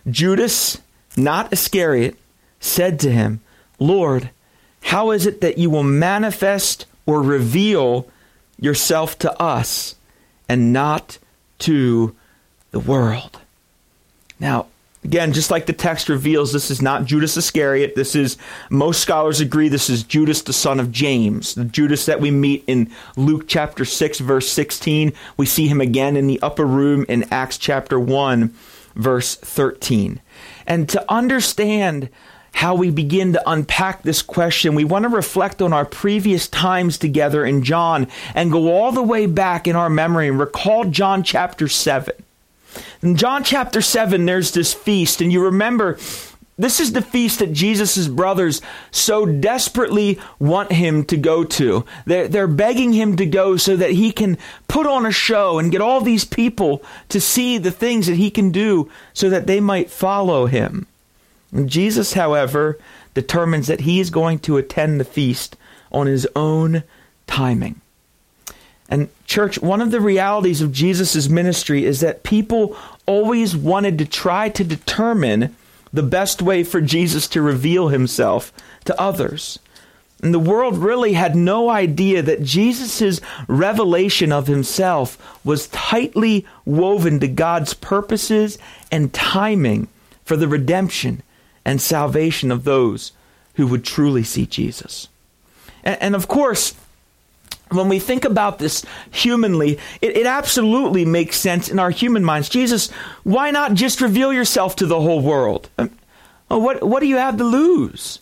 Judas, 0.09 0.81
not 1.15 1.51
Iscariot, 1.53 2.17
said 2.59 2.99
to 3.01 3.11
him, 3.11 3.41
Lord, 3.79 4.29
how 4.81 5.11
is 5.11 5.25
it 5.25 5.41
that 5.41 5.57
you 5.57 5.69
will 5.69 5.83
manifest 5.83 6.85
or 7.05 7.21
reveal 7.21 8.07
yourself 8.59 9.17
to 9.19 9.41
us 9.41 9.95
and 10.49 10.73
not 10.73 11.17
to 11.59 12.15
the 12.71 12.79
world? 12.79 13.39
Now, 14.39 14.67
Again, 15.07 15.31
just 15.31 15.51
like 15.51 15.67
the 15.67 15.73
text 15.73 16.09
reveals, 16.09 16.51
this 16.51 16.69
is 16.69 16.81
not 16.81 17.05
Judas 17.05 17.37
Iscariot. 17.37 17.95
This 17.95 18.13
is, 18.13 18.37
most 18.69 18.99
scholars 18.99 19.39
agree, 19.39 19.69
this 19.69 19.89
is 19.89 20.03
Judas, 20.03 20.41
the 20.41 20.51
son 20.51 20.81
of 20.81 20.91
James. 20.91 21.55
The 21.55 21.63
Judas 21.63 22.05
that 22.07 22.19
we 22.19 22.29
meet 22.29 22.65
in 22.67 22.91
Luke 23.15 23.45
chapter 23.47 23.85
6, 23.85 24.19
verse 24.19 24.49
16. 24.49 25.13
We 25.37 25.45
see 25.45 25.69
him 25.69 25.79
again 25.79 26.17
in 26.17 26.27
the 26.27 26.41
upper 26.41 26.65
room 26.65 27.05
in 27.07 27.23
Acts 27.31 27.57
chapter 27.57 27.97
1, 27.97 28.53
verse 28.95 29.35
13. 29.35 30.19
And 30.67 30.89
to 30.89 31.09
understand 31.09 32.09
how 32.55 32.75
we 32.75 32.91
begin 32.91 33.31
to 33.31 33.49
unpack 33.49 34.03
this 34.03 34.21
question, 34.21 34.75
we 34.75 34.83
want 34.83 35.03
to 35.03 35.09
reflect 35.09 35.61
on 35.61 35.71
our 35.71 35.85
previous 35.85 36.49
times 36.49 36.97
together 36.97 37.45
in 37.45 37.63
John 37.63 38.09
and 38.35 38.51
go 38.51 38.73
all 38.73 38.91
the 38.91 39.01
way 39.01 39.25
back 39.25 39.69
in 39.69 39.77
our 39.77 39.89
memory 39.89 40.27
and 40.27 40.37
recall 40.37 40.83
John 40.83 41.23
chapter 41.23 41.69
7. 41.69 42.13
In 43.01 43.15
John 43.15 43.43
chapter 43.43 43.81
7, 43.81 44.25
there's 44.25 44.51
this 44.51 44.73
feast, 44.73 45.21
and 45.21 45.31
you 45.31 45.43
remember 45.43 45.97
this 46.59 46.79
is 46.79 46.93
the 46.93 47.03
feast 47.03 47.37
that 47.37 47.53
Jesus' 47.53 48.07
brothers 48.07 48.61
so 48.89 49.27
desperately 49.27 50.19
want 50.39 50.71
him 50.71 51.05
to 51.05 51.15
go 51.15 51.43
to. 51.43 51.85
They're, 52.05 52.27
they're 52.27 52.47
begging 52.47 52.93
him 52.93 53.15
to 53.17 53.27
go 53.27 53.57
so 53.57 53.75
that 53.75 53.91
he 53.91 54.11
can 54.11 54.39
put 54.67 54.87
on 54.87 55.05
a 55.05 55.11
show 55.11 55.59
and 55.59 55.71
get 55.71 55.81
all 55.81 56.01
these 56.01 56.25
people 56.25 56.83
to 57.09 57.21
see 57.21 57.59
the 57.59 57.69
things 57.69 58.07
that 58.07 58.15
he 58.15 58.31
can 58.31 58.51
do 58.51 58.89
so 59.13 59.29
that 59.29 59.45
they 59.45 59.59
might 59.59 59.91
follow 59.91 60.47
him. 60.47 60.87
And 61.51 61.69
Jesus, 61.69 62.13
however, 62.13 62.79
determines 63.13 63.67
that 63.67 63.81
he 63.81 63.99
is 63.99 64.09
going 64.09 64.39
to 64.39 64.57
attend 64.57 64.99
the 64.99 65.05
feast 65.05 65.55
on 65.91 66.07
his 66.07 66.27
own 66.35 66.83
timing. 67.27 67.81
And, 68.89 69.09
church, 69.25 69.59
one 69.61 69.81
of 69.81 69.91
the 69.91 69.99
realities 69.99 70.61
of 70.61 70.71
Jesus' 70.71 71.27
ministry 71.27 71.85
is 71.85 71.99
that 71.99 72.23
people 72.23 72.77
always 73.05 73.55
wanted 73.55 73.97
to 73.97 74.05
try 74.05 74.49
to 74.49 74.63
determine 74.63 75.55
the 75.91 76.03
best 76.03 76.41
way 76.41 76.63
for 76.63 76.81
Jesus 76.81 77.27
to 77.29 77.41
reveal 77.41 77.89
himself 77.89 78.53
to 78.85 78.99
others. 78.99 79.59
And 80.21 80.33
the 80.33 80.39
world 80.39 80.77
really 80.77 81.13
had 81.13 81.35
no 81.35 81.69
idea 81.69 82.21
that 82.23 82.43
Jesus' 82.43 83.21
revelation 83.47 84.31
of 84.31 84.47
himself 84.47 85.39
was 85.45 85.67
tightly 85.67 86.45
woven 86.65 87.19
to 87.19 87.27
God's 87.27 87.73
purposes 87.73 88.57
and 88.91 89.13
timing 89.13 89.87
for 90.25 90.35
the 90.35 90.47
redemption 90.47 91.21
and 91.63 91.81
salvation 91.81 92.51
of 92.51 92.63
those 92.63 93.11
who 93.55 93.67
would 93.67 93.83
truly 93.83 94.23
see 94.23 94.45
Jesus. 94.45 95.07
And, 95.83 96.01
and 96.01 96.15
of 96.15 96.27
course, 96.27 96.73
when 97.69 97.89
we 97.89 97.99
think 97.99 98.25
about 98.25 98.59
this 98.59 98.85
humanly, 99.11 99.79
it, 100.01 100.17
it, 100.17 100.25
absolutely 100.25 101.05
makes 101.05 101.37
sense 101.37 101.69
in 101.69 101.79
our 101.79 101.89
human 101.89 102.23
minds. 102.23 102.49
Jesus, 102.49 102.89
why 103.23 103.51
not 103.51 103.73
just 103.73 104.01
reveal 104.01 104.31
yourself 104.31 104.75
to 104.77 104.85
the 104.85 104.99
whole 104.99 105.21
world? 105.21 105.69
Um, 105.77 105.91
what, 106.47 106.83
what 106.83 107.01
do 107.01 107.07
you 107.07 107.17
have 107.17 107.37
to 107.37 107.43
lose? 107.43 108.19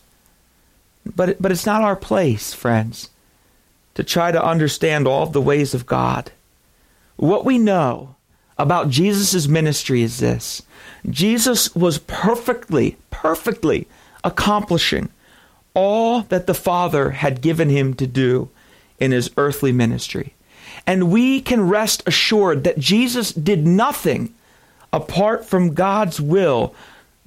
But, 1.05 1.41
but 1.41 1.51
it's 1.51 1.65
not 1.65 1.83
our 1.83 1.95
place, 1.95 2.53
friends, 2.53 3.09
to 3.93 4.03
try 4.03 4.31
to 4.31 4.43
understand 4.43 5.07
all 5.07 5.25
the 5.27 5.41
ways 5.41 5.73
of 5.73 5.85
God. 5.85 6.31
What 7.17 7.45
we 7.45 7.57
know 7.57 8.15
about 8.57 8.89
Jesus' 8.89 9.47
ministry 9.47 10.01
is 10.01 10.19
this 10.19 10.63
Jesus 11.09 11.75
was 11.75 11.99
perfectly, 11.99 12.97
perfectly 13.11 13.87
accomplishing 14.23 15.09
all 15.73 16.21
that 16.23 16.47
the 16.47 16.53
Father 16.53 17.11
had 17.11 17.41
given 17.41 17.69
him 17.69 17.93
to 17.95 18.07
do 18.07 18.49
in 18.99 19.11
his 19.11 19.29
earthly 19.37 19.71
ministry. 19.71 20.33
And 20.87 21.11
we 21.11 21.41
can 21.41 21.67
rest 21.67 22.03
assured 22.05 22.63
that 22.63 22.79
Jesus 22.79 23.31
did 23.31 23.65
nothing 23.65 24.33
apart 24.93 25.45
from 25.45 25.73
God's 25.73 26.21
will 26.21 26.73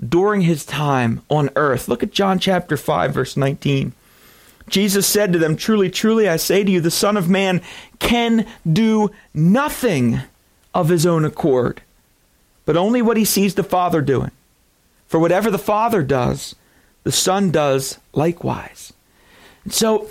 during 0.06 0.42
his 0.42 0.64
time 0.64 1.22
on 1.28 1.50
earth. 1.56 1.88
Look 1.88 2.02
at 2.02 2.12
John 2.12 2.38
chapter 2.38 2.76
5 2.76 3.12
verse 3.12 3.36
19. 3.36 3.92
Jesus 4.68 5.06
said 5.06 5.32
to 5.32 5.38
them, 5.38 5.56
Truly, 5.56 5.90
truly, 5.90 6.28
I 6.28 6.36
say 6.36 6.62
to 6.62 6.70
you, 6.70 6.80
the 6.80 6.90
Son 6.90 7.16
of 7.16 7.28
Man 7.28 7.62
can 7.98 8.46
do 8.70 9.10
nothing 9.32 10.20
of 10.74 10.88
his 10.88 11.06
own 11.06 11.24
accord, 11.24 11.82
but 12.64 12.76
only 12.76 13.00
what 13.02 13.16
he 13.16 13.24
sees 13.24 13.54
the 13.54 13.64
Father 13.64 14.02
doing. 14.02 14.30
For 15.06 15.18
whatever 15.18 15.50
the 15.50 15.58
Father 15.58 16.02
does, 16.02 16.54
the 17.02 17.12
Son 17.12 17.50
does 17.50 17.98
likewise. 18.12 18.92
And 19.64 19.72
so 19.72 20.10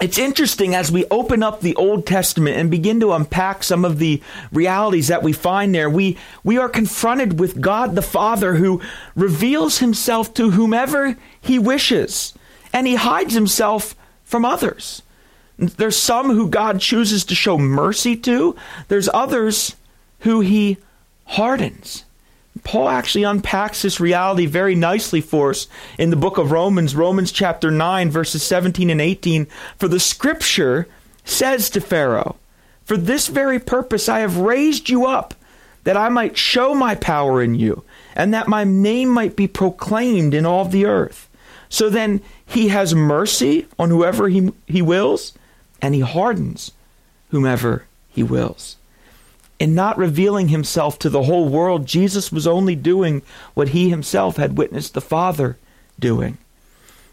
it's 0.00 0.18
interesting 0.18 0.74
as 0.74 0.92
we 0.92 1.04
open 1.10 1.42
up 1.42 1.60
the 1.60 1.74
Old 1.76 2.06
Testament 2.06 2.56
and 2.56 2.70
begin 2.70 3.00
to 3.00 3.12
unpack 3.12 3.62
some 3.62 3.84
of 3.84 3.98
the 3.98 4.22
realities 4.52 5.08
that 5.08 5.22
we 5.22 5.32
find 5.32 5.74
there. 5.74 5.90
We, 5.90 6.16
we 6.44 6.56
are 6.58 6.68
confronted 6.68 7.40
with 7.40 7.60
God 7.60 7.94
the 7.94 8.02
Father 8.02 8.54
who 8.54 8.80
reveals 9.16 9.78
himself 9.78 10.32
to 10.34 10.50
whomever 10.50 11.16
he 11.40 11.58
wishes. 11.58 12.34
and 12.72 12.86
he 12.86 12.94
hides 12.96 13.34
himself 13.34 13.94
from 14.24 14.44
others. 14.44 15.02
There's 15.58 15.96
some 15.96 16.30
who 16.30 16.48
God 16.48 16.80
chooses 16.80 17.24
to 17.24 17.34
show 17.34 17.58
mercy 17.58 18.14
to, 18.16 18.54
there's 18.88 19.08
others 19.12 19.74
who 20.20 20.40
he 20.40 20.76
hardens. 21.24 22.04
Paul 22.68 22.90
actually 22.90 23.24
unpacks 23.24 23.80
this 23.80 23.98
reality 23.98 24.44
very 24.44 24.74
nicely 24.74 25.22
for 25.22 25.48
us 25.48 25.68
in 25.96 26.10
the 26.10 26.16
book 26.16 26.36
of 26.36 26.52
Romans, 26.52 26.94
Romans 26.94 27.32
chapter 27.32 27.70
9, 27.70 28.10
verses 28.10 28.42
17 28.42 28.90
and 28.90 29.00
18. 29.00 29.46
For 29.78 29.88
the 29.88 29.98
scripture 29.98 30.86
says 31.24 31.70
to 31.70 31.80
Pharaoh, 31.80 32.36
For 32.84 32.98
this 32.98 33.28
very 33.28 33.58
purpose 33.58 34.06
I 34.06 34.18
have 34.18 34.36
raised 34.36 34.90
you 34.90 35.06
up, 35.06 35.32
that 35.84 35.96
I 35.96 36.10
might 36.10 36.36
show 36.36 36.74
my 36.74 36.94
power 36.94 37.42
in 37.42 37.54
you, 37.54 37.84
and 38.14 38.34
that 38.34 38.48
my 38.48 38.64
name 38.64 39.08
might 39.08 39.34
be 39.34 39.48
proclaimed 39.48 40.34
in 40.34 40.44
all 40.44 40.66
the 40.66 40.84
earth. 40.84 41.26
So 41.70 41.88
then 41.88 42.20
he 42.44 42.68
has 42.68 42.94
mercy 42.94 43.66
on 43.78 43.88
whoever 43.88 44.28
he, 44.28 44.52
he 44.66 44.82
wills, 44.82 45.32
and 45.80 45.94
he 45.94 46.02
hardens 46.02 46.72
whomever 47.30 47.86
he 48.10 48.22
wills. 48.22 48.76
In 49.58 49.74
not 49.74 49.98
revealing 49.98 50.48
himself 50.48 50.98
to 51.00 51.10
the 51.10 51.24
whole 51.24 51.48
world, 51.48 51.86
Jesus 51.86 52.30
was 52.30 52.46
only 52.46 52.76
doing 52.76 53.22
what 53.54 53.70
he 53.70 53.90
himself 53.90 54.36
had 54.36 54.56
witnessed 54.56 54.94
the 54.94 55.00
Father 55.00 55.56
doing. 55.98 56.38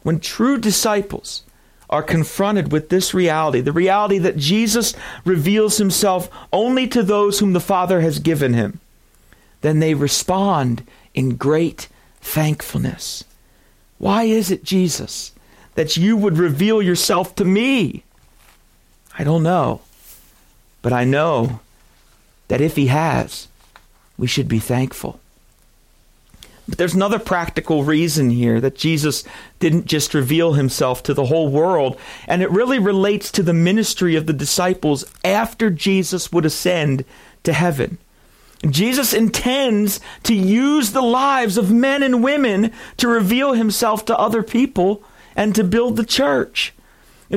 When 0.04 0.20
true 0.20 0.60
disciples 0.60 1.42
are 1.90 2.04
confronted 2.04 2.72
with 2.72 2.90
this 2.90 3.14
reality, 3.14 3.62
the 3.62 3.72
reality 3.72 4.20
that 4.20 4.38
Jesus 4.38 4.94
reveals 5.24 5.78
himself 5.78 6.30
only 6.54 6.88
to 6.88 7.02
those 7.02 7.40
whom 7.40 7.54
the 7.54 7.60
Father 7.60 8.02
has 8.02 8.20
given 8.20 8.54
him, 8.54 8.80
then 9.62 9.80
they 9.80 9.96
respond 9.96 10.84
in 11.16 11.38
great 11.38 11.88
thankfulness. 12.22 13.24
Why 13.98 14.24
is 14.24 14.52
it, 14.52 14.64
Jesus, 14.64 15.32
that 15.74 15.98
you 15.98 16.16
would 16.18 16.38
reveal 16.38 16.82
yourself 16.82 17.34
to 17.36 17.46
me? 17.46 18.04
I 19.18 19.24
don't 19.24 19.44
know. 19.44 19.82
But 20.82 20.94
I 20.94 21.04
know 21.06 21.62
that 22.48 22.62
if 22.62 22.76
he 22.76 22.88
has, 22.88 23.48
we 24.18 24.28
should 24.28 24.48
be 24.48 24.60
thankful. 24.60 25.20
But 26.68 26.80
there's 26.80 26.96
another 26.96 27.20
practical 27.20 27.84
reason 27.84 28.32
here 28.32 28.60
that 28.60 28.76
Jesus 28.76 29.24
didn't 29.60 29.86
just 29.86 30.14
reveal 30.14 30.54
himself 30.54 31.04
to 31.04 31.14
the 31.14 31.26
whole 31.26 31.50
world, 31.50 32.00
and 32.28 32.42
it 32.42 32.50
really 32.50 32.80
relates 32.80 33.32
to 33.32 33.44
the 33.44 33.54
ministry 33.54 34.16
of 34.16 34.26
the 34.26 34.34
disciples 34.34 35.06
after 35.24 35.70
Jesus 35.70 36.32
would 36.32 36.46
ascend 36.46 37.06
to 37.44 37.54
heaven. 37.54 38.00
Jesus 38.68 39.14
intends 39.14 40.00
to 40.24 40.34
use 40.34 40.92
the 40.92 41.04
lives 41.04 41.58
of 41.58 41.72
men 41.72 42.02
and 42.02 42.24
women 42.24 42.72
to 42.98 43.08
reveal 43.08 43.54
himself 43.54 44.06
to 44.06 44.18
other 44.18 44.42
people 44.42 45.04
and 45.36 45.54
to 45.54 45.64
build 45.64 45.98
the 45.98 46.06
church. 46.06 46.74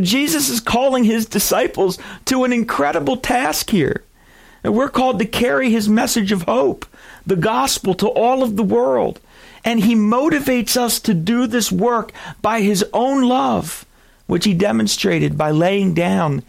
Jesus 0.01 0.49
is 0.49 0.61
calling 0.61 1.05
his 1.05 1.27
disciples 1.27 1.99
to 2.27 2.45
an 2.45 2.53
incredible 2.53 3.17
task 3.17 3.71
here. 3.71 4.05
And 4.65 4.75
we're 4.75 4.89
called 4.89 5.19
to 5.19 5.25
carry 5.25 5.71
his 5.71 5.89
message 5.89 6.33
of 6.33 6.43
hope, 6.43 6.87
the 7.27 7.37
gospel 7.37 7.95
to 7.95 8.09
all 8.09 8.43
of 8.43 8.57
the 8.57 8.65
world. 8.65 9.21
And 9.65 9.81
he 9.81 9.95
motivates 9.95 10.77
us 10.77 11.01
to 11.01 11.15
do 11.15 11.47
this 11.47 11.71
work 11.71 12.13
by 12.43 12.61
his 12.61 12.85
own 12.93 13.23
love, 13.23 13.85
which 14.27 14.45
he 14.45 14.55
demonstrated 14.55 15.37
by 15.39 15.51
laying 15.51 15.95
down 15.95 16.43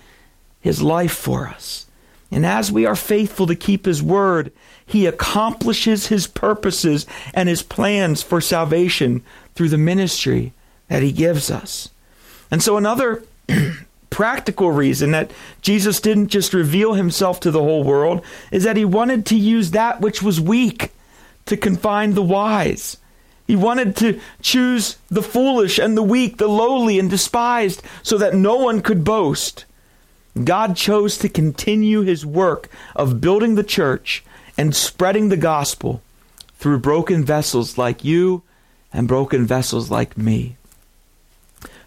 his 0.61 0.81
life 0.81 1.13
for 1.13 1.47
us. 1.47 1.85
And 2.31 2.45
as 2.45 2.71
we 2.71 2.85
are 2.85 2.95
faithful 2.95 3.47
to 3.47 3.55
keep 3.55 3.85
his 3.85 4.03
word, 4.03 4.51
he 4.85 5.05
accomplishes 5.05 6.07
his 6.07 6.27
purposes 6.27 7.05
and 7.33 7.49
his 7.49 7.63
plans 7.63 8.21
for 8.21 8.41
salvation 8.41 9.23
through 9.55 9.69
the 9.69 9.77
ministry 9.77 10.53
that 10.87 11.03
he 11.03 11.11
gives 11.11 11.49
us. 11.49 11.89
And 12.51 12.61
so, 12.61 12.77
another 12.77 13.23
practical 14.19 14.69
reason 14.69 15.11
that 15.11 15.31
Jesus 15.61 16.01
didn't 16.01 16.27
just 16.27 16.53
reveal 16.53 16.91
himself 16.91 17.39
to 17.39 17.51
the 17.51 17.61
whole 17.61 17.85
world 17.85 18.21
is 18.51 18.65
that 18.65 18.75
he 18.75 18.83
wanted 18.83 19.25
to 19.27 19.35
use 19.37 19.71
that 19.71 20.01
which 20.01 20.21
was 20.21 20.41
weak 20.41 20.91
to 21.45 21.55
confine 21.55 22.15
the 22.15 22.21
wise. 22.21 22.97
He 23.47 23.55
wanted 23.55 23.95
to 23.95 24.19
choose 24.41 24.97
the 25.07 25.21
foolish 25.21 25.79
and 25.79 25.95
the 25.95 26.03
weak, 26.03 26.35
the 26.35 26.49
lowly 26.49 26.99
and 26.99 27.09
despised, 27.09 27.81
so 28.03 28.17
that 28.17 28.35
no 28.35 28.57
one 28.57 28.81
could 28.81 29.05
boast. 29.05 29.63
God 30.43 30.75
chose 30.75 31.17
to 31.19 31.29
continue 31.29 32.01
his 32.01 32.25
work 32.25 32.67
of 32.97 33.21
building 33.21 33.55
the 33.55 33.63
church 33.63 34.21
and 34.57 34.75
spreading 34.75 35.29
the 35.29 35.37
gospel 35.37 36.01
through 36.57 36.79
broken 36.79 37.23
vessels 37.23 37.77
like 37.77 38.03
you 38.03 38.43
and 38.91 39.07
broken 39.07 39.45
vessels 39.45 39.89
like 39.89 40.17
me. 40.17 40.57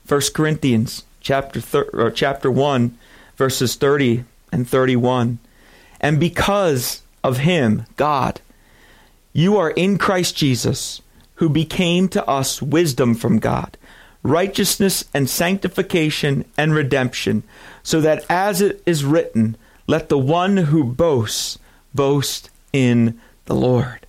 1 0.08 0.20
Corinthians 0.32 1.04
chapter 1.22 1.60
thir- 1.60 1.90
or 1.92 2.10
chapter 2.10 2.50
1 2.50 2.96
verses 3.36 3.74
30 3.74 4.24
and 4.52 4.68
31. 4.68 5.38
And 6.00 6.20
because 6.20 7.02
of 7.24 7.38
him, 7.38 7.86
God, 7.96 8.40
you 9.32 9.56
are 9.56 9.70
in 9.70 9.98
Christ 9.98 10.36
Jesus, 10.36 11.00
who 11.36 11.48
became 11.48 12.08
to 12.08 12.26
us 12.28 12.60
wisdom 12.60 13.14
from 13.14 13.38
God, 13.38 13.76
righteousness 14.22 15.04
and 15.14 15.28
sanctification 15.28 16.44
and 16.58 16.74
redemption, 16.74 17.42
so 17.82 18.00
that 18.00 18.24
as 18.28 18.60
it 18.60 18.82
is 18.84 19.04
written, 19.04 19.56
let 19.86 20.08
the 20.08 20.18
one 20.18 20.56
who 20.56 20.84
boasts 20.84 21.58
boast 21.94 22.50
in 22.72 23.18
the 23.46 23.54
Lord. 23.54 24.06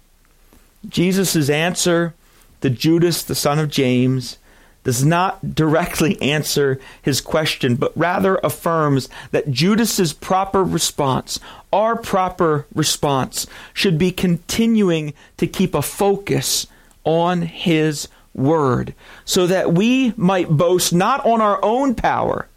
Jesus' 0.88 1.50
answer 1.50 2.14
to 2.62 2.70
Judas, 2.70 3.24
the 3.24 3.36
son 3.36 3.60
of 3.60 3.70
James, 3.70 4.38
does 4.84 5.04
not 5.04 5.56
directly 5.56 6.22
answer 6.22 6.80
his 7.02 7.22
question, 7.22 7.76
but 7.76 7.98
rather 7.98 8.36
affirms 8.44 9.10
that 9.32 9.52
Judas's 9.52 10.14
proper 10.14 10.64
response, 10.64 11.40
our 11.72 11.96
proper 11.96 12.66
response, 12.74 13.48
should 13.74 13.98
be 13.98 14.12
continuing 14.12 15.14
to 15.38 15.48
keep 15.48 15.74
a 15.74 15.82
focus 15.82 16.68
on 17.04 17.44
his 17.44 18.08
word, 18.34 18.94
so 19.26 19.46
that 19.48 19.74
we 19.74 20.14
might 20.18 20.50
boast 20.50 20.92
not 20.92 21.26
on 21.26 21.40
our 21.40 21.64
own 21.64 21.94
power, 21.96 22.48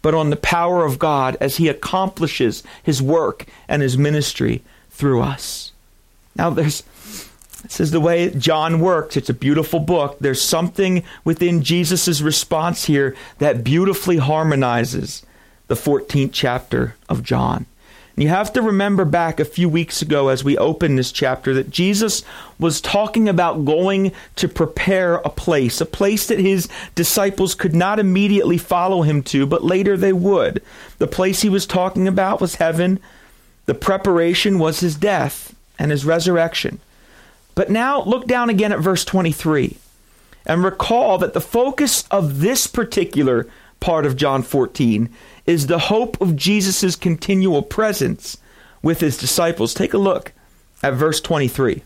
but 0.00 0.14
on 0.14 0.30
the 0.30 0.36
power 0.36 0.84
of 0.84 0.98
God 0.98 1.36
as 1.40 1.56
he 1.56 1.68
accomplishes 1.68 2.62
his 2.82 3.02
work 3.02 3.46
and 3.68 3.82
his 3.82 3.96
ministry 3.98 4.62
through 4.90 5.20
us. 5.20 5.72
Now, 6.34 6.50
there's 6.50 6.82
this 7.62 7.80
is 7.80 7.90
the 7.92 8.00
way 8.00 8.30
John 8.30 8.80
works. 8.80 9.16
It's 9.16 9.30
a 9.30 9.34
beautiful 9.34 9.80
book. 9.80 10.18
There's 10.20 10.42
something 10.42 11.04
within 11.24 11.62
Jesus' 11.62 12.20
response 12.20 12.84
here 12.84 13.16
that 13.38 13.64
beautifully 13.64 14.16
harmonizes 14.16 15.24
the 15.68 15.74
14th 15.74 16.30
chapter 16.32 16.96
of 17.08 17.22
John. 17.22 17.66
And 18.14 18.22
you 18.22 18.28
have 18.28 18.52
to 18.52 18.62
remember 18.62 19.06
back 19.06 19.40
a 19.40 19.44
few 19.44 19.68
weeks 19.68 20.02
ago 20.02 20.28
as 20.28 20.44
we 20.44 20.58
opened 20.58 20.98
this 20.98 21.12
chapter 21.12 21.54
that 21.54 21.70
Jesus 21.70 22.22
was 22.58 22.80
talking 22.80 23.26
about 23.26 23.64
going 23.64 24.12
to 24.36 24.48
prepare 24.48 25.14
a 25.16 25.30
place, 25.30 25.80
a 25.80 25.86
place 25.86 26.26
that 26.26 26.38
his 26.38 26.68
disciples 26.94 27.54
could 27.54 27.74
not 27.74 27.98
immediately 27.98 28.58
follow 28.58 29.00
him 29.00 29.22
to, 29.22 29.46
but 29.46 29.64
later 29.64 29.96
they 29.96 30.12
would. 30.12 30.62
The 30.98 31.06
place 31.06 31.40
he 31.40 31.48
was 31.48 31.64
talking 31.64 32.06
about 32.06 32.40
was 32.40 32.56
heaven. 32.56 33.00
The 33.64 33.74
preparation 33.74 34.58
was 34.58 34.80
his 34.80 34.94
death 34.94 35.54
and 35.78 35.90
his 35.90 36.04
resurrection. 36.04 36.80
But 37.54 37.70
now 37.70 38.02
look 38.02 38.26
down 38.26 38.50
again 38.50 38.72
at 38.72 38.80
verse 38.80 39.04
23 39.04 39.76
and 40.46 40.64
recall 40.64 41.18
that 41.18 41.34
the 41.34 41.40
focus 41.40 42.04
of 42.10 42.40
this 42.40 42.66
particular 42.66 43.48
part 43.80 44.06
of 44.06 44.16
John 44.16 44.42
14 44.42 45.08
is 45.46 45.66
the 45.66 45.78
hope 45.78 46.20
of 46.20 46.36
Jesus' 46.36 46.96
continual 46.96 47.62
presence 47.62 48.38
with 48.82 49.00
his 49.00 49.16
disciples. 49.16 49.74
Take 49.74 49.92
a 49.92 49.98
look 49.98 50.32
at 50.82 50.94
verse 50.94 51.20
23. 51.20 51.82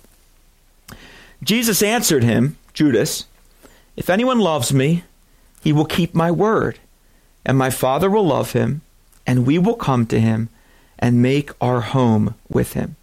Jesus 1.42 1.82
answered 1.82 2.22
him, 2.22 2.56
Judas, 2.72 3.26
If 3.96 4.08
anyone 4.08 4.38
loves 4.38 4.72
me, 4.72 5.04
he 5.62 5.72
will 5.72 5.84
keep 5.84 6.14
my 6.14 6.30
word, 6.30 6.78
and 7.44 7.58
my 7.58 7.70
Father 7.70 8.08
will 8.08 8.26
love 8.26 8.52
him, 8.52 8.82
and 9.26 9.46
we 9.46 9.58
will 9.58 9.74
come 9.74 10.06
to 10.06 10.20
him 10.20 10.48
and 10.98 11.20
make 11.20 11.50
our 11.60 11.80
home 11.80 12.34
with 12.48 12.72
him. 12.74 12.96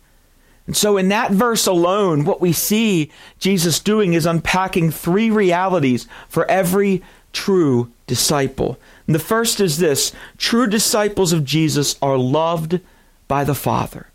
And 0.65 0.77
so, 0.77 0.97
in 0.97 1.09
that 1.09 1.31
verse 1.31 1.67
alone, 1.67 2.23
what 2.23 2.39
we 2.39 2.53
see 2.53 3.11
Jesus 3.37 3.79
doing 3.79 4.13
is 4.13 4.25
unpacking 4.25 4.91
three 4.91 5.29
realities 5.29 6.07
for 6.29 6.49
every 6.49 7.03
true 7.33 7.91
disciple. 8.07 8.77
And 9.05 9.13
the 9.13 9.19
first 9.19 9.59
is 9.59 9.77
this 9.77 10.13
true 10.37 10.67
disciples 10.67 11.33
of 11.33 11.43
Jesus 11.43 11.97
are 12.01 12.17
loved 12.17 12.79
by 13.27 13.43
the 13.43 13.55
Father. 13.55 14.07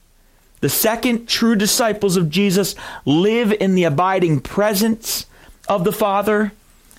The 0.61 0.68
second, 0.68 1.28
true 1.28 1.55
disciples 1.55 2.16
of 2.16 2.30
Jesus 2.30 2.74
live 3.05 3.53
in 3.53 3.74
the 3.74 3.84
abiding 3.84 4.40
presence 4.40 5.26
of 5.68 5.84
the 5.84 5.92
Father. 5.92 6.53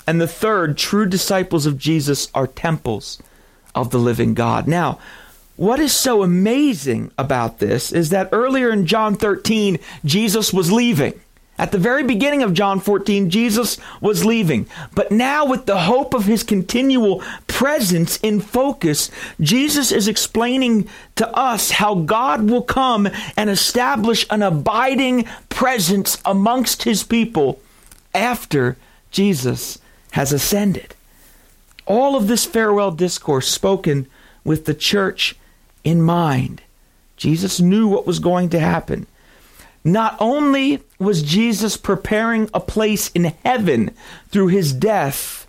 And 0.07 0.21
the 0.21 0.27
third, 0.27 0.77
true 0.77 1.05
disciples 1.05 1.65
of 1.65 1.77
Jesus 1.77 2.29
are 2.33 2.47
temples 2.47 3.21
of 3.75 3.89
the 3.89 3.97
living 3.97 4.33
God. 4.33 4.67
Now, 4.67 4.99
what 5.59 5.81
is 5.81 5.91
so 5.91 6.23
amazing 6.23 7.11
about 7.17 7.59
this 7.59 7.91
is 7.91 8.11
that 8.11 8.29
earlier 8.31 8.69
in 8.69 8.85
John 8.85 9.15
13, 9.15 9.77
Jesus 10.05 10.53
was 10.53 10.71
leaving. 10.71 11.19
At 11.57 11.73
the 11.73 11.77
very 11.77 12.01
beginning 12.01 12.43
of 12.43 12.53
John 12.53 12.79
14, 12.79 13.29
Jesus 13.29 13.77
was 13.99 14.23
leaving. 14.23 14.67
But 14.95 15.11
now, 15.11 15.45
with 15.45 15.65
the 15.65 15.79
hope 15.79 16.13
of 16.13 16.23
his 16.23 16.43
continual 16.43 17.21
presence 17.47 18.15
in 18.23 18.39
focus, 18.39 19.11
Jesus 19.41 19.91
is 19.91 20.07
explaining 20.07 20.87
to 21.17 21.29
us 21.37 21.71
how 21.71 21.93
God 21.93 22.49
will 22.49 22.61
come 22.61 23.09
and 23.35 23.49
establish 23.49 24.25
an 24.29 24.41
abiding 24.41 25.27
presence 25.49 26.21
amongst 26.23 26.83
his 26.83 27.03
people 27.03 27.59
after 28.13 28.77
Jesus 29.11 29.77
has 30.11 30.31
ascended. 30.31 30.95
All 31.85 32.15
of 32.15 32.29
this 32.29 32.45
farewell 32.45 32.91
discourse 32.91 33.49
spoken 33.49 34.07
with 34.45 34.63
the 34.63 34.73
church 34.73 35.35
in 35.83 36.01
mind. 36.01 36.61
Jesus 37.17 37.59
knew 37.59 37.87
what 37.87 38.07
was 38.07 38.19
going 38.19 38.49
to 38.49 38.59
happen. 38.59 39.07
Not 39.83 40.17
only 40.19 40.81
was 40.99 41.23
Jesus 41.23 41.77
preparing 41.77 42.49
a 42.53 42.59
place 42.59 43.09
in 43.11 43.25
heaven 43.45 43.91
through 44.29 44.47
his 44.47 44.73
death, 44.73 45.47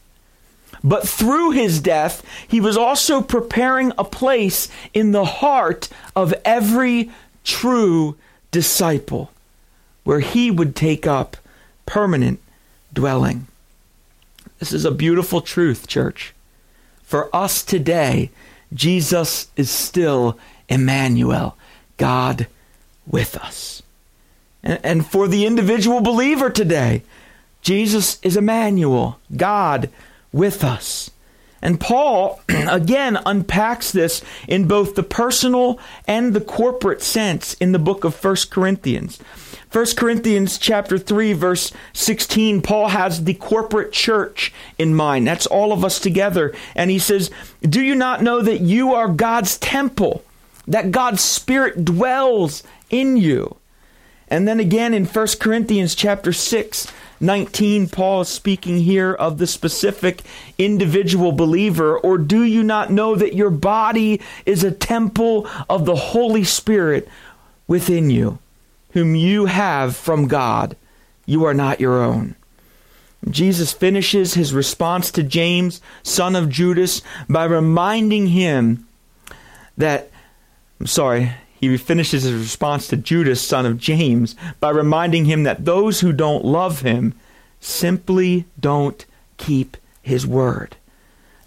but 0.82 1.06
through 1.06 1.50
his 1.50 1.80
death, 1.80 2.24
he 2.48 2.60
was 2.60 2.76
also 2.76 3.20
preparing 3.20 3.92
a 3.98 4.04
place 4.04 4.68
in 4.94 5.12
the 5.12 5.24
heart 5.24 5.88
of 6.16 6.34
every 6.44 7.10
true 7.44 8.16
disciple 8.50 9.30
where 10.04 10.20
he 10.20 10.50
would 10.50 10.74
take 10.74 11.06
up 11.06 11.36
permanent 11.86 12.40
dwelling. 12.92 13.46
This 14.58 14.72
is 14.72 14.84
a 14.84 14.90
beautiful 14.90 15.40
truth, 15.40 15.86
church. 15.86 16.34
For 17.02 17.34
us 17.34 17.62
today, 17.62 18.30
Jesus 18.72 19.48
is 19.56 19.70
still 19.70 20.38
Emmanuel, 20.68 21.56
God 21.96 22.46
with 23.06 23.36
us. 23.36 23.82
And, 24.62 25.06
for 25.06 25.26
the 25.26 25.46
individual 25.46 26.00
believer 26.02 26.50
today, 26.50 27.02
Jesus 27.62 28.18
is 28.22 28.36
Emmanuel, 28.36 29.18
God 29.34 29.88
with 30.32 30.62
us. 30.62 31.10
And 31.62 31.80
Paul, 31.80 32.40
again, 32.48 33.18
unpacks 33.24 33.90
this 33.92 34.22
in 34.48 34.68
both 34.68 34.94
the 34.94 35.02
personal 35.02 35.78
and 36.06 36.34
the 36.34 36.40
corporate 36.40 37.02
sense 37.02 37.54
in 37.54 37.72
the 37.72 37.78
book 37.78 38.04
of 38.04 38.22
1 38.22 38.36
Corinthians. 38.50 39.18
1 39.72 39.86
Corinthians 39.96 40.58
chapter 40.58 40.98
3 40.98 41.32
verse 41.32 41.72
16 41.92 42.60
Paul 42.62 42.88
has 42.88 43.24
the 43.24 43.34
corporate 43.34 43.92
church 43.92 44.52
in 44.78 44.94
mind. 44.94 45.26
That's 45.26 45.46
all 45.46 45.72
of 45.72 45.84
us 45.84 46.00
together. 46.00 46.54
And 46.74 46.90
he 46.90 46.98
says 46.98 47.30
do 47.62 47.80
you 47.80 47.94
not 47.94 48.22
know 48.22 48.42
that 48.42 48.60
you 48.60 48.94
are 48.94 49.08
God's 49.08 49.58
temple 49.58 50.24
that 50.66 50.90
God's 50.90 51.22
spirit 51.22 51.84
dwells 51.84 52.62
in 52.90 53.16
you? 53.16 53.56
And 54.28 54.46
then 54.46 54.60
again 54.60 54.94
in 54.94 55.06
1 55.06 55.26
Corinthians 55.40 55.96
chapter 55.96 56.32
6, 56.32 56.86
19, 57.20 57.88
Paul 57.88 58.22
is 58.22 58.28
speaking 58.28 58.78
here 58.78 59.12
of 59.12 59.38
the 59.38 59.46
specific 59.46 60.22
individual 60.56 61.32
believer. 61.32 61.98
Or 61.98 62.16
do 62.16 62.44
you 62.44 62.62
not 62.62 62.90
know 62.90 63.16
that 63.16 63.34
your 63.34 63.50
body 63.50 64.20
is 64.46 64.62
a 64.62 64.70
temple 64.70 65.48
of 65.68 65.84
the 65.84 65.96
Holy 65.96 66.44
Spirit 66.44 67.08
within 67.66 68.08
you, 68.08 68.38
whom 68.92 69.14
you 69.14 69.46
have 69.46 69.96
from 69.96 70.28
God? 70.28 70.76
You 71.26 71.44
are 71.44 71.54
not 71.54 71.80
your 71.80 72.02
own. 72.02 72.36
Jesus 73.28 73.72
finishes 73.72 74.34
his 74.34 74.54
response 74.54 75.10
to 75.10 75.22
James, 75.22 75.80
son 76.02 76.34
of 76.34 76.48
Judas, 76.48 77.02
by 77.28 77.44
reminding 77.44 78.28
him 78.28 78.86
that, 79.76 80.10
I'm 80.80 80.86
sorry, 80.86 81.32
he 81.60 81.76
finishes 81.76 82.22
his 82.22 82.32
response 82.32 82.88
to 82.88 82.96
Judas, 82.96 83.42
son 83.42 83.66
of 83.66 83.78
James, 83.78 84.34
by 84.58 84.70
reminding 84.70 85.26
him 85.26 85.42
that 85.42 85.66
those 85.66 86.00
who 86.00 86.12
don't 86.12 86.44
love 86.44 86.80
him 86.80 87.12
simply 87.60 88.46
don't 88.58 89.04
keep 89.36 89.76
his 90.00 90.26
word. 90.26 90.76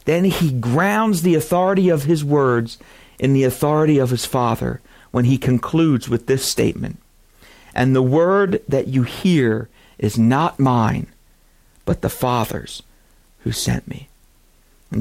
Then 0.06 0.26
he 0.26 0.52
grounds 0.52 1.22
the 1.24 1.34
authority 1.34 1.90
of 1.90 2.04
his 2.04 2.24
words 2.24 2.78
in 3.18 3.34
the 3.34 3.44
authority 3.44 3.98
of 3.98 4.12
his 4.12 4.26
Father 4.26 4.80
when 5.12 5.26
he 5.26 5.38
concludes 5.38 6.08
with 6.08 6.28
this 6.28 6.46
statement 6.46 7.00
And 7.76 7.96
the 7.96 8.04
word 8.04 8.62
that 8.68 8.88
you 8.88 9.04
hear 9.04 9.70
is 9.98 10.18
not 10.18 10.60
mine, 10.60 11.08
but 11.86 12.02
the 12.02 12.10
Father's 12.10 12.84
who 13.40 13.52
sent 13.52 13.88
me. 13.88 14.08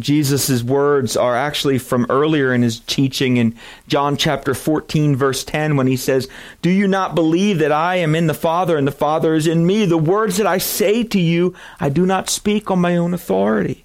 Jesus' 0.00 0.62
words 0.62 1.16
are 1.16 1.36
actually 1.36 1.78
from 1.78 2.06
earlier 2.08 2.54
in 2.54 2.62
his 2.62 2.80
teaching 2.80 3.36
in 3.36 3.54
John 3.88 4.16
chapter 4.16 4.54
14, 4.54 5.16
verse 5.16 5.44
10, 5.44 5.76
when 5.76 5.86
he 5.86 5.96
says, 5.96 6.28
Do 6.62 6.70
you 6.70 6.88
not 6.88 7.14
believe 7.14 7.58
that 7.58 7.72
I 7.72 7.96
am 7.96 8.14
in 8.14 8.26
the 8.26 8.34
Father 8.34 8.76
and 8.76 8.86
the 8.86 8.92
Father 8.92 9.34
is 9.34 9.46
in 9.46 9.66
me? 9.66 9.84
The 9.84 9.98
words 9.98 10.36
that 10.38 10.46
I 10.46 10.58
say 10.58 11.04
to 11.04 11.20
you, 11.20 11.54
I 11.80 11.88
do 11.88 12.06
not 12.06 12.30
speak 12.30 12.70
on 12.70 12.80
my 12.80 12.96
own 12.96 13.12
authority, 13.12 13.84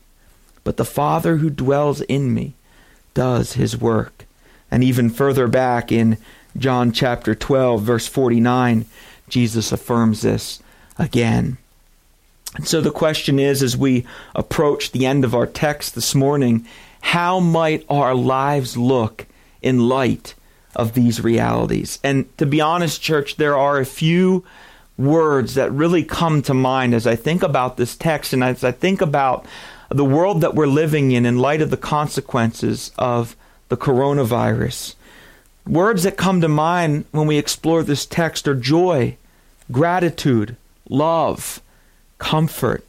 but 0.63 0.77
the 0.77 0.85
Father 0.85 1.37
who 1.37 1.49
dwells 1.49 2.01
in 2.01 2.33
me 2.33 2.53
does 3.13 3.53
his 3.53 3.77
work. 3.77 4.25
And 4.69 4.83
even 4.83 5.09
further 5.09 5.47
back 5.47 5.91
in 5.91 6.17
John 6.57 6.91
chapter 6.91 7.35
12, 7.35 7.81
verse 7.81 8.07
49, 8.07 8.85
Jesus 9.29 9.71
affirms 9.71 10.21
this 10.21 10.61
again. 10.97 11.57
And 12.55 12.67
so 12.67 12.81
the 12.81 12.91
question 12.91 13.39
is, 13.39 13.61
as 13.61 13.77
we 13.77 14.05
approach 14.33 14.91
the 14.91 15.05
end 15.05 15.23
of 15.23 15.35
our 15.35 15.45
text 15.45 15.93
this 15.93 16.15
morning, 16.15 16.65
how 17.01 17.39
might 17.39 17.85
our 17.89 18.15
lives 18.15 18.75
look 18.77 19.27
in 19.61 19.87
light 19.87 20.33
of 20.75 20.93
these 20.93 21.21
realities? 21.21 21.99
And 22.03 22.35
to 22.37 22.45
be 22.45 22.61
honest, 22.61 23.01
church, 23.01 23.35
there 23.35 23.55
are 23.55 23.79
a 23.79 23.85
few 23.85 24.43
words 24.97 25.53
that 25.53 25.71
really 25.71 26.03
come 26.03 26.41
to 26.41 26.53
mind 26.53 26.95
as 26.95 27.05
I 27.05 27.15
think 27.15 27.43
about 27.43 27.77
this 27.77 27.95
text 27.95 28.33
and 28.33 28.43
as 28.43 28.63
I 28.63 28.71
think 28.71 29.01
about 29.01 29.45
the 29.89 30.05
world 30.05 30.41
that 30.41 30.55
we're 30.55 30.67
living 30.67 31.11
in 31.11 31.25
in 31.25 31.37
light 31.37 31.61
of 31.61 31.69
the 31.69 31.77
consequences 31.77 32.91
of 32.97 33.35
the 33.69 33.77
coronavirus. 33.77 34.95
Words 35.67 36.03
that 36.03 36.15
come 36.15 36.39
to 36.41 36.47
mind 36.47 37.05
when 37.11 37.27
we 37.27 37.37
explore 37.37 37.83
this 37.83 38.05
text 38.05 38.47
are 38.47 38.55
joy, 38.55 39.17
gratitude, 39.69 40.55
love, 40.89 41.61
comfort. 42.19 42.85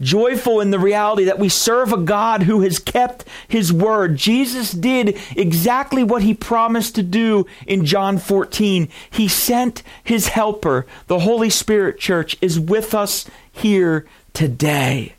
Joyful 0.00 0.60
in 0.60 0.70
the 0.70 0.78
reality 0.78 1.24
that 1.24 1.38
we 1.38 1.48
serve 1.48 1.92
a 1.92 1.98
God 1.98 2.44
who 2.44 2.62
has 2.62 2.78
kept 2.78 3.26
his 3.46 3.72
word. 3.72 4.16
Jesus 4.16 4.72
did 4.72 5.18
exactly 5.36 6.02
what 6.02 6.22
he 6.22 6.32
promised 6.34 6.94
to 6.94 7.02
do 7.02 7.46
in 7.66 7.84
John 7.84 8.18
14. 8.18 8.88
He 9.10 9.28
sent 9.28 9.82
his 10.02 10.28
helper. 10.28 10.86
The 11.06 11.20
Holy 11.20 11.50
Spirit 11.50 11.98
Church 11.98 12.36
is 12.40 12.58
with 12.58 12.94
us 12.94 13.26
here 13.52 14.06
today. 14.32 15.14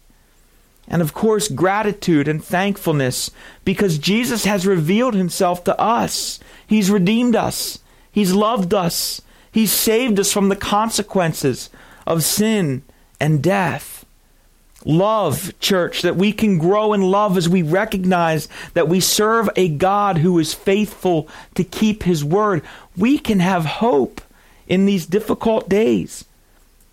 And 0.91 1.01
of 1.01 1.13
course, 1.13 1.47
gratitude 1.47 2.27
and 2.27 2.43
thankfulness 2.43 3.31
because 3.63 3.97
Jesus 3.97 4.43
has 4.43 4.67
revealed 4.67 5.13
himself 5.13 5.63
to 5.63 5.79
us. 5.79 6.37
He's 6.67 6.91
redeemed 6.91 7.33
us. 7.33 7.79
He's 8.11 8.33
loved 8.33 8.73
us. 8.73 9.21
He's 9.53 9.71
saved 9.71 10.19
us 10.19 10.33
from 10.33 10.49
the 10.49 10.55
consequences 10.57 11.69
of 12.05 12.25
sin 12.25 12.83
and 13.21 13.41
death. 13.41 14.05
Love, 14.83 15.57
church, 15.61 16.01
that 16.01 16.17
we 16.17 16.33
can 16.33 16.57
grow 16.57 16.91
in 16.91 17.01
love 17.01 17.37
as 17.37 17.47
we 17.47 17.61
recognize 17.61 18.49
that 18.73 18.89
we 18.89 18.99
serve 18.99 19.49
a 19.55 19.69
God 19.69 20.17
who 20.17 20.37
is 20.39 20.53
faithful 20.53 21.29
to 21.55 21.63
keep 21.63 22.03
his 22.03 22.21
word. 22.21 22.63
We 22.97 23.17
can 23.17 23.39
have 23.39 23.63
hope 23.63 24.19
in 24.67 24.85
these 24.85 25.05
difficult 25.05 25.69
days. 25.69 26.25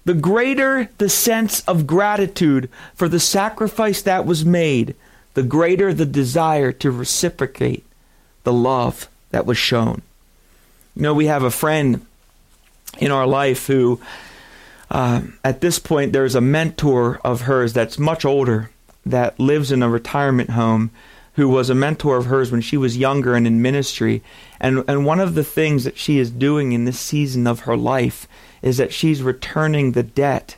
The 0.09 0.15
greater 0.15 0.89
the 0.97 1.11
sense 1.11 1.61
of 1.69 1.87
gratitude 1.87 2.71
for 2.95 3.11
the 3.11 3.21
sacrifice 3.21 4.01
that 4.01 4.25
was 4.25 4.43
made, 4.43 4.95
the 5.35 5.43
greater 5.43 5.93
the 5.93 6.07
desire 6.07 6.73
to 6.73 6.91
reciprocate 6.91 7.85
the 8.43 8.53
love 8.55 9.11
that 9.33 9.45
was 9.45 9.59
shown. 9.59 10.01
You 10.97 11.03
know, 11.03 11.13
we 11.13 11.27
have 11.27 11.43
a 11.43 11.51
friend 11.51 12.07
in 12.97 13.11
our 13.11 13.27
life 13.27 13.67
who 13.67 14.01
uh, 14.91 15.21
at 15.45 15.61
this 15.61 15.79
point, 15.79 16.15
there's 16.15 16.35
a 16.35 16.41
mentor 16.41 17.21
of 17.23 17.43
hers 17.43 17.75
that's 17.75 17.99
much 17.99 18.25
older 18.25 18.71
that 19.05 19.39
lives 19.39 19.71
in 19.71 19.83
a 19.83 19.91
retirement 19.91 20.49
home 20.49 20.91
who 21.35 21.51
was 21.51 21.69
a 21.69 21.75
mentor 21.75 22.17
of 22.17 22.25
hers 22.25 22.51
when 22.51 22.63
she 22.63 22.79
was 22.79 22.97
younger 22.97 23.35
and 23.35 23.47
in 23.47 23.61
ministry. 23.61 24.23
And, 24.59 24.85
and 24.89 25.05
one 25.05 25.21
of 25.21 25.35
the 25.35 25.45
things 25.45 25.85
that 25.85 25.99
she 25.99 26.19
is 26.19 26.31
doing 26.31 26.73
in 26.73 26.87
this 26.87 26.99
season 26.99 27.47
of 27.47 27.61
her 27.61 27.77
life 27.77 28.27
is 28.63 28.77
that 28.77 28.93
she's 28.93 29.23
returning 29.23 29.93
the 29.93 30.03
debt 30.03 30.57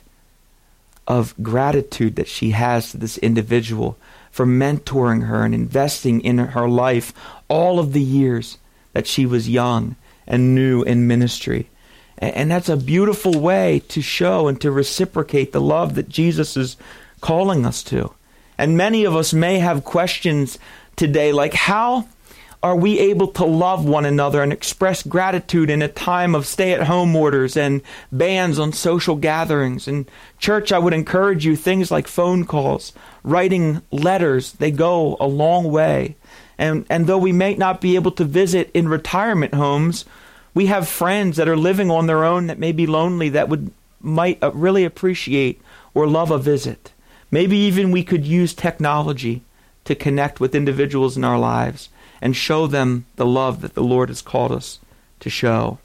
of 1.07 1.35
gratitude 1.41 2.15
that 2.15 2.27
she 2.27 2.51
has 2.51 2.91
to 2.91 2.97
this 2.97 3.17
individual 3.19 3.97
for 4.31 4.45
mentoring 4.45 5.27
her 5.27 5.43
and 5.43 5.53
investing 5.53 6.21
in 6.21 6.37
her 6.37 6.69
life 6.69 7.13
all 7.47 7.79
of 7.79 7.93
the 7.93 8.01
years 8.01 8.57
that 8.93 9.07
she 9.07 9.25
was 9.25 9.49
young 9.49 9.95
and 10.25 10.55
new 10.55 10.83
in 10.83 11.07
ministry. 11.07 11.69
And 12.17 12.51
that's 12.51 12.69
a 12.69 12.77
beautiful 12.77 13.39
way 13.39 13.81
to 13.89 14.01
show 14.01 14.47
and 14.47 14.61
to 14.61 14.71
reciprocate 14.71 15.51
the 15.51 15.61
love 15.61 15.95
that 15.95 16.07
Jesus 16.07 16.55
is 16.55 16.77
calling 17.19 17.65
us 17.65 17.81
to. 17.83 18.13
And 18.57 18.77
many 18.77 19.05
of 19.05 19.15
us 19.15 19.33
may 19.33 19.59
have 19.59 19.83
questions 19.83 20.59
today 20.95 21.31
like, 21.31 21.53
how 21.53 22.07
are 22.63 22.75
we 22.75 22.99
able 22.99 23.27
to 23.27 23.45
love 23.45 23.85
one 23.85 24.05
another 24.05 24.43
and 24.43 24.53
express 24.53 25.01
gratitude 25.01 25.69
in 25.69 25.81
a 25.81 25.87
time 25.87 26.35
of 26.35 26.45
stay 26.45 26.73
at 26.73 26.83
home 26.83 27.15
orders 27.15 27.57
and 27.57 27.81
bans 28.11 28.59
on 28.59 28.71
social 28.71 29.15
gatherings? 29.15 29.87
And, 29.87 30.09
church, 30.37 30.71
I 30.71 30.77
would 30.77 30.93
encourage 30.93 31.43
you 31.43 31.55
things 31.55 31.89
like 31.89 32.07
phone 32.07 32.45
calls, 32.45 32.93
writing 33.23 33.81
letters, 33.91 34.53
they 34.53 34.69
go 34.69 35.17
a 35.19 35.27
long 35.27 35.71
way. 35.71 36.15
And, 36.57 36.85
and 36.89 37.07
though 37.07 37.17
we 37.17 37.31
may 37.31 37.55
not 37.55 37.81
be 37.81 37.95
able 37.95 38.11
to 38.11 38.23
visit 38.23 38.69
in 38.75 38.87
retirement 38.87 39.55
homes, 39.55 40.05
we 40.53 40.67
have 40.67 40.87
friends 40.87 41.37
that 41.37 41.49
are 41.49 41.57
living 41.57 41.89
on 41.89 42.05
their 42.05 42.23
own 42.23 42.45
that 42.47 42.59
may 42.59 42.71
be 42.71 42.85
lonely 42.85 43.29
that 43.29 43.49
would 43.49 43.71
might 43.99 44.41
uh, 44.43 44.51
really 44.53 44.83
appreciate 44.83 45.61
or 45.93 46.07
love 46.07 46.31
a 46.31 46.37
visit. 46.37 46.91
Maybe 47.29 47.57
even 47.57 47.91
we 47.91 48.03
could 48.03 48.25
use 48.25 48.53
technology 48.53 49.41
to 49.85 49.95
connect 49.95 50.39
with 50.39 50.55
individuals 50.55 51.17
in 51.17 51.23
our 51.23 51.39
lives 51.39 51.89
and 52.21 52.35
show 52.35 52.67
them 52.67 53.05
the 53.15 53.25
love 53.25 53.61
that 53.61 53.73
the 53.73 53.83
Lord 53.83 54.09
has 54.09 54.21
called 54.21 54.51
us 54.51 54.79
to 55.19 55.29
show. 55.29 55.79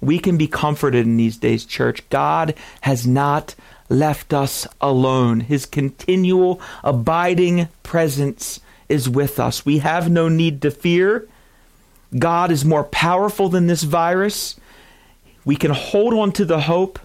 We 0.00 0.18
can 0.18 0.36
be 0.36 0.48
comforted 0.48 1.06
in 1.06 1.16
these 1.16 1.36
days, 1.36 1.64
church. 1.64 2.08
God 2.08 2.54
has 2.82 3.06
not 3.06 3.54
left 3.88 4.32
us 4.32 4.66
alone. 4.80 5.40
His 5.40 5.66
continual 5.66 6.60
abiding 6.82 7.68
presence 7.82 8.60
is 8.88 9.08
with 9.08 9.38
us. 9.38 9.64
We 9.64 9.78
have 9.78 10.10
no 10.10 10.28
need 10.28 10.62
to 10.62 10.70
fear. 10.70 11.28
God 12.18 12.50
is 12.50 12.64
more 12.64 12.84
powerful 12.84 13.48
than 13.48 13.66
this 13.66 13.82
virus. 13.82 14.58
We 15.44 15.56
can 15.56 15.70
hold 15.70 16.14
on 16.14 16.32
to 16.32 16.44
the 16.44 16.60
hope 16.60 16.98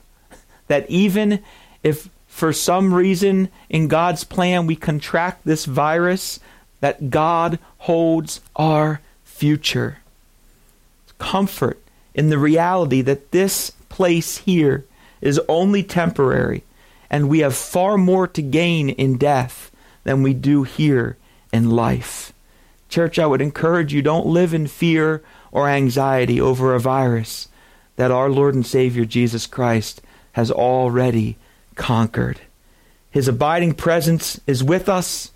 that 0.67 0.89
even 0.89 1.43
if 1.83 2.09
for 2.27 2.51
some 2.51 2.93
reason 2.93 3.49
in 3.69 3.87
God's 3.87 4.23
plan 4.23 4.67
we 4.67 4.75
contract 4.75 5.45
this 5.45 5.65
virus, 5.65 6.39
that 6.85 7.09
God 7.09 7.57
holds 7.79 8.41
our 8.55 9.01
future. 9.23 9.97
Comfort 11.17 11.81
in 12.13 12.29
the 12.29 12.37
reality 12.37 13.01
that 13.01 13.31
this 13.31 13.71
place 13.89 14.37
here 14.37 14.85
is 15.19 15.41
only 15.49 15.81
temporary 15.81 16.63
and 17.09 17.27
we 17.27 17.39
have 17.39 17.55
far 17.55 17.97
more 17.97 18.27
to 18.27 18.41
gain 18.43 18.89
in 18.89 19.17
death 19.17 19.71
than 20.03 20.21
we 20.21 20.35
do 20.35 20.61
here 20.61 21.17
in 21.51 21.71
life. 21.71 22.31
Church, 22.87 23.17
I 23.17 23.25
would 23.25 23.41
encourage 23.41 23.91
you 23.91 24.03
don't 24.03 24.27
live 24.27 24.53
in 24.53 24.67
fear 24.67 25.23
or 25.51 25.67
anxiety 25.67 26.39
over 26.39 26.75
a 26.75 26.79
virus 26.79 27.47
that 27.95 28.11
our 28.11 28.29
Lord 28.29 28.53
and 28.53 28.63
Savior 28.63 29.05
Jesus 29.05 29.47
Christ 29.47 30.03
has 30.33 30.51
already 30.51 31.35
conquered. 31.73 32.41
His 33.09 33.27
abiding 33.27 33.73
presence 33.73 34.39
is 34.45 34.63
with 34.63 34.87
us. 34.87 35.31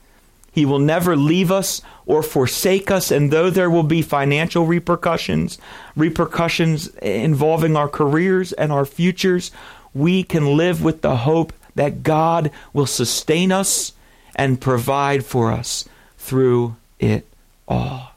He 0.51 0.65
will 0.65 0.79
never 0.79 1.15
leave 1.15 1.51
us 1.51 1.81
or 2.05 2.23
forsake 2.23 2.89
us. 2.89 3.11
And 3.11 3.31
though 3.31 3.49
there 3.49 3.69
will 3.69 3.83
be 3.83 4.01
financial 4.01 4.65
repercussions, 4.65 5.57
repercussions 5.95 6.87
involving 6.97 7.75
our 7.75 7.87
careers 7.87 8.51
and 8.53 8.71
our 8.71 8.85
futures, 8.85 9.51
we 9.93 10.23
can 10.23 10.57
live 10.57 10.83
with 10.83 11.01
the 11.01 11.17
hope 11.17 11.53
that 11.75 12.03
God 12.03 12.51
will 12.73 12.85
sustain 12.85 13.51
us 13.51 13.93
and 14.35 14.61
provide 14.61 15.25
for 15.25 15.51
us 15.51 15.87
through 16.17 16.75
it 16.99 17.25
all. 17.67 18.13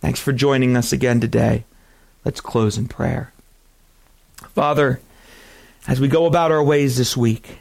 Thanks 0.00 0.20
for 0.20 0.32
joining 0.32 0.76
us 0.76 0.92
again 0.92 1.20
today. 1.20 1.64
Let's 2.24 2.40
close 2.40 2.78
in 2.78 2.88
prayer. 2.88 3.32
Father, 4.54 5.00
as 5.88 6.00
we 6.00 6.08
go 6.08 6.26
about 6.26 6.52
our 6.52 6.62
ways 6.62 6.96
this 6.96 7.16
week, 7.16 7.58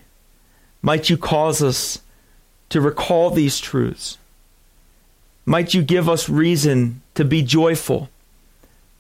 might 0.82 1.10
you 1.10 1.18
cause 1.18 1.62
us 1.62 2.00
to 2.70 2.82
recall 2.82 3.30
these 3.30 3.60
truths. 3.60 4.18
Might 5.46 5.74
you 5.74 5.84
give 5.84 6.10
us 6.10 6.28
reason 6.28 7.02
to 7.14 7.24
be 7.24 7.44
joyful, 7.44 8.10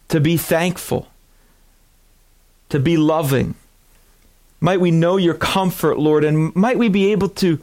to 0.09 0.19
be 0.19 0.37
thankful, 0.37 1.07
to 2.69 2.79
be 2.79 2.97
loving. 2.97 3.55
Might 4.59 4.79
we 4.79 4.91
know 4.91 5.17
your 5.17 5.33
comfort, 5.33 5.97
Lord, 5.97 6.23
and 6.23 6.55
might 6.55 6.77
we 6.77 6.89
be 6.89 7.11
able 7.11 7.29
to 7.29 7.59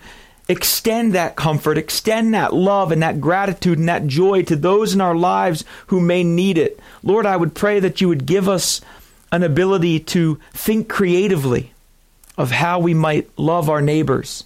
extend 0.48 1.14
that 1.14 1.36
comfort, 1.36 1.78
extend 1.78 2.34
that 2.34 2.52
love 2.52 2.92
and 2.92 3.02
that 3.02 3.20
gratitude 3.20 3.78
and 3.78 3.88
that 3.88 4.06
joy 4.06 4.42
to 4.42 4.56
those 4.56 4.92
in 4.92 5.00
our 5.00 5.14
lives 5.14 5.64
who 5.86 6.00
may 6.00 6.24
need 6.24 6.58
it. 6.58 6.78
Lord, 7.02 7.24
I 7.26 7.36
would 7.36 7.54
pray 7.54 7.80
that 7.80 8.00
you 8.00 8.08
would 8.08 8.26
give 8.26 8.48
us 8.48 8.80
an 9.30 9.42
ability 9.42 10.00
to 10.00 10.38
think 10.52 10.88
creatively 10.88 11.72
of 12.36 12.50
how 12.50 12.78
we 12.80 12.94
might 12.94 13.30
love 13.38 13.70
our 13.70 13.80
neighbors 13.80 14.44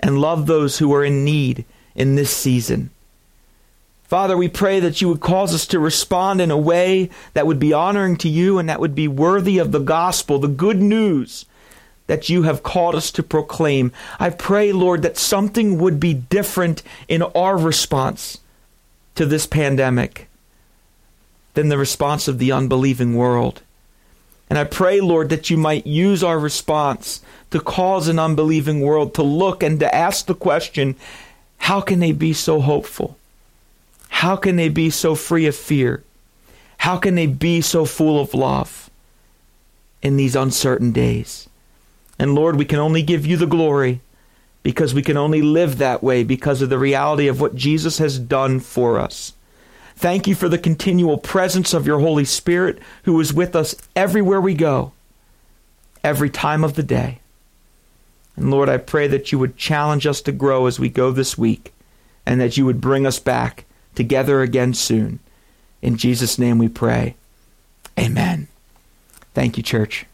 and 0.00 0.20
love 0.20 0.46
those 0.46 0.78
who 0.78 0.92
are 0.94 1.04
in 1.04 1.24
need 1.24 1.64
in 1.94 2.14
this 2.14 2.34
season. 2.34 2.90
Father, 4.04 4.36
we 4.36 4.48
pray 4.48 4.80
that 4.80 5.02
you 5.02 5.08
would 5.08 5.20
cause 5.20 5.54
us 5.54 5.66
to 5.66 5.78
respond 5.78 6.40
in 6.40 6.50
a 6.50 6.56
way 6.56 7.10
that 7.34 7.46
would 7.46 7.58
be 7.58 7.74
honoring 7.74 8.16
to 8.16 8.28
you 8.28 8.58
and 8.58 8.68
that 8.68 8.80
would 8.80 8.94
be 8.94 9.06
worthy 9.06 9.58
of 9.58 9.70
the 9.70 9.80
gospel, 9.80 10.38
the 10.38 10.48
good 10.48 10.80
news 10.80 11.44
that 12.06 12.30
you 12.30 12.44
have 12.44 12.62
called 12.62 12.94
us 12.94 13.10
to 13.10 13.22
proclaim. 13.22 13.92
I 14.18 14.30
pray, 14.30 14.72
Lord, 14.72 15.02
that 15.02 15.18
something 15.18 15.78
would 15.78 16.00
be 16.00 16.14
different 16.14 16.82
in 17.06 17.22
our 17.22 17.58
response 17.58 18.38
to 19.14 19.26
this 19.26 19.46
pandemic 19.46 20.28
than 21.52 21.68
the 21.68 21.76
response 21.76 22.28
of 22.28 22.38
the 22.38 22.50
unbelieving 22.50 23.14
world. 23.14 23.60
And 24.48 24.58
I 24.58 24.64
pray, 24.64 25.00
Lord, 25.00 25.28
that 25.28 25.50
you 25.50 25.56
might 25.56 25.86
use 25.86 26.22
our 26.22 26.38
response 26.38 27.20
to 27.50 27.60
cause 27.60 28.08
an 28.08 28.18
unbelieving 28.18 28.80
world 28.80 29.14
to 29.14 29.22
look 29.22 29.62
and 29.62 29.80
to 29.80 29.94
ask 29.94 30.26
the 30.26 30.34
question 30.34 30.96
how 31.58 31.80
can 31.80 32.00
they 32.00 32.12
be 32.12 32.32
so 32.32 32.60
hopeful? 32.60 33.18
How 34.08 34.36
can 34.36 34.56
they 34.56 34.68
be 34.68 34.90
so 34.90 35.14
free 35.14 35.46
of 35.46 35.54
fear? 35.54 36.02
How 36.78 36.96
can 36.96 37.14
they 37.14 37.26
be 37.26 37.60
so 37.60 37.84
full 37.84 38.20
of 38.20 38.32
love 38.32 38.88
in 40.02 40.16
these 40.16 40.36
uncertain 40.36 40.92
days? 40.92 41.48
And 42.18 42.34
Lord, 42.34 42.56
we 42.56 42.64
can 42.64 42.78
only 42.78 43.02
give 43.02 43.26
you 43.26 43.36
the 43.36 43.46
glory 43.46 44.00
because 44.62 44.94
we 44.94 45.02
can 45.02 45.16
only 45.16 45.42
live 45.42 45.78
that 45.78 46.02
way 46.02 46.24
because 46.24 46.62
of 46.62 46.70
the 46.70 46.78
reality 46.78 47.28
of 47.28 47.40
what 47.40 47.54
Jesus 47.54 47.98
has 47.98 48.18
done 48.18 48.60
for 48.60 48.98
us. 48.98 49.32
Thank 49.98 50.28
you 50.28 50.36
for 50.36 50.48
the 50.48 50.58
continual 50.58 51.18
presence 51.18 51.74
of 51.74 51.84
your 51.84 51.98
Holy 51.98 52.24
Spirit 52.24 52.78
who 53.02 53.18
is 53.18 53.34
with 53.34 53.56
us 53.56 53.74
everywhere 53.96 54.40
we 54.40 54.54
go, 54.54 54.92
every 56.04 56.30
time 56.30 56.62
of 56.62 56.74
the 56.74 56.84
day. 56.84 57.18
And 58.36 58.48
Lord, 58.48 58.68
I 58.68 58.76
pray 58.76 59.08
that 59.08 59.32
you 59.32 59.40
would 59.40 59.56
challenge 59.56 60.06
us 60.06 60.20
to 60.22 60.30
grow 60.30 60.66
as 60.66 60.78
we 60.78 60.88
go 60.88 61.10
this 61.10 61.36
week 61.36 61.74
and 62.24 62.40
that 62.40 62.56
you 62.56 62.64
would 62.64 62.80
bring 62.80 63.06
us 63.06 63.18
back 63.18 63.64
together 63.96 64.40
again 64.40 64.72
soon. 64.72 65.18
In 65.82 65.96
Jesus' 65.96 66.38
name 66.38 66.58
we 66.58 66.68
pray. 66.68 67.16
Amen. 67.98 68.46
Thank 69.34 69.56
you, 69.56 69.64
church. 69.64 70.06